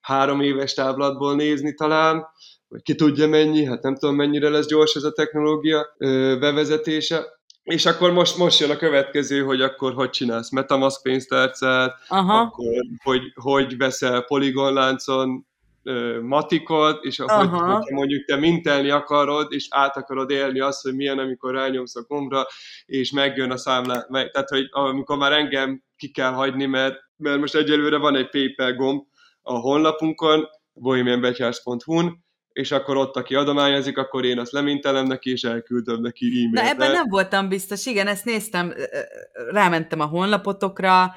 három 0.00 0.40
éves 0.40 0.74
táblatból 0.74 1.34
nézni 1.34 1.74
talán, 1.74 2.26
vagy 2.74 2.82
ki 2.82 2.94
tudja 2.94 3.28
mennyi, 3.28 3.64
hát 3.64 3.82
nem 3.82 3.94
tudom 3.94 4.14
mennyire 4.14 4.48
lesz 4.48 4.66
gyors 4.66 4.94
ez 4.94 5.02
a 5.02 5.12
technológia 5.12 5.94
bevezetése, 6.38 7.24
és 7.62 7.86
akkor 7.86 8.12
most, 8.12 8.36
most 8.36 8.60
jön 8.60 8.70
a 8.70 8.76
következő, 8.76 9.42
hogy 9.42 9.60
akkor 9.60 9.92
hogy 9.92 10.10
csinálsz 10.10 10.50
Metamask 10.50 11.02
pénztárcát, 11.02 11.94
Aha. 12.08 12.40
akkor 12.40 12.72
hogy, 13.02 13.22
hogy 13.34 13.76
veszel 13.76 14.22
Polygon 14.22 14.72
láncon 14.72 15.46
uh, 15.84 16.20
matikot, 16.20 17.04
és 17.04 17.18
hogy, 17.18 17.48
hogy 17.48 17.92
mondjuk 17.92 18.24
te 18.24 18.36
mintelni 18.36 18.90
akarod, 18.90 19.52
és 19.52 19.66
át 19.70 19.96
akarod 19.96 20.30
élni 20.30 20.60
azt, 20.60 20.82
hogy 20.82 20.94
milyen, 20.94 21.18
amikor 21.18 21.54
rányomsz 21.54 21.96
a 21.96 22.04
gombra, 22.08 22.46
és 22.86 23.10
megjön 23.10 23.50
a 23.50 23.56
számlát. 23.56 24.08
Meg, 24.08 24.30
tehát, 24.30 24.48
hogy 24.48 24.66
amikor 24.70 25.16
már 25.16 25.32
engem 25.32 25.82
ki 25.96 26.10
kell 26.10 26.32
hagyni, 26.32 26.66
mert, 26.66 26.96
mert 27.16 27.40
most 27.40 27.54
egyelőre 27.54 27.96
van 27.96 28.16
egy 28.16 28.28
PayPal 28.28 28.72
gomb 28.72 29.02
a 29.42 29.52
honlapunkon, 29.52 30.48
bohemianbetyárs.hu-n, 30.72 32.23
és 32.54 32.70
akkor 32.70 32.96
ott, 32.96 33.16
aki 33.16 33.34
adományozik, 33.34 33.98
akkor 33.98 34.24
én 34.24 34.38
azt 34.38 34.52
lemintelem 34.52 35.06
neki, 35.06 35.30
és 35.30 35.42
elküldöm 35.42 36.00
neki 36.00 36.26
e-mailt. 36.26 36.50
Na 36.50 36.62
ebben 36.62 36.90
nem 36.90 37.08
voltam 37.08 37.48
biztos, 37.48 37.86
igen, 37.86 38.06
ezt 38.06 38.24
néztem, 38.24 38.74
rámentem 39.50 40.00
a 40.00 40.04
honlapotokra, 40.04 41.14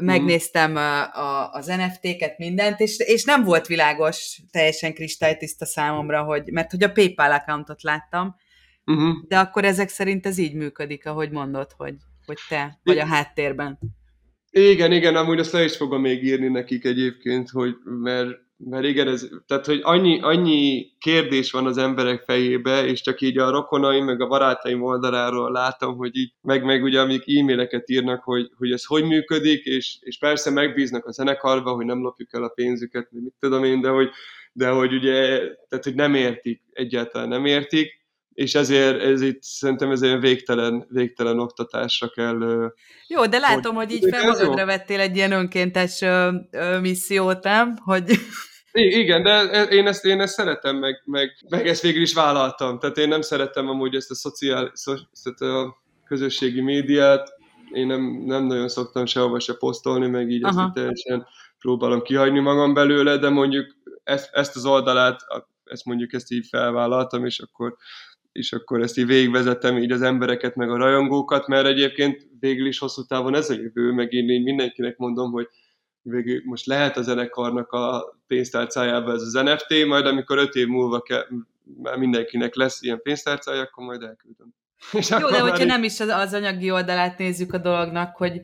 megnéztem 0.00 0.76
a, 0.76 1.50
az 1.52 1.66
NFT-ket, 1.66 2.38
mindent, 2.38 2.80
és, 2.80 2.98
és 2.98 3.24
nem 3.24 3.44
volt 3.44 3.66
világos, 3.66 4.40
teljesen 4.50 4.94
kristálytiszta 4.94 5.66
számomra, 5.66 6.22
hogy, 6.22 6.42
mert 6.52 6.70
hogy 6.70 6.82
a 6.82 6.92
PayPal 6.92 7.32
accountot 7.32 7.82
láttam, 7.82 8.36
uh-huh. 8.84 9.26
de 9.28 9.38
akkor 9.38 9.64
ezek 9.64 9.88
szerint 9.88 10.26
ez 10.26 10.38
így 10.38 10.54
működik, 10.54 11.06
ahogy 11.06 11.30
mondod, 11.30 11.70
hogy, 11.76 11.94
hogy 12.26 12.38
te 12.48 12.80
vagy 12.82 12.98
a 12.98 13.06
háttérben. 13.06 13.78
Igen, 14.50 14.92
igen, 14.92 15.16
amúgy 15.16 15.38
azt 15.38 15.52
le 15.52 15.64
is 15.64 15.76
fogom 15.76 16.00
még 16.00 16.24
írni 16.24 16.48
nekik 16.48 16.84
egyébként, 16.84 17.50
hogy 17.50 17.74
mert 17.84 18.28
mert 18.64 18.84
igen, 18.84 19.08
ez, 19.08 19.28
tehát, 19.46 19.66
hogy 19.66 19.80
annyi, 19.82 20.20
annyi 20.20 20.86
kérdés 20.98 21.50
van 21.50 21.66
az 21.66 21.76
emberek 21.78 22.22
fejébe, 22.22 22.84
és 22.86 23.00
csak 23.00 23.20
így 23.20 23.38
a 23.38 23.50
rokonaim, 23.50 24.04
meg 24.04 24.20
a 24.20 24.26
barátaim 24.26 24.82
oldaláról 24.82 25.52
látom, 25.52 25.96
hogy 25.96 26.16
így, 26.16 26.32
meg, 26.40 26.64
meg 26.64 26.82
ugye 26.82 27.00
amik 27.00 27.38
e-maileket 27.38 27.90
írnak, 27.90 28.22
hogy, 28.22 28.50
hogy 28.58 28.72
ez 28.72 28.84
hogy 28.84 29.04
működik, 29.04 29.64
és, 29.64 29.96
és 30.00 30.18
persze 30.18 30.50
megbíznak 30.50 31.06
a 31.06 31.12
zenekarba, 31.12 31.72
hogy 31.72 31.84
nem 31.84 32.02
lopjuk 32.02 32.32
el 32.32 32.42
a 32.42 32.48
pénzüket, 32.48 33.08
mit 33.10 33.34
tudom 33.40 33.64
én, 33.64 33.80
de 33.80 33.88
hogy, 33.88 34.10
de 34.52 34.68
hogy 34.68 34.92
ugye, 34.92 35.38
tehát 35.68 35.84
hogy 35.84 35.94
nem 35.94 36.14
értik, 36.14 36.62
egyáltalán 36.72 37.28
nem 37.28 37.44
értik, 37.44 37.98
és 38.34 38.54
ezért 38.54 39.02
ez 39.02 39.20
itt 39.20 39.42
szerintem 39.42 39.90
ez 39.90 40.02
egy 40.02 40.20
végtelen, 40.20 40.86
végtelen 40.88 41.38
oktatásra 41.38 42.08
kell. 42.08 42.72
Jó, 43.06 43.26
de 43.26 43.38
látom, 43.38 43.74
hogy, 43.74 43.84
hogy 43.84 43.94
így 43.94 44.08
fel 44.10 44.26
magadra 44.26 44.64
vettél 44.64 45.00
egy 45.00 45.16
ilyen 45.16 45.32
önkéntes 45.32 46.00
ö, 46.00 46.30
ö, 46.50 46.80
missziót, 46.80 47.42
nem? 47.42 47.74
Hogy... 47.84 48.04
Igen, 48.72 49.22
de 49.22 49.42
én 49.62 49.86
ezt, 49.86 50.04
én 50.04 50.20
ezt 50.20 50.34
szeretem, 50.34 50.76
meg, 50.76 51.02
meg, 51.04 51.30
meg 51.48 51.66
ezt 51.66 51.82
végül 51.82 52.02
is 52.02 52.14
vállaltam. 52.14 52.78
Tehát 52.78 52.98
én 52.98 53.08
nem 53.08 53.20
szeretem 53.20 53.68
amúgy 53.68 53.94
ezt 53.94 54.10
a 54.10 54.14
szociális, 54.14 54.72
ezt 55.12 55.40
a 55.40 55.76
közösségi 56.04 56.60
médiát, 56.60 57.38
én 57.72 57.86
nem, 57.86 58.22
nem 58.24 58.44
nagyon 58.44 58.68
szoktam 58.68 59.06
sehova 59.06 59.40
se 59.40 59.54
posztolni, 59.54 60.06
meg 60.06 60.30
így 60.30 60.44
Aha. 60.44 60.62
ezt 60.62 60.74
teljesen 60.74 61.26
próbálom 61.58 62.02
kihagyni 62.02 62.38
magam 62.38 62.74
belőle, 62.74 63.16
de 63.16 63.28
mondjuk 63.28 63.76
ezt, 64.04 64.28
ezt 64.32 64.56
az 64.56 64.66
oldalát, 64.66 65.20
ezt 65.64 65.84
mondjuk 65.84 66.12
ezt 66.12 66.30
így 66.30 66.46
felvállaltam, 66.46 67.24
és 67.24 67.38
akkor, 67.38 67.76
és 68.32 68.52
akkor 68.52 68.80
ezt 68.80 68.98
így 68.98 69.06
végigvezettem 69.06 69.76
így 69.78 69.92
az 69.92 70.02
embereket, 70.02 70.54
meg 70.54 70.70
a 70.70 70.76
rajongókat, 70.76 71.46
mert 71.46 71.66
egyébként 71.66 72.26
végül 72.40 72.66
is 72.66 72.78
hosszú 72.78 73.02
távon 73.04 73.34
ez 73.34 73.50
a 73.50 73.54
jövő, 73.54 73.92
meg 73.92 74.12
én 74.12 74.30
így 74.30 74.42
mindenkinek 74.42 74.96
mondom, 74.96 75.30
hogy 75.30 75.48
végül 76.02 76.40
most 76.44 76.66
lehet 76.66 76.96
a 76.96 77.02
zenekarnak 77.02 77.72
a 77.72 78.16
pénztárcájába 78.26 79.12
ez 79.12 79.22
az 79.22 79.32
NFT, 79.32 79.86
majd 79.86 80.06
amikor 80.06 80.38
öt 80.38 80.54
év 80.54 80.66
múlva 80.66 81.00
kell, 81.00 81.26
már 81.82 81.96
mindenkinek 81.96 82.54
lesz 82.54 82.82
ilyen 82.82 83.02
pénztárcája, 83.02 83.60
akkor 83.60 83.84
majd 83.84 84.02
elküldöm. 84.02 84.54
És 84.92 85.10
Jó, 85.10 85.28
de 85.28 85.40
hogyha 85.40 85.64
nem 85.64 85.82
is 85.82 86.00
az, 86.00 86.08
az 86.08 86.34
anyagi 86.34 86.70
oldalát 86.70 87.18
nézzük 87.18 87.52
a 87.52 87.58
dolognak, 87.58 88.16
hogy 88.16 88.40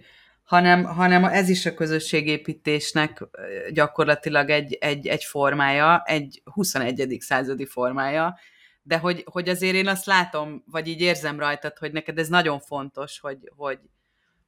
hanem, 0.47 0.85
hanem 0.85 1.25
ez 1.25 1.49
is 1.49 1.67
a 1.67 1.75
közösségépítésnek 1.75 3.25
gyakorlatilag 3.73 4.51
egy, 4.51 4.75
egy, 4.81 5.07
egy 5.07 5.25
formája, 5.25 6.03
egy 6.05 6.43
21. 6.45 7.17
századi 7.21 7.67
formája, 7.67 8.39
de 8.83 8.99
hogy, 8.99 9.25
hogy 9.31 9.49
azért 9.49 9.75
én 9.75 9.89
azt 9.89 10.07
látom, 10.07 10.65
vagy 10.67 10.89
így 10.89 11.01
érzem 11.01 11.39
rajtad, 11.39 11.79
hogy 11.79 11.93
neked 11.93 12.19
ez 12.19 12.29
nagyon 12.29 12.61
fontos, 12.61 13.21
hogy, 13.21 13.39
hogy, 13.57 13.79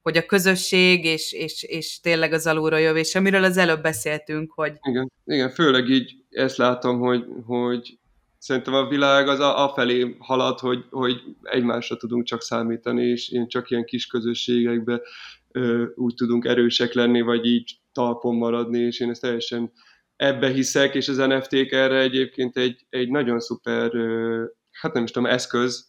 hogy 0.01 0.17
a 0.17 0.25
közösség, 0.25 1.05
és, 1.05 1.33
és, 1.33 1.63
és 1.63 1.99
tényleg 1.99 2.33
az 2.33 2.47
alulról 2.47 2.79
jövés, 2.79 3.15
amiről 3.15 3.43
az 3.43 3.57
előbb 3.57 3.81
beszéltünk, 3.81 4.51
hogy... 4.51 4.73
Igen, 4.81 5.11
igen 5.25 5.49
főleg 5.49 5.89
így 5.89 6.15
ezt 6.29 6.57
látom, 6.57 6.99
hogy, 6.99 7.25
hogy 7.45 7.99
szerintem 8.37 8.73
a 8.73 8.87
világ 8.87 9.27
az 9.27 9.39
afelé 9.39 10.15
halad, 10.19 10.59
hogy, 10.59 10.85
hogy 10.89 11.21
egymásra 11.43 11.97
tudunk 11.97 12.23
csak 12.23 12.41
számítani, 12.41 13.05
és 13.05 13.31
csak 13.47 13.69
ilyen 13.69 13.85
kis 13.85 14.07
közösségekbe 14.07 15.01
ö, 15.51 15.85
úgy 15.95 16.13
tudunk 16.13 16.45
erősek 16.45 16.93
lenni, 16.93 17.21
vagy 17.21 17.45
így 17.45 17.79
talpon 17.91 18.35
maradni, 18.35 18.79
és 18.79 18.99
én 18.99 19.09
ezt 19.09 19.21
teljesen 19.21 19.71
ebbe 20.15 20.49
hiszek, 20.49 20.95
és 20.95 21.07
az 21.07 21.17
NFT-k 21.17 21.71
erre 21.71 21.99
egyébként 21.99 22.57
egy, 22.57 22.85
egy 22.89 23.09
nagyon 23.09 23.39
szuper, 23.39 23.95
ö, 23.95 24.43
hát 24.71 24.93
nem 24.93 25.03
is 25.03 25.11
tudom, 25.11 25.29
eszköz, 25.29 25.88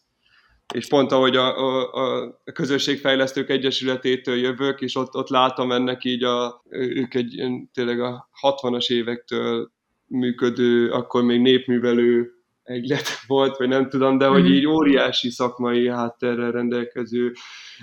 és 0.72 0.88
pont 0.88 1.12
ahogy 1.12 1.36
a, 1.36 1.56
a, 1.58 1.92
a 1.92 2.36
közösségfejlesztők 2.52 3.50
egyesületétől 3.50 4.36
jövök, 4.36 4.80
és 4.80 4.96
ott, 4.96 5.14
ott 5.14 5.28
látom 5.28 5.72
ennek 5.72 6.04
így, 6.04 6.22
a, 6.22 6.62
ők 6.68 7.14
egy 7.14 7.42
tényleg 7.72 8.00
a 8.00 8.28
60-as 8.42 8.90
évektől 8.90 9.70
működő, 10.06 10.90
akkor 10.90 11.22
még 11.22 11.40
népművelő 11.40 12.32
egylet 12.62 13.08
volt, 13.26 13.56
vagy 13.56 13.68
nem 13.68 13.88
tudom, 13.88 14.18
de 14.18 14.26
hogy 14.26 14.42
mhm. 14.42 14.52
így 14.52 14.66
óriási 14.66 15.30
szakmai 15.30 15.88
hátterrel 15.88 16.50
rendelkező 16.50 17.32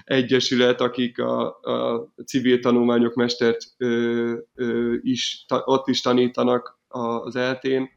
egyesület, 0.04 0.82
akik 0.82 1.20
a, 1.20 1.60
a 1.62 2.10
civil 2.26 2.60
tanulmányok 2.60 3.14
mestert 3.14 3.62
ö, 3.78 4.34
ö, 4.56 4.96
is, 5.02 5.46
ta, 5.48 5.62
ott 5.66 5.88
is 5.88 6.02
tanítanak 6.02 6.80
az 6.88 7.36
eltén, 7.36 7.97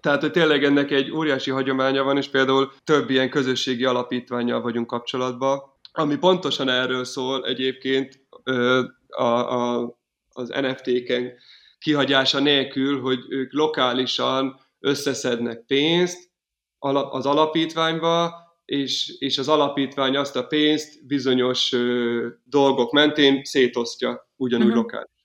tehát, 0.00 0.20
hogy 0.20 0.30
tényleg 0.30 0.64
ennek 0.64 0.90
egy 0.90 1.10
óriási 1.10 1.50
hagyománya 1.50 2.02
van, 2.02 2.16
és 2.16 2.28
például 2.28 2.72
több 2.84 3.10
ilyen 3.10 3.30
közösségi 3.30 3.84
alapítványjal 3.84 4.60
vagyunk 4.60 4.86
kapcsolatban, 4.86 5.60
ami 5.92 6.16
pontosan 6.16 6.68
erről 6.68 7.04
szól 7.04 7.46
egyébként 7.46 8.20
a, 9.08 9.22
a, 9.22 9.84
az 10.32 10.48
NFT-ken 10.48 11.32
kihagyása 11.78 12.40
nélkül, 12.40 13.00
hogy 13.00 13.18
ők 13.28 13.52
lokálisan 13.52 14.60
összeszednek 14.80 15.64
pénzt 15.66 16.30
az 17.10 17.26
alapítványba, 17.26 18.46
és, 18.64 19.14
és 19.18 19.38
az 19.38 19.48
alapítvány 19.48 20.16
azt 20.16 20.36
a 20.36 20.46
pénzt 20.46 21.06
bizonyos 21.06 21.72
ö, 21.72 22.26
dolgok 22.44 22.92
mentén 22.92 23.44
szétosztja 23.44 24.28
ugyanúgy 24.36 24.66
uh-huh. 24.66 24.82
lokálisan 24.82 25.17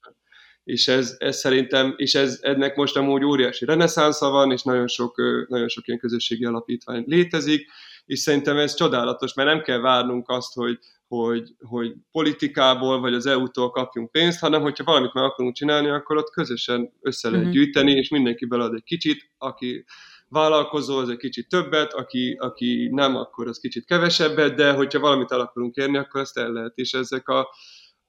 és 0.63 0.87
ez, 0.87 1.15
ez 1.19 1.37
szerintem, 1.37 1.93
és 1.97 2.15
ez, 2.15 2.39
ennek 2.41 2.75
most 2.75 2.97
amúgy 2.97 3.23
óriási 3.23 3.65
reneszánsza 3.65 4.29
van, 4.29 4.51
és 4.51 4.61
nagyon 4.61 4.87
sok, 4.87 5.15
nagyon 5.47 5.67
sok 5.67 5.87
ilyen 5.87 5.99
közösségi 5.99 6.45
alapítvány 6.45 7.03
létezik, 7.07 7.67
és 8.05 8.19
szerintem 8.19 8.57
ez 8.57 8.73
csodálatos, 8.73 9.33
mert 9.33 9.49
nem 9.49 9.61
kell 9.61 9.79
várnunk 9.79 10.29
azt, 10.29 10.53
hogy, 10.53 10.79
hogy, 11.07 11.55
hogy 11.59 11.93
politikából 12.11 12.99
vagy 12.99 13.13
az 13.13 13.25
EU-tól 13.25 13.69
kapjunk 13.69 14.11
pénzt, 14.11 14.39
hanem 14.39 14.61
hogyha 14.61 14.83
valamit 14.83 15.13
meg 15.13 15.23
akarunk 15.23 15.55
csinálni, 15.55 15.89
akkor 15.89 16.17
ott 16.17 16.29
közösen 16.29 16.93
össze 17.01 17.29
lehet 17.29 17.45
uh-huh. 17.45 17.59
gyűjteni, 17.59 17.91
és 17.91 18.09
mindenki 18.09 18.45
belad 18.45 18.73
egy 18.73 18.83
kicsit, 18.83 19.31
aki 19.37 19.85
vállalkozó, 20.27 20.97
az 20.97 21.09
egy 21.09 21.17
kicsit 21.17 21.47
többet, 21.47 21.93
aki, 21.93 22.37
aki 22.39 22.89
nem, 22.91 23.15
akkor 23.15 23.47
az 23.47 23.59
kicsit 23.59 23.85
kevesebbet, 23.85 24.55
de 24.55 24.71
hogyha 24.71 24.99
valamit 24.99 25.31
el 25.31 25.39
akarunk 25.39 25.75
érni, 25.75 25.97
akkor 25.97 26.21
ezt 26.21 26.37
el 26.37 26.51
lehet. 26.51 26.71
És 26.75 26.93
ezek 26.93 27.27
a, 27.27 27.47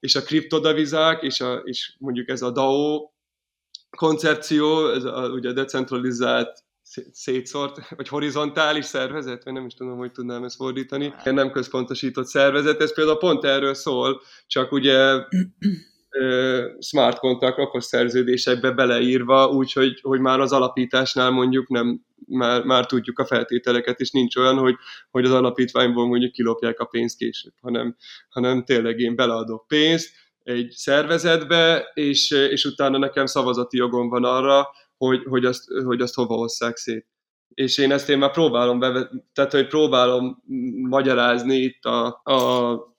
és 0.05 0.15
a 0.15 0.21
kriptodevizák, 0.23 1.21
és, 1.23 1.41
a, 1.41 1.53
és 1.63 1.95
mondjuk 1.99 2.29
ez 2.29 2.41
a 2.41 2.51
DAO 2.51 3.09
koncepció, 3.97 4.89
ez 4.89 5.03
a, 5.03 5.29
ugye 5.29 5.51
decentralizált 5.51 6.63
szétszort, 7.11 7.89
vagy 7.95 8.07
horizontális 8.07 8.85
szervezet, 8.85 9.43
vagy 9.43 9.53
nem 9.53 9.65
is 9.65 9.73
tudom, 9.73 9.97
hogy 9.97 10.11
tudnám 10.11 10.43
ezt 10.43 10.55
fordítani. 10.55 11.13
Nem 11.23 11.51
központosított 11.51 12.25
szervezet, 12.25 12.81
ez 12.81 12.93
például 12.93 13.17
pont 13.17 13.43
erről 13.43 13.73
szól, 13.73 14.21
csak 14.47 14.71
ugye 14.71 15.25
smart 16.79 17.19
contract 17.19 17.59
okos 17.59 17.83
szerződésekbe 17.83 18.71
beleírva, 18.71 19.47
úgyhogy 19.47 19.99
hogy 20.01 20.19
már 20.19 20.39
az 20.39 20.51
alapításnál 20.51 21.29
mondjuk 21.29 21.69
nem, 21.69 22.05
már, 22.27 22.63
már 22.63 22.85
tudjuk 22.85 23.19
a 23.19 23.25
feltételeket, 23.25 23.99
és 23.99 24.11
nincs 24.11 24.35
olyan, 24.35 24.57
hogy, 24.57 24.75
hogy 25.11 25.25
az 25.25 25.31
alapítványból 25.31 26.07
mondjuk 26.07 26.31
kilopják 26.31 26.79
a 26.79 26.85
pénzt 26.85 27.17
később, 27.17 27.53
hanem, 27.61 27.95
hanem 28.29 28.63
tényleg 28.63 28.99
én 28.99 29.15
beleadok 29.15 29.67
pénzt 29.67 30.09
egy 30.43 30.69
szervezetbe, 30.69 31.91
és, 31.93 32.31
és 32.31 32.65
utána 32.65 32.97
nekem 32.97 33.25
szavazati 33.25 33.77
jogom 33.77 34.09
van 34.09 34.23
arra, 34.23 34.67
hogy, 34.97 35.23
hogy, 35.23 35.45
azt, 35.45 35.63
hogy 35.85 36.01
azt 36.01 36.13
hova 36.13 36.35
hozzák 36.35 36.77
szét. 36.77 37.07
És 37.53 37.77
én 37.77 37.91
ezt 37.91 38.09
én 38.09 38.17
már 38.17 38.31
próbálom, 38.31 38.79
bevet, 38.79 39.11
tehát 39.33 39.51
hogy 39.51 39.67
próbálom 39.67 40.43
magyarázni 40.89 41.55
itt 41.55 41.83
a, 41.83 42.05
a 42.23 42.39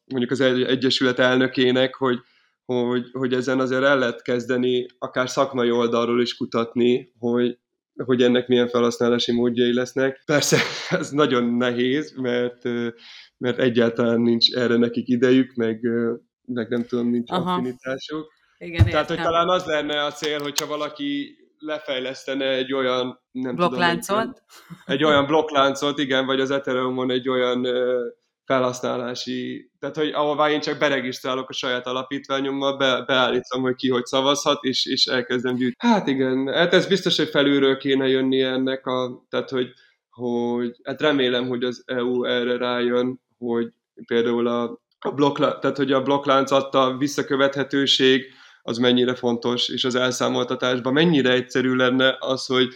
mondjuk 0.04 0.30
az 0.30 0.40
Egyesület 0.40 1.18
elnökének, 1.18 1.94
hogy, 1.94 2.18
hogy, 2.66 3.08
hogy 3.12 3.32
ezen 3.32 3.60
azért 3.60 3.82
el 3.82 3.98
lehet 3.98 4.22
kezdeni 4.22 4.86
akár 4.98 5.30
szakmai 5.30 5.70
oldalról 5.70 6.20
is 6.20 6.36
kutatni, 6.36 7.12
hogy, 7.18 7.58
hogy 8.04 8.22
ennek 8.22 8.48
milyen 8.48 8.68
felhasználási 8.68 9.32
módjai 9.32 9.74
lesznek. 9.74 10.22
Persze 10.24 10.56
ez 10.98 11.10
nagyon 11.10 11.44
nehéz, 11.44 12.14
mert, 12.16 12.62
mert 13.36 13.58
egyáltalán 13.58 14.20
nincs 14.20 14.54
erre 14.54 14.76
nekik 14.76 15.08
idejük, 15.08 15.54
meg, 15.54 15.80
meg 16.44 16.68
nem 16.68 16.84
tudom, 16.84 17.10
nincs 17.10 17.30
Aha. 17.30 17.52
affinitásuk. 17.52 18.34
Igen, 18.58 18.84
Tehát, 18.84 19.10
értem. 19.10 19.16
hogy 19.16 19.24
talán 19.24 19.48
az 19.48 19.64
lenne 19.64 20.04
a 20.04 20.12
cél, 20.12 20.42
hogyha 20.42 20.66
valaki 20.66 21.36
lefejlesztene 21.58 22.48
egy 22.48 22.72
olyan 22.72 23.20
nem 23.30 23.54
blokkláncot. 23.54 24.18
Tudom, 24.18 24.34
egy, 24.86 24.94
egy 24.94 25.04
olyan 25.04 25.26
blokkláncot, 25.26 25.98
igen, 25.98 26.26
vagy 26.26 26.40
az 26.40 26.50
Ethereumon 26.50 27.10
egy 27.10 27.28
olyan 27.28 27.66
felhasználási, 28.46 29.70
tehát 29.78 29.96
hogy 29.96 30.10
ahová 30.14 30.50
én 30.50 30.60
csak 30.60 30.78
beregisztrálok 30.78 31.48
a 31.48 31.52
saját 31.52 31.86
alapítványommal, 31.86 32.76
be, 32.76 33.02
beállítom, 33.06 33.62
hogy 33.62 33.74
ki 33.74 33.88
hogy 33.88 34.04
szavazhat, 34.04 34.64
és, 34.64 34.86
és 34.86 35.06
elkezdem 35.06 35.54
gyűjteni. 35.54 35.92
Hát 35.92 36.06
igen, 36.06 36.46
hát 36.46 36.74
ez 36.74 36.86
biztos, 36.86 37.16
hogy 37.16 37.28
felülről 37.28 37.76
kéne 37.76 38.08
jönni 38.08 38.42
ennek, 38.42 38.86
a, 38.86 39.24
tehát 39.28 39.50
hogy, 39.50 39.72
hogy 40.10 40.76
hát 40.82 41.00
remélem, 41.00 41.48
hogy 41.48 41.64
az 41.64 41.82
EU 41.86 42.24
erre 42.24 42.56
rájön, 42.56 43.20
hogy 43.38 43.68
például 44.06 44.46
a, 44.46 44.80
a 44.98 45.10
blokk, 45.10 45.36
tehát 45.36 45.76
hogy 45.76 45.92
a 45.92 46.02
blokklánc 46.02 46.50
adta 46.50 46.96
visszakövethetőség, 46.96 48.24
az 48.62 48.78
mennyire 48.78 49.14
fontos, 49.14 49.68
és 49.68 49.84
az 49.84 49.94
elszámoltatásban 49.94 50.92
mennyire 50.92 51.30
egyszerű 51.30 51.74
lenne 51.74 52.16
az, 52.18 52.46
hogy 52.46 52.68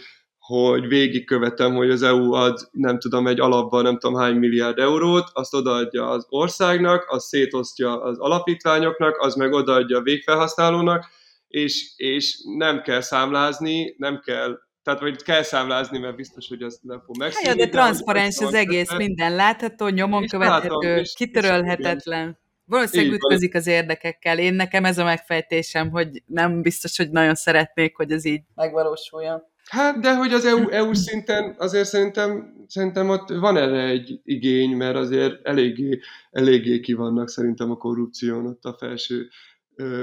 hogy 0.51 0.87
végigkövetem, 0.87 1.75
hogy 1.75 1.89
az 1.89 2.01
EU 2.01 2.31
ad, 2.33 2.69
nem 2.71 2.99
tudom, 2.99 3.27
egy 3.27 3.39
alapban 3.39 3.83
nem 3.83 3.97
tudom 3.97 4.19
hány 4.19 4.35
milliárd 4.35 4.79
eurót, 4.79 5.29
azt 5.33 5.53
odaadja 5.53 6.09
az 6.09 6.25
országnak, 6.29 7.05
az 7.07 7.25
szétosztja 7.25 8.01
az 8.01 8.19
alapítványoknak, 8.19 9.17
az 9.19 9.35
meg 9.35 9.51
odaadja 9.51 9.97
a 9.97 10.01
végfelhasználónak, 10.01 11.05
és, 11.47 11.93
és 11.95 12.37
nem 12.57 12.81
kell 12.81 13.01
számlázni, 13.01 13.95
nem 13.97 14.19
kell 14.25 14.59
tehát 14.83 14.99
vagy 14.99 15.23
kell 15.23 15.43
számlázni, 15.43 15.99
mert 15.99 16.15
biztos, 16.15 16.47
hogy 16.47 16.61
az 16.61 16.79
nem 16.81 17.01
fog 17.05 17.17
megszűnni. 17.17 17.47
Hát, 17.47 17.57
de 17.57 17.67
transzparens 17.67 18.37
az 18.37 18.53
egész, 18.53 18.95
minden 18.95 19.35
látható, 19.35 19.87
nyomon 19.87 20.27
követhető, 20.27 21.01
kitörölhetetlen. 21.15 22.39
Valószínűleg 22.65 23.13
ütközik 23.13 23.55
az 23.55 23.67
érdekekkel. 23.67 24.39
Én 24.39 24.53
nekem 24.53 24.85
ez 24.85 24.97
a 24.97 25.03
megfejtésem, 25.03 25.89
hogy 25.89 26.23
nem 26.25 26.61
biztos, 26.61 26.97
hogy 26.97 27.09
nagyon 27.09 27.35
szeretnék, 27.35 27.95
hogy 27.95 28.11
ez 28.11 28.25
így 28.25 28.41
megvalósuljon. 28.55 29.50
Hát, 29.71 29.99
de 29.99 30.15
hogy 30.15 30.33
az 30.33 30.45
EU, 30.45 30.69
EU 30.69 30.93
szinten 30.93 31.55
azért 31.57 31.87
szerintem, 31.87 32.53
szerintem 32.67 33.09
ott 33.09 33.29
van 33.29 33.57
erre 33.57 33.83
egy 33.83 34.19
igény, 34.23 34.75
mert 34.75 34.95
azért 34.95 35.47
eléggé, 35.47 35.99
eléggé 36.31 36.79
ki 36.79 36.93
vannak 36.93 37.29
szerintem 37.29 37.71
a 37.71 37.77
korrupción 37.77 38.45
ott 38.45 38.63
a 38.63 38.75
felső. 38.79 39.29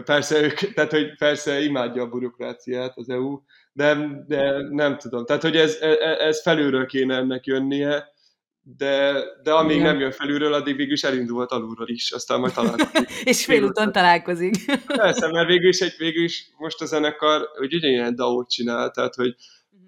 Persze, 0.04 0.42
ők, 0.42 0.54
tehát, 0.54 0.90
hogy 0.90 1.16
persze 1.16 1.60
imádja 1.60 2.02
a 2.02 2.08
burokráciát 2.08 2.92
az 2.96 3.08
EU, 3.08 3.40
de, 3.72 4.22
de 4.26 4.68
nem 4.70 4.98
tudom. 4.98 5.24
Tehát, 5.24 5.42
hogy 5.42 5.56
ez, 5.56 5.76
ez, 5.80 5.96
ez 6.18 6.42
felülről 6.42 6.86
kéne 6.86 7.16
ennek 7.16 7.46
jönnie, 7.46 8.04
de, 8.76 9.24
de 9.42 9.52
amíg 9.52 9.76
Igen. 9.76 9.86
nem 9.86 10.00
jön 10.00 10.12
felülről, 10.12 10.52
addig 10.52 10.76
végül 10.76 10.92
is 10.92 11.02
elindult 11.02 11.50
alulról 11.50 11.88
is, 11.88 12.10
aztán 12.10 12.40
majd 12.40 12.52
találkozik. 12.52 13.10
és 13.30 13.44
félúton 13.44 13.92
találkozik. 13.92 14.54
Persze, 14.86 15.30
mert 15.30 15.48
végül 15.48 15.68
is, 15.68 15.80
egy, 15.80 15.94
végül 15.98 16.24
is 16.24 16.48
most 16.58 16.80
a 16.80 16.86
zenekar 16.86 17.48
hogy 17.58 17.74
ugyanilyen 17.74 18.14
DAO-t 18.14 18.50
csinál, 18.50 18.90
tehát 18.90 19.14
hogy. 19.14 19.34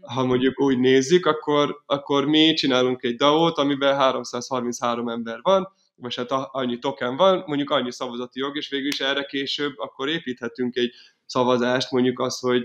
Ha 0.01 0.24
mondjuk 0.24 0.61
úgy 0.61 0.78
nézzük, 0.78 1.26
akkor, 1.26 1.82
akkor 1.86 2.24
mi 2.26 2.55
csinálunk 2.55 3.03
egy 3.03 3.16
DAO-t, 3.16 3.59
amiben 3.59 3.96
333 3.96 5.09
ember 5.09 5.38
van, 5.42 5.68
vagy 5.94 6.14
hát 6.14 6.30
annyi 6.30 6.78
token 6.78 7.16
van, 7.16 7.42
mondjuk 7.46 7.70
annyi 7.70 7.92
szavazati 7.92 8.38
jog, 8.38 8.57
és 8.57 8.68
végül 8.68 8.88
is 8.88 9.01
erre 9.01 9.24
később 9.24 9.72
akkor 9.76 10.09
építhetünk 10.09 10.76
egy 10.76 10.92
szavazást, 11.26 11.90
mondjuk 11.90 12.20
az, 12.20 12.38
hogy 12.38 12.64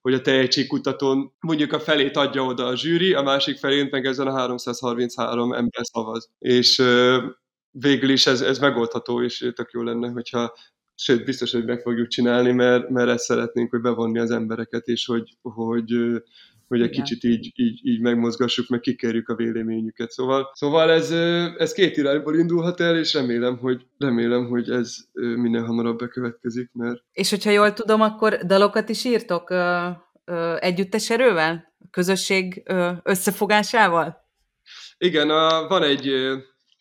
hogy 0.00 0.14
a 0.14 0.20
tehetségkutatón 0.20 1.32
mondjuk 1.40 1.72
a 1.72 1.80
felét 1.80 2.16
adja 2.16 2.44
oda 2.44 2.66
a 2.66 2.76
zsűri, 2.76 3.14
a 3.14 3.22
másik 3.22 3.58
felét 3.58 3.90
meg 3.90 4.06
ezen 4.06 4.26
a 4.26 4.32
333 4.32 5.52
ember 5.52 5.84
szavaz. 5.84 6.30
És 6.38 6.82
végül 7.70 8.10
is 8.10 8.26
ez, 8.26 8.40
ez 8.40 8.58
megoldható, 8.58 9.22
és 9.22 9.50
tök 9.54 9.70
jó 9.72 9.82
lenne, 9.82 10.08
hogyha 10.08 10.54
sőt, 10.94 11.24
biztos, 11.24 11.52
hogy 11.52 11.64
meg 11.64 11.80
fogjuk 11.80 12.08
csinálni, 12.08 12.52
mert, 12.52 12.88
mert 12.88 13.08
ezt 13.08 13.24
szeretnénk, 13.24 13.70
hogy 13.70 13.80
bevonni 13.80 14.18
az 14.18 14.30
embereket, 14.30 14.86
és 14.86 15.06
hogy, 15.06 15.36
hogy, 15.42 15.94
hogy 16.70 16.82
egy 16.82 16.90
kicsit 16.90 17.24
így, 17.24 17.52
így, 17.54 17.80
így 17.82 18.00
megmozgassuk, 18.00 18.68
meg 18.68 18.80
kikerjük 18.80 19.28
a 19.28 19.34
véleményüket. 19.34 20.10
Szóval, 20.10 20.50
szóval 20.54 20.90
ez, 20.90 21.10
ez 21.56 21.72
két 21.72 21.96
irányból 21.96 22.38
indulhat 22.38 22.80
el, 22.80 22.96
és 22.96 23.14
remélem, 23.14 23.58
hogy, 23.58 23.86
remélem, 23.98 24.46
hogy 24.46 24.70
ez 24.70 24.96
minél 25.12 25.64
hamarabb 25.64 25.98
bekövetkezik, 25.98 26.70
mert... 26.72 27.02
És 27.12 27.30
hogyha 27.30 27.50
jól 27.50 27.72
tudom, 27.72 28.00
akkor 28.00 28.34
dalokat 28.34 28.88
is 28.88 29.04
írtok 29.04 29.50
ö, 29.50 29.88
ö, 30.24 30.56
együttes 30.60 31.10
erővel? 31.10 31.74
Közösség 31.90 32.62
ö, 32.64 32.90
összefogásával? 33.02 34.28
Igen, 34.98 35.30
a, 35.30 35.68
van 35.68 35.82
egy, 35.82 36.08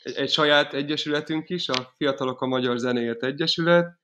egy, 0.03 0.15
egy 0.15 0.29
saját 0.29 0.73
egyesületünk 0.73 1.49
is, 1.49 1.69
a 1.69 1.93
Fiatalok 1.97 2.41
a 2.41 2.47
Magyar 2.47 2.77
Zenéért 2.77 3.23
Egyesület, 3.23 3.99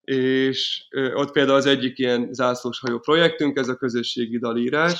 és 0.00 0.86
ott 1.14 1.32
például 1.32 1.56
az 1.56 1.66
egyik 1.66 1.98
ilyen 1.98 2.28
zászlós 2.32 2.80
hajó 2.80 2.98
projektünk, 2.98 3.58
ez 3.58 3.68
a 3.68 3.76
közösségi 3.76 4.38
dalírás, 4.38 4.98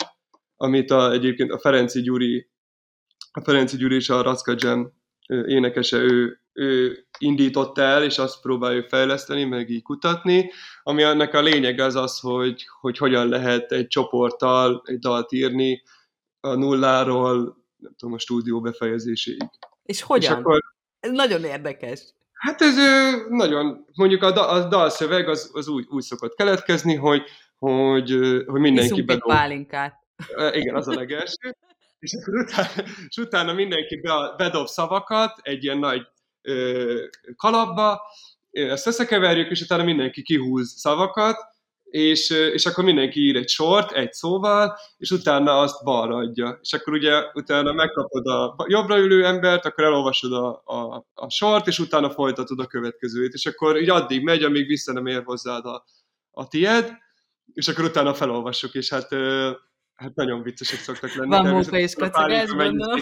amit 0.63 0.91
a, 0.91 1.13
egyébként 1.13 1.51
a 1.51 1.59
Ferenci 1.59 2.01
Gyuri, 2.01 2.51
a 3.33 3.41
Ferenci 3.41 3.77
Gyuri 3.77 3.95
és 3.95 4.11
a 4.11 4.23
Racka 4.23 4.55
Jam 4.59 4.93
énekese, 5.27 5.97
ő, 5.97 6.41
ő 6.53 6.99
indított 7.19 7.79
el, 7.79 8.05
és 8.05 8.19
azt 8.19 8.41
próbáljuk 8.41 8.89
fejleszteni, 8.89 9.45
meg 9.45 9.71
így 9.71 9.83
kutatni, 9.83 10.51
ami 10.83 11.03
annak 11.03 11.35
a 11.35 11.41
lényeg 11.41 11.79
az 11.79 11.95
az, 11.95 12.19
hogy, 12.19 12.65
hogy 12.81 12.99
hogyan 12.99 13.29
lehet 13.29 13.73
egy 13.73 13.87
csoporttal 13.87 14.83
egy 14.85 14.99
dalt 14.99 15.33
írni 15.33 15.83
a 16.41 16.55
nulláról, 16.55 17.37
nem 17.77 17.95
tudom, 17.99 18.15
a 18.15 18.19
stúdió 18.19 18.61
befejezéséig. 18.61 19.51
És 19.83 20.03
hogyan? 20.03 20.33
És 20.33 20.39
akkor, 20.39 20.63
ez 21.01 21.11
nagyon 21.11 21.45
érdekes. 21.45 22.15
Hát 22.33 22.61
ez 22.61 22.75
nagyon, 23.29 23.87
mondjuk 23.95 24.23
a, 24.23 24.53
a 24.53 24.69
dalszöveg 24.69 25.29
az, 25.29 25.51
az 25.53 25.69
úgy, 25.69 25.87
úgy 25.89 26.03
szokott 26.03 26.35
keletkezni, 26.35 26.95
hogy, 26.95 27.23
hogy, 27.59 28.11
hogy 28.47 28.61
mindenki 28.61 29.03
bedobja. 29.03 29.35
pálinkát. 29.35 30.00
Igen, 30.53 30.75
az 30.75 30.89
a 30.89 30.95
legelső. 30.95 31.57
És 31.99 32.13
akkor 32.15 32.35
utána, 32.35 32.69
és 33.09 33.17
utána 33.17 33.53
mindenki 33.53 34.01
bedob 34.37 34.67
szavakat 34.67 35.39
egy 35.43 35.65
ilyen 35.65 35.79
nagy 35.79 36.07
ö, 36.43 37.05
kalapba, 37.37 38.01
ezt 38.51 38.87
összekeverjük, 38.87 39.51
és 39.51 39.61
utána 39.61 39.85
mindenki 39.85 40.23
kihúz 40.23 40.79
szavakat, 40.79 41.37
és, 41.91 42.31
és 42.31 42.67
akkor 42.67 42.85
mindenki 42.85 43.21
ír 43.21 43.37
egy 43.37 43.49
sort, 43.49 43.93
egy 43.93 44.13
szóval, 44.13 44.79
és 44.97 45.11
utána 45.11 45.59
azt 45.59 45.85
balra 45.85 46.17
adja. 46.17 46.59
És 46.63 46.73
akkor 46.73 46.93
ugye 46.93 47.23
utána 47.33 47.73
megkapod 47.73 48.27
a 48.27 48.57
jobbra 48.69 48.99
ülő 48.99 49.25
embert, 49.25 49.65
akkor 49.65 49.85
elolvasod 49.85 50.33
a, 50.33 50.63
a, 50.65 51.07
a 51.15 51.31
sort, 51.31 51.67
és 51.67 51.79
utána 51.79 52.11
folytatod 52.11 52.61
a 52.61 52.67
következőt. 52.67 53.33
És 53.33 53.47
akkor 53.47 53.81
így 53.81 53.91
addig 53.91 54.23
megy, 54.23 54.43
amíg 54.43 54.67
vissza 54.67 54.93
nem 54.93 55.07
ér 55.07 55.23
hozzád 55.25 55.65
a, 55.65 55.85
a 56.31 56.49
tied, 56.49 56.93
és 57.55 57.69
akkor 57.69 57.85
utána 57.85 58.15
felolvassuk, 58.15 58.75
és 58.75 58.91
hát 58.91 59.09
Hát 60.01 60.15
nagyon 60.15 60.43
viccesek 60.43 60.79
szoktak 60.79 61.15
lenni. 61.15 61.29
Van 61.29 61.47
munka 61.47 61.79
és 61.79 61.95
kacagás, 61.95 62.51
gondolom. 62.51 63.01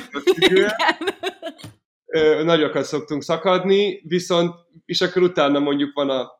Nagyokat 2.45 2.85
szoktunk 2.85 3.23
szakadni, 3.23 4.03
viszont, 4.05 4.55
és 4.85 5.01
akkor 5.01 5.23
utána 5.23 5.59
mondjuk 5.59 5.95
van 5.95 6.11
a, 6.11 6.31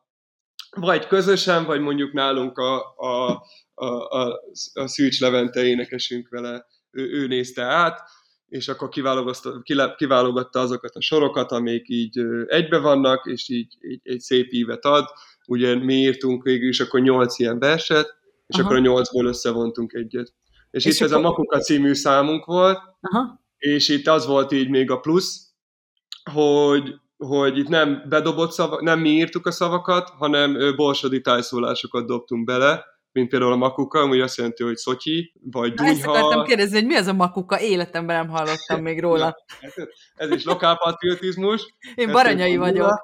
vagy 0.75 1.07
közösen, 1.07 1.65
vagy 1.65 1.79
mondjuk 1.79 2.13
nálunk 2.13 2.57
a, 2.57 2.93
a, 2.95 3.43
a, 3.73 3.85
a, 3.85 4.41
a 4.73 4.87
Szűcs 4.87 5.19
Levente 5.19 5.63
énekesünk 5.65 6.29
vele, 6.29 6.65
ő, 6.91 7.11
ő 7.11 7.27
nézte 7.27 7.63
át, 7.63 8.01
és 8.47 8.67
akkor 8.67 8.89
kiválogatta, 8.89 9.61
kiválogatta 9.95 10.59
azokat 10.59 10.95
a 10.95 11.01
sorokat, 11.01 11.51
amik 11.51 11.89
így 11.89 12.19
egybe 12.47 12.77
vannak, 12.77 13.25
és 13.25 13.49
így, 13.49 13.77
így 13.79 14.01
egy 14.03 14.19
szép 14.19 14.51
ívet 14.51 14.85
ad. 14.85 15.05
Ugye 15.47 15.75
mi 15.75 15.93
írtunk 15.93 16.43
végül 16.43 16.69
is 16.69 16.79
akkor 16.79 16.99
nyolc 16.99 17.39
ilyen 17.39 17.59
verset, 17.59 18.17
és 18.47 18.55
Aha. 18.55 18.63
akkor 18.63 18.75
a 18.75 18.79
nyolcból 18.79 19.25
összevontunk 19.25 19.93
egyet. 19.93 20.33
És, 20.71 20.85
és 20.85 20.95
itt 20.95 21.01
ez 21.01 21.11
a 21.11 21.19
Makuka 21.19 21.59
című 21.59 21.93
számunk 21.93 22.45
volt, 22.45 22.79
Aha. 23.01 23.41
és 23.57 23.89
itt 23.89 24.07
az 24.07 24.25
volt 24.25 24.51
így 24.51 24.69
még 24.69 24.91
a 24.91 24.99
plusz, 24.99 25.53
hogy, 26.31 26.93
hogy 27.17 27.57
itt 27.57 27.67
nem 27.67 28.03
bedobott 28.09 28.51
szavak, 28.51 28.81
nem 28.81 28.99
mi 28.99 29.09
írtuk 29.09 29.45
a 29.45 29.51
szavakat, 29.51 30.09
hanem 30.09 30.75
borsodi 30.75 31.21
tájszólásokat 31.21 32.05
dobtunk 32.05 32.45
bele, 32.45 32.85
mint 33.11 33.29
például 33.29 33.51
a 33.51 33.55
makuka, 33.55 33.99
ami 33.99 34.19
azt 34.19 34.37
jelenti, 34.37 34.63
hogy 34.63 34.75
szotyi, 34.75 35.33
vagy 35.41 35.73
dunyha. 35.73 35.93
Ezt 35.93 36.05
akartam 36.05 36.43
kérdezni, 36.43 36.75
hogy 36.75 36.85
mi 36.85 36.95
az 36.95 37.07
a 37.07 37.13
makuka? 37.13 37.59
Életemben 37.59 38.15
nem 38.15 38.35
hallottam 38.35 38.81
még 38.81 39.01
róla. 39.01 39.35
Ja, 39.75 39.85
ez 40.15 40.31
is 40.31 40.43
lokálpatriotizmus. 40.43 41.75
Én 41.95 42.11
baranyai 42.11 42.57
vagyok. 42.57 43.03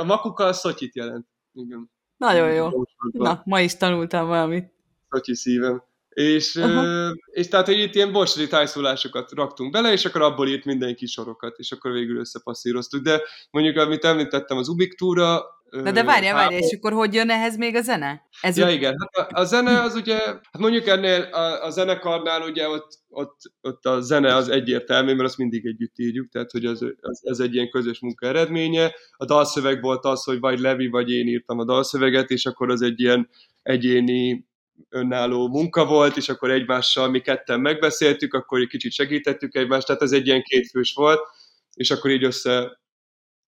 A 0.00 0.04
makuka 0.04 0.44
a 0.44 0.52
szotyit 0.52 0.94
jelent. 0.94 1.26
Igen. 1.52 1.90
Nagyon 2.16 2.52
jó. 2.52 2.68
Na, 3.12 3.42
ma 3.44 3.60
is 3.60 3.76
tanultam 3.76 4.26
valamit. 4.26 4.75
Szotyi 5.16 5.34
szívem. 5.34 5.82
És, 6.08 6.54
uh, 6.54 7.10
és 7.30 7.48
tehát, 7.48 7.66
hogy 7.66 7.78
itt 7.78 7.94
ilyen 7.94 8.12
borsodi 8.12 8.46
tájszólásokat 8.46 9.32
raktunk 9.32 9.72
bele, 9.72 9.92
és 9.92 10.04
akkor 10.04 10.22
abból 10.22 10.48
írt 10.48 10.64
mindenki 10.64 11.06
sorokat, 11.06 11.58
és 11.58 11.72
akkor 11.72 11.92
végül 11.92 12.18
összepasszíroztuk. 12.18 13.02
De 13.02 13.22
mondjuk, 13.50 13.76
amit 13.76 14.04
említettem, 14.04 14.56
az 14.56 14.68
Ubik 14.68 14.94
túra, 14.94 15.44
Na 15.70 15.92
de 15.92 16.04
várjál, 16.04 16.34
várjál, 16.34 16.60
és 16.60 16.76
akkor 16.76 16.92
hogy 16.92 17.14
jön 17.14 17.30
ehhez 17.30 17.56
még 17.56 17.74
a 17.74 17.80
zene? 17.80 18.22
Ez 18.40 18.56
ja, 18.56 18.70
igen. 18.70 18.94
Hát 18.98 19.30
a, 19.30 19.40
a 19.40 19.44
zene 19.44 19.80
az 19.80 19.94
ugye, 19.94 20.16
hát 20.24 20.58
mondjuk 20.58 20.86
ennél 20.86 21.20
a, 21.20 21.64
a 21.64 21.70
zenekarnál 21.70 22.42
ugye 22.42 22.68
ott, 22.68 22.88
ott, 23.08 23.36
ott 23.60 23.84
a 23.84 24.00
zene 24.00 24.34
az 24.34 24.48
egyértelmű, 24.48 25.14
mert 25.14 25.28
azt 25.28 25.38
mindig 25.38 25.66
együtt 25.66 25.98
írjuk, 25.98 26.28
tehát 26.28 26.50
hogy 26.50 26.64
az, 26.64 26.84
az, 27.00 27.20
ez 27.24 27.38
egy 27.38 27.54
ilyen 27.54 27.70
közös 27.70 28.00
munka 28.00 28.26
eredménye. 28.26 28.92
A 29.16 29.24
dalszöveg 29.24 29.82
volt 29.82 30.04
az, 30.04 30.24
hogy 30.24 30.40
vagy 30.40 30.58
Levi, 30.58 30.88
vagy 30.88 31.10
én 31.10 31.26
írtam 31.26 31.58
a 31.58 31.64
dalszöveget, 31.64 32.30
és 32.30 32.46
akkor 32.46 32.70
az 32.70 32.82
egy 32.82 33.00
ilyen 33.00 33.28
egyéni 33.62 34.46
önálló 34.88 35.48
munka 35.48 35.84
volt, 35.84 36.16
és 36.16 36.28
akkor 36.28 36.50
egymással 36.50 37.08
mi 37.08 37.20
ketten 37.20 37.60
megbeszéltük, 37.60 38.34
akkor 38.34 38.60
egy 38.60 38.68
kicsit 38.68 38.92
segítettük 38.92 39.54
egymást, 39.54 39.86
tehát 39.86 40.02
ez 40.02 40.12
egy 40.12 40.26
ilyen 40.26 40.42
kétfős 40.42 40.92
volt, 40.94 41.20
és 41.74 41.90
akkor 41.90 42.10
így 42.10 42.24
össze, 42.24 42.80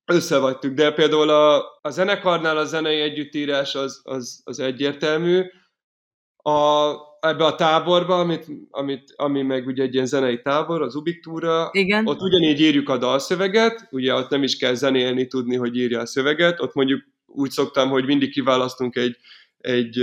összevagytuk. 0.05 0.75
De 0.75 0.93
például 0.93 1.29
a, 1.29 1.59
a 1.81 1.91
zenekarnál 1.91 2.57
a 2.57 2.65
zenei 2.65 3.01
együttírás 3.01 3.75
az, 3.75 4.01
az, 4.05 4.41
az 4.45 4.59
egyértelmű. 4.61 5.43
A, 6.37 6.93
ebbe 7.21 7.45
a 7.45 7.55
táborba, 7.55 8.19
amit, 8.19 8.47
amit, 8.71 9.13
ami 9.17 9.43
meg 9.43 9.67
ugye 9.67 9.83
egy 9.83 9.95
ilyen 9.95 10.07
zenei 10.07 10.43
tábor, 10.43 10.83
az 10.83 10.95
Ubiktúra, 10.95 11.69
Igen. 11.73 12.07
ott 12.07 12.21
ugyanígy 12.21 12.61
írjuk 12.61 12.89
a 12.89 12.99
dalszöveget, 12.99 13.89
ugye 13.91 14.15
ott 14.15 14.31
nem 14.31 14.43
is 14.43 14.57
kell 14.57 14.75
zenélni, 14.75 15.27
tudni, 15.27 15.57
hogy 15.57 15.77
írja 15.77 16.01
a 16.01 16.07
szöveget, 16.07 16.61
ott 16.61 16.75
mondjuk 16.75 17.05
úgy 17.27 17.51
szoktam, 17.51 17.89
hogy 17.89 18.05
mindig 18.05 18.31
kiválasztunk 18.31 18.97
egy, 18.97 19.17
egy 19.59 19.99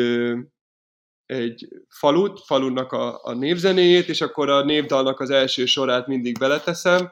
egy 1.26 1.68
falut, 1.90 2.40
falunak 2.46 2.92
a, 2.92 3.20
a 3.24 3.34
névzenéjét, 3.34 4.08
és 4.08 4.22
akkor 4.22 4.50
a 4.50 4.64
névdalnak 4.64 5.20
az 5.20 5.30
első 5.30 5.66
sorát 5.66 6.08
mindig 6.08 6.40
beleteszem. 6.40 7.12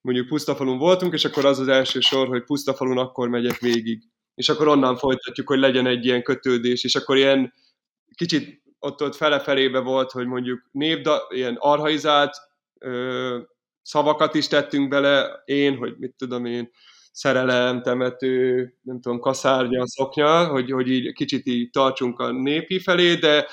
Mondjuk 0.00 0.26
Pusztafalun 0.26 0.78
voltunk, 0.78 1.12
és 1.12 1.24
akkor 1.24 1.44
az 1.44 1.58
az 1.58 1.68
első 1.68 2.00
sor, 2.00 2.28
hogy 2.28 2.44
Pusztafalun 2.44 2.98
akkor 2.98 3.28
megyek 3.28 3.58
végig. 3.58 4.02
És 4.34 4.48
akkor 4.48 4.68
onnan 4.68 4.96
folytatjuk, 4.96 5.48
hogy 5.48 5.58
legyen 5.58 5.86
egy 5.86 6.04
ilyen 6.04 6.22
kötődés, 6.22 6.84
és 6.84 6.94
akkor 6.94 7.16
ilyen 7.16 7.52
kicsit 8.14 8.62
ott, 8.78 9.02
ott 9.02 9.14
fele-felébe 9.14 9.78
volt, 9.78 10.10
hogy 10.10 10.26
mondjuk 10.26 10.68
névda, 10.70 11.26
ilyen 11.28 11.56
arhaizált 11.58 12.36
ö, 12.78 13.38
szavakat 13.82 14.34
is 14.34 14.48
tettünk 14.48 14.88
bele, 14.88 15.42
én, 15.44 15.76
hogy 15.76 15.94
mit 15.98 16.14
tudom 16.16 16.44
én, 16.44 16.70
szerelem, 17.10 17.82
temető, 17.82 18.62
nem 18.82 19.00
tudom, 19.00 19.20
kaszárnya, 19.20 19.86
szoknya, 19.86 20.46
hogy, 20.46 20.70
hogy 20.70 20.88
így 20.88 21.12
kicsit 21.12 21.46
így 21.46 21.70
tartsunk 21.70 22.18
a 22.18 22.32
népi 22.32 22.78
felé, 22.78 23.14
de 23.14 23.46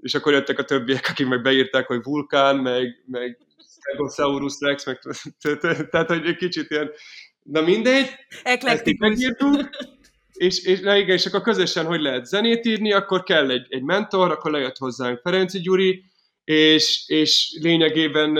és 0.00 0.14
akkor 0.14 0.32
jöttek 0.32 0.58
a 0.58 0.64
többiek, 0.64 1.06
akik 1.10 1.26
meg 1.26 1.42
beírták, 1.42 1.86
hogy 1.86 2.02
vulkán, 2.02 2.56
meg, 2.56 3.02
meg 3.06 3.38
Stegosaurus 3.80 4.54
Rex, 4.60 4.86
meg 4.86 4.98
tehát, 5.90 6.08
hogy 6.08 6.26
egy 6.26 6.36
kicsit 6.36 6.70
ilyen, 6.70 6.90
na 7.42 7.60
mindegy, 7.60 8.06
Eklektikus. 8.42 9.18
és, 10.32 10.64
és, 10.64 10.80
na 10.80 10.96
igen, 10.96 11.16
és 11.16 11.26
akkor 11.26 11.40
közösen 11.40 11.86
hogy 11.86 12.00
lehet 12.00 12.26
zenét 12.26 12.66
írni, 12.66 12.92
akkor 12.92 13.22
kell 13.22 13.50
egy, 13.50 13.66
egy 13.68 13.82
mentor, 13.82 14.30
akkor 14.30 14.50
lejött 14.50 14.76
hozzánk 14.76 15.20
Ferenci 15.20 15.60
Gyuri, 15.60 16.04
és, 16.44 17.04
és 17.06 17.58
lényegében 17.60 18.38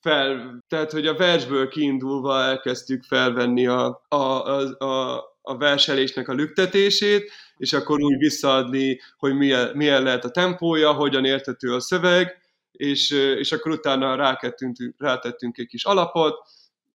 fel, 0.00 0.58
tehát 0.68 0.92
hogy 0.92 1.06
a 1.06 1.16
versből 1.16 1.68
kiindulva 1.68 2.42
elkezdtük 2.42 3.02
felvenni 3.02 3.66
a, 3.66 4.04
a, 4.08 4.16
a, 4.16 4.84
a, 4.84 5.24
a 5.42 5.56
verselésnek 5.56 6.28
a 6.28 6.32
lüktetését, 6.32 7.32
és 7.56 7.72
akkor 7.72 8.00
úgy 8.00 8.16
visszaadni, 8.16 9.00
hogy 9.16 9.34
milyen, 9.34 9.76
milyen 9.76 10.02
lehet 10.02 10.24
a 10.24 10.30
tempója, 10.30 10.92
hogyan 10.92 11.24
értető 11.24 11.74
a 11.74 11.80
szöveg, 11.80 12.40
és, 12.72 13.10
és 13.10 13.52
akkor 13.52 13.72
utána 13.72 14.14
rákettünk, 14.14 14.76
rátettünk 14.98 15.58
egy 15.58 15.66
kis 15.66 15.84
alapot, 15.84 16.34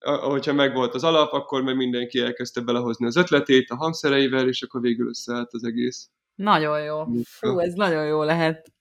hogyha 0.04 0.52
megvolt 0.52 0.94
az 0.94 1.04
alap, 1.04 1.32
akkor 1.32 1.62
meg 1.62 1.76
mindenki 1.76 2.20
elkezdte 2.20 2.60
belehozni 2.60 3.06
az 3.06 3.16
ötletét 3.16 3.70
a 3.70 3.76
hangszereivel, 3.76 4.48
és 4.48 4.62
akkor 4.62 4.80
végül 4.80 5.08
összeállt 5.08 5.52
az 5.52 5.64
egész. 5.64 6.10
Nagyon 6.34 6.82
jó. 6.82 7.04
Fú, 7.24 7.58
ez 7.58 7.72
nagyon 7.72 8.06
jó 8.06 8.22
lehet. 8.22 8.72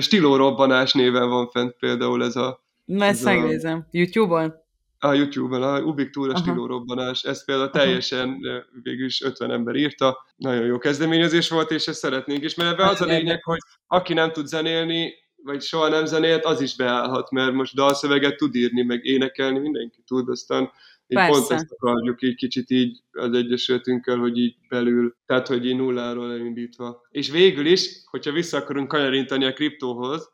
Stiló 0.00 0.36
robbanás 0.36 0.92
néven 0.92 1.28
van 1.28 1.48
fent 1.48 1.76
például 1.78 2.24
ez 2.24 2.36
a... 2.36 2.64
Ezt 2.98 3.24
megnézem. 3.24 3.78
A... 3.78 3.88
YouTube-on? 3.90 4.54
A 4.98 5.12
YouTube-on, 5.12 5.62
a 5.62 5.80
Ubik 5.80 6.10
Túra 6.10 6.36
stíló 6.36 6.66
robbanás, 6.66 7.22
ezt 7.22 7.44
például 7.44 7.70
teljesen 7.70 8.38
végül 8.82 9.06
is 9.06 9.22
50 9.22 9.50
ember 9.50 9.74
írta. 9.74 10.26
Nagyon 10.36 10.64
jó 10.64 10.78
kezdeményezés 10.78 11.48
volt, 11.48 11.70
és 11.70 11.86
ezt 11.86 11.98
szeretnénk 11.98 12.44
is, 12.44 12.54
mert 12.54 12.70
ebben 12.70 12.88
az 12.88 13.00
a 13.00 13.04
lényeg, 13.04 13.42
hogy 13.44 13.58
aki 13.86 14.14
nem 14.14 14.32
tud 14.32 14.46
zenélni, 14.46 15.12
vagy 15.44 15.62
soha 15.62 15.88
nem 15.88 16.04
zenélt, 16.04 16.44
az 16.44 16.60
is 16.60 16.76
beállhat, 16.76 17.30
mert 17.30 17.52
most 17.52 17.74
dalszöveget 17.74 18.36
tud 18.36 18.54
írni, 18.54 18.82
meg 18.82 19.04
énekelni, 19.04 19.58
mindenki 19.58 20.02
tud, 20.06 20.28
aztán 20.28 20.62
így 21.06 21.18
Persze. 21.18 21.32
pont 21.32 21.50
ezt 21.50 21.72
akarjuk 21.72 22.22
így 22.22 22.34
kicsit 22.34 22.70
így 22.70 23.02
az 23.10 23.32
Egyesületünkkel, 23.32 24.16
hogy 24.16 24.38
így 24.38 24.54
belül, 24.68 25.16
tehát 25.26 25.46
hogy 25.46 25.66
így 25.66 25.76
nulláról 25.76 26.32
elindítva. 26.32 27.00
És 27.10 27.30
végül 27.30 27.66
is, 27.66 27.90
hogyha 28.10 28.32
vissza 28.32 28.56
akarunk 28.56 28.88
kanyarintani 28.88 29.44
a 29.44 29.52
kriptóhoz, 29.52 30.30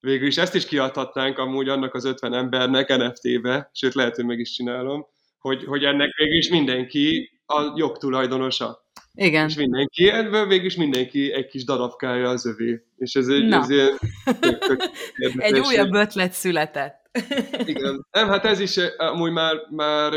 végül 0.00 0.26
is 0.26 0.36
ezt 0.36 0.54
is 0.54 0.66
kiadhatnánk 0.66 1.38
amúgy 1.38 1.68
annak 1.68 1.94
az 1.94 2.04
50 2.04 2.34
embernek 2.34 2.96
NFT-be, 2.96 3.70
sőt 3.72 3.94
lehet, 3.94 4.16
hogy 4.16 4.24
meg 4.24 4.38
is 4.38 4.50
csinálom, 4.50 5.06
hogy, 5.38 5.64
hogy 5.64 5.84
ennek 5.84 6.16
végül 6.16 6.36
is 6.36 6.48
mindenki 6.48 7.30
a 7.46 7.72
jogtulajdonosa. 7.76 8.88
Igen. 9.14 9.48
És 9.48 9.54
mindenki, 9.54 10.08
ebből 10.08 10.46
végül 10.46 10.66
is 10.66 10.76
mindenki 10.76 11.32
egy 11.32 11.46
kis 11.46 11.64
darabkája 11.64 12.28
az 12.28 12.46
övé. 12.46 12.84
És 12.96 13.14
ez 13.14 13.28
egy, 13.28 13.52
ez 13.52 13.70
ilyen 13.70 13.98
Egy 15.36 15.58
újabb 15.58 15.94
ötlet 15.94 16.32
született. 16.32 17.18
Igen. 17.64 18.06
Nem, 18.10 18.28
hát 18.28 18.44
ez 18.44 18.60
is 18.60 18.76
amúgy 18.96 19.32
már, 19.32 19.56
már 19.70 20.12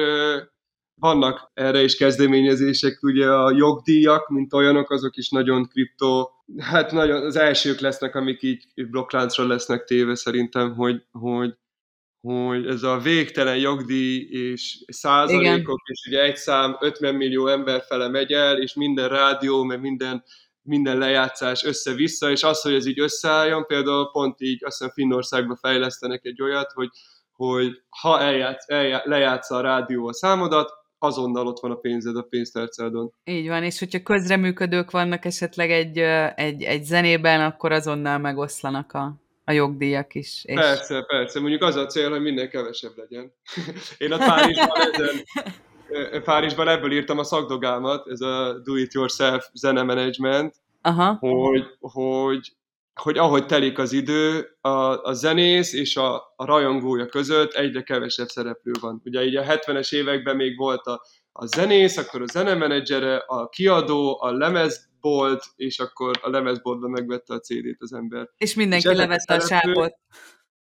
vannak 1.04 1.52
erre 1.54 1.84
is 1.84 1.96
kezdeményezések, 1.96 3.00
ugye 3.02 3.32
a 3.32 3.52
jogdíjak, 3.52 4.30
mint 4.30 4.54
olyanok, 4.54 4.92
azok 4.92 5.18
is 5.18 5.30
nagyon 5.30 5.68
kriptó, 5.68 6.32
hát 6.58 6.92
nagyon 6.92 7.26
az 7.26 7.36
elsők 7.36 7.80
lesznek, 7.80 8.16
amik 8.16 8.42
így 8.42 8.66
blokkláncra 8.76 9.48
lesznek 9.48 9.84
téve 9.84 10.16
szerintem, 10.16 10.76
hogy, 10.76 11.04
hogy, 11.12 11.54
hogy 12.22 12.68
ez 12.68 12.84
a 12.84 12.98
végtelen 12.98 13.58
jogdíj 13.58 14.28
és 14.30 14.84
százalékok, 14.88 15.82
Igen. 15.84 15.94
és 15.94 16.06
ugye 16.08 16.24
egy 16.24 16.36
szám 16.36 16.78
50 16.80 17.16
millió 17.16 17.48
ember 17.48 17.84
fele 17.88 18.08
megy 18.10 18.32
el, 18.32 18.62
és 18.62 18.74
minden 18.74 19.10
rádió, 19.10 19.64
meg 19.64 19.80
minden, 19.80 20.24
minden 20.62 20.98
lejátszás 20.98 21.64
össze-vissza, 21.64 22.32
és 22.32 22.44
az, 22.44 22.62
hogy 22.62 22.74
ez 22.74 22.86
így 22.86 23.00
összeálljon, 23.00 23.66
például 23.66 24.12
pont 24.12 24.42
így 24.42 24.64
azt 24.66 24.78
hiszem 24.78 24.94
Finnországban 24.94 25.56
fejlesztenek 25.56 26.26
egy 26.26 26.42
olyat, 26.42 26.72
hogy, 26.72 26.90
hogy 27.32 27.82
ha 28.02 28.20
eljátsz, 28.22 28.70
eljátsz, 28.70 29.06
lejátsza 29.06 29.56
a 29.56 29.62
rádió 29.62 30.08
a 30.08 30.14
számodat, 30.14 30.82
azonnal 31.04 31.48
ott 31.48 31.60
van 31.60 31.72
a 31.72 31.76
pénzed 31.76 32.16
a 32.16 32.22
pénztárcádon. 32.22 33.14
Így 33.24 33.48
van, 33.48 33.64
és 33.64 33.80
hogyha 33.80 34.04
közreműködők 34.04 34.92
vannak 34.92 35.26
esetleg 35.26 35.72
egy, 35.72 35.98
egy, 36.36 36.64
egy 36.64 36.84
zenében, 36.84 37.42
akkor 37.42 37.72
azonnal 37.72 38.18
megoszlanak 38.18 38.94
a, 38.94 39.16
a 39.46 39.52
jogdíjak 39.52 40.16
is. 40.16 40.44
És... 40.46 40.60
Persze, 40.60 41.04
persze. 41.08 41.40
Mondjuk 41.40 41.64
az 41.64 41.76
a 41.76 41.86
cél, 41.86 42.10
hogy 42.10 42.22
minél 42.22 42.48
kevesebb 42.48 42.94
legyen. 42.96 43.34
Én 43.98 44.12
a 44.12 44.18
Párizsban, 44.18 44.82
ezen, 44.92 46.22
Párizsban 46.30 46.68
ebből 46.68 46.92
írtam 46.92 47.18
a 47.18 47.24
szakdogámat, 47.24 48.08
ez 48.08 48.22
a 48.22 48.60
do-it-yourself 48.64 49.50
zene 49.54 49.84
management, 49.84 50.56
Aha. 50.82 51.18
Hogy, 51.20 51.66
hogy, 51.80 52.54
hogy 53.02 53.18
ahogy 53.18 53.46
telik 53.46 53.78
az 53.78 53.92
idő, 53.92 54.58
a, 54.62 55.04
a 55.04 55.14
zenész 55.14 55.74
és 55.74 55.96
a, 55.96 56.16
a 56.36 56.46
rajongója 56.46 57.06
között 57.06 57.54
egyre 57.54 57.82
kevesebb 57.82 58.28
szereplő 58.28 58.72
van. 58.80 59.02
Ugye 59.06 59.26
így 59.26 59.36
a 59.36 59.44
70-es 59.44 59.94
években 59.94 60.36
még 60.36 60.58
volt 60.58 60.86
a, 60.86 61.02
a 61.32 61.46
zenész, 61.46 61.98
akkor 61.98 62.22
a 62.22 62.26
zenemenedzsere, 62.26 63.16
a 63.16 63.50
kiadó, 63.50 64.22
a 64.22 64.32
lemezbolt, 64.32 65.44
és 65.56 65.80
akkor 65.80 66.20
a 66.22 66.30
lemezboltban 66.30 66.90
megvette 66.90 67.34
a 67.34 67.40
CD-t 67.40 67.82
az 67.82 67.94
ember. 67.94 68.30
És 68.38 68.54
mindenki 68.54 68.90
és 68.90 68.98
levette 68.98 69.34
a, 69.34 69.38
a 69.38 69.40
sápot. 69.40 69.94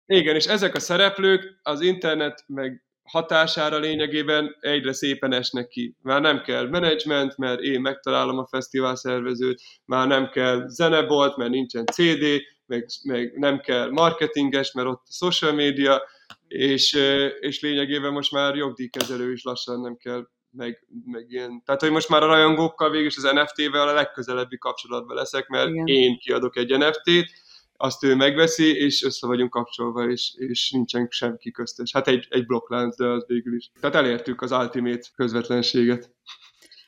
Igen, 0.05 0.35
és 0.35 0.45
ezek 0.45 0.75
a 0.75 0.79
szereplők 0.79 1.59
az 1.63 1.81
internet 1.81 2.43
meg 2.47 2.83
hatására 3.11 3.77
lényegében 3.77 4.55
egyre 4.59 4.93
szépen 4.93 5.33
esnek 5.33 5.67
ki. 5.67 5.95
Már 6.01 6.21
nem 6.21 6.41
kell 6.41 6.67
menedzsment, 6.67 7.37
mert 7.37 7.59
én 7.59 7.81
megtalálom 7.81 8.37
a 8.37 8.47
fesztivál 8.47 8.95
szervezőt, 8.95 9.61
már 9.85 10.07
nem 10.07 10.29
kell 10.29 10.67
zenebolt, 10.67 11.37
mert 11.37 11.49
nincsen 11.49 11.85
CD, 11.85 12.41
meg, 12.65 12.85
meg 13.03 13.37
nem 13.37 13.59
kell 13.59 13.89
marketinges, 13.89 14.71
mert 14.71 14.87
ott 14.87 15.03
a 15.07 15.13
social 15.13 15.53
media, 15.53 16.01
és, 16.47 16.93
és 17.39 17.61
lényegében 17.61 18.11
most 18.11 18.31
már 18.31 18.55
jogdíjkezelő 18.55 19.31
is 19.31 19.43
lassan 19.43 19.81
nem 19.81 19.95
kell 19.95 20.27
meg, 20.51 20.87
meg 21.05 21.25
ilyen. 21.29 21.61
Tehát, 21.65 21.81
hogy 21.81 21.91
most 21.91 22.09
már 22.09 22.23
a 22.23 22.25
rajongókkal 22.25 22.89
végül 22.89 23.07
is 23.07 23.17
az 23.17 23.31
NFT-vel 23.31 23.87
a 23.87 23.93
legközelebbi 23.93 24.57
kapcsolatban 24.57 25.15
leszek, 25.15 25.47
mert 25.47 25.69
Igen. 25.69 25.87
én 25.87 26.17
kiadok 26.17 26.57
egy 26.57 26.77
NFT-t, 26.77 27.31
azt 27.81 28.03
ő 28.03 28.15
megveszi, 28.15 28.75
és 28.75 29.03
össze 29.03 29.27
vagyunk 29.27 29.49
kapcsolva, 29.49 30.09
és, 30.09 30.33
és 30.37 30.71
nincsen 30.71 31.07
semki 31.09 31.51
köztes. 31.51 31.91
Hát 31.91 32.07
egy, 32.07 32.27
egy 32.29 32.45
blokklánc, 32.45 32.95
de 32.95 33.05
az 33.05 33.23
végül 33.27 33.55
is. 33.55 33.71
Tehát 33.79 33.95
elértük 33.95 34.41
az 34.41 34.51
ultimate 34.51 35.07
közvetlenséget. 35.15 36.11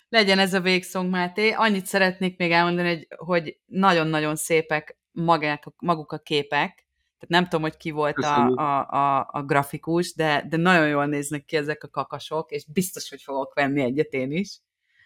Legyen 0.10 0.40
ez 0.40 0.54
a 0.54 0.62
végszong, 0.62 1.10
Máté. 1.10 1.52
Annyit 1.52 1.86
szeretnék 1.86 2.38
még 2.38 2.52
elmondani, 2.52 2.88
hogy, 2.88 3.08
hogy 3.18 3.58
nagyon-nagyon 3.66 4.36
szépek 4.36 4.98
magák, 5.12 5.64
maguk 5.78 6.12
a 6.12 6.18
képek, 6.18 6.84
tehát 7.24 7.42
nem 7.42 7.44
tudom, 7.44 7.62
hogy 7.62 7.78
ki 7.78 7.92
volt 7.92 8.18
a, 8.18 8.48
a, 8.48 8.88
a, 8.90 9.30
a 9.32 9.44
grafikus, 9.44 10.14
de, 10.14 10.46
de 10.50 10.58
nagyon 10.58 10.88
jól 10.88 11.06
néznek 11.06 11.46
ki 11.46 11.56
ezek 11.56 11.84
a 11.84 11.90
kakasok, 11.90 12.52
és 12.52 12.66
biztos, 12.74 13.10
hogy 13.10 13.22
fogok 13.22 13.54
venni 13.54 13.82
egyet 13.82 14.14
én 14.14 14.32
is. 14.32 14.60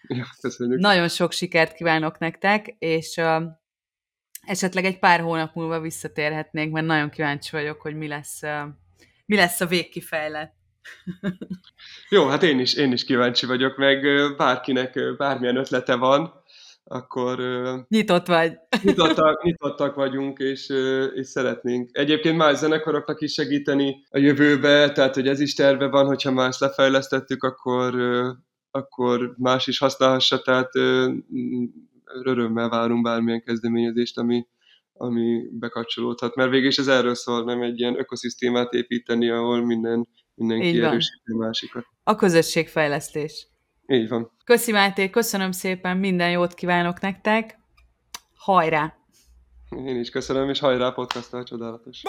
Ja, 0.07 0.25
köszönjük. 0.41 0.79
Nagyon 0.79 1.07
sok 1.07 1.31
sikert 1.31 1.73
kívánok 1.73 2.17
nektek, 2.17 2.75
és 2.79 3.17
uh, 3.17 3.43
esetleg 4.47 4.85
egy 4.85 4.99
pár 4.99 5.19
hónap 5.19 5.55
múlva 5.55 5.79
visszatérhetnénk, 5.79 6.73
mert 6.73 6.85
nagyon 6.85 7.09
kíváncsi 7.09 7.49
vagyok, 7.51 7.81
hogy 7.81 7.95
mi 7.95 8.07
lesz, 8.07 8.41
mi 9.25 9.35
lesz 9.35 9.61
a 9.61 9.65
végkifejlet. 9.65 10.53
Jó, 12.09 12.27
hát 12.27 12.43
én 12.43 12.59
is, 12.59 12.73
én 12.73 12.91
is 12.91 13.05
kíváncsi 13.05 13.45
vagyok, 13.45 13.77
meg 13.77 14.05
bárkinek 14.37 14.99
bármilyen 15.17 15.57
ötlete 15.57 15.95
van, 15.95 16.43
akkor... 16.83 17.39
Nyitott 17.87 18.27
vagy. 18.27 18.57
Nyitottak, 18.83 19.43
nyitottak 19.43 19.95
vagyunk, 19.95 20.39
és, 20.39 20.69
és 21.13 21.27
szeretnénk. 21.27 21.89
Egyébként 21.91 22.37
más 22.37 22.57
zenekaroknak 22.57 23.21
is 23.21 23.33
segíteni 23.33 24.05
a 24.09 24.17
jövőbe, 24.17 24.91
tehát 24.91 25.15
hogy 25.15 25.27
ez 25.27 25.39
is 25.39 25.53
terve 25.53 25.87
van, 25.87 26.05
hogyha 26.05 26.31
más 26.31 26.59
lefejlesztettük, 26.59 27.43
akkor, 27.43 27.95
akkor 28.71 29.33
más 29.37 29.67
is 29.67 29.77
használhassa, 29.77 30.41
tehát 30.41 30.69
örömmel 32.23 32.69
várunk 32.69 33.03
bármilyen 33.03 33.43
kezdeményezést, 33.43 34.17
ami, 34.17 34.47
ami 34.93 35.41
bekapcsolódhat. 35.51 36.35
Mert 36.35 36.49
végül 36.49 36.67
is 36.67 36.77
ez 36.77 36.87
erről 36.87 37.15
szól, 37.15 37.43
nem 37.43 37.61
egy 37.61 37.79
ilyen 37.79 37.99
ökoszisztémát 37.99 38.73
építeni, 38.73 39.29
ahol 39.29 39.65
minden, 39.65 40.07
mindenki 40.33 40.81
erősíti 40.81 41.31
a 41.31 41.37
másikat. 41.37 41.85
A 42.03 42.15
közösségfejlesztés. 42.15 43.47
Így 43.87 44.09
van. 44.09 44.31
Köszi 44.45 44.71
Máté, 44.71 45.09
köszönöm 45.09 45.51
szépen, 45.51 45.97
minden 45.97 46.31
jót 46.31 46.53
kívánok 46.53 46.99
nektek. 46.99 47.57
Hajrá! 48.35 48.95
Én 49.69 49.99
is 49.99 50.09
köszönöm, 50.09 50.49
és 50.49 50.59
hajrá 50.59 50.89
podcast 50.89 51.43
csodálatos. 51.43 52.01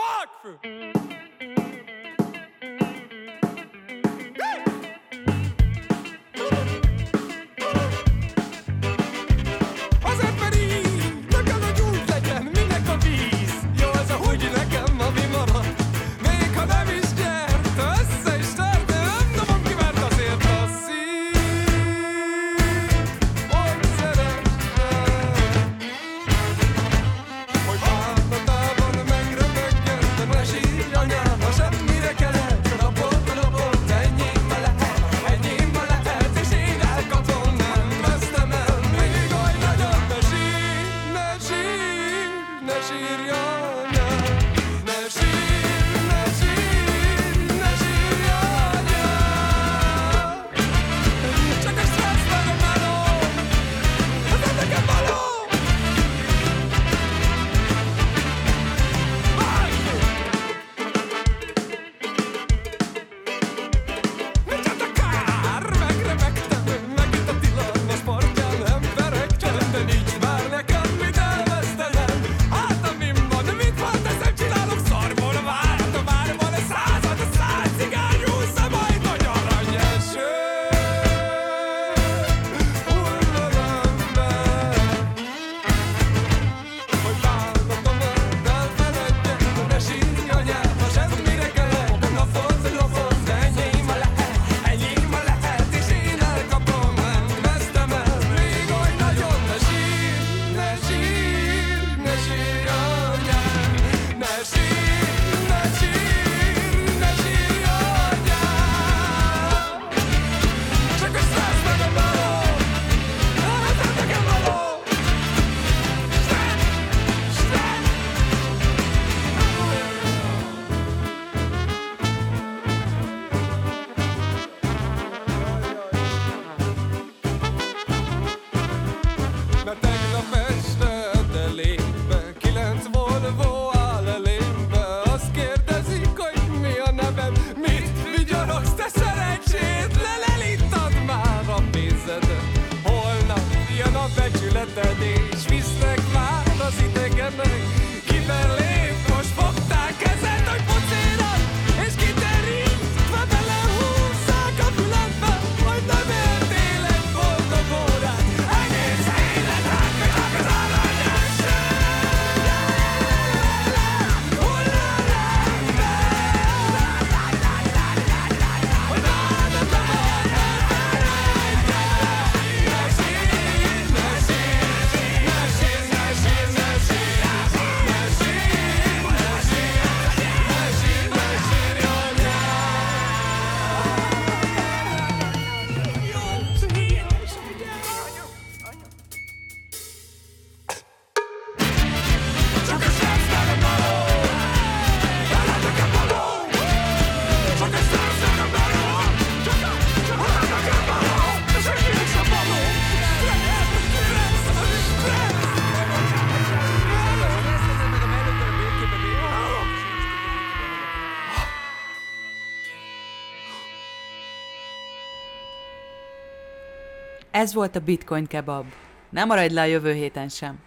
Ez 217.38 217.54
volt 217.54 217.76
a 217.76 217.80
Bitcoin 217.80 218.26
kebab. 218.26 218.64
Nem 219.10 219.26
maradj 219.26 219.54
le 219.54 219.60
a 219.60 219.64
jövő 219.64 219.92
héten 219.92 220.28
sem. 220.28 220.58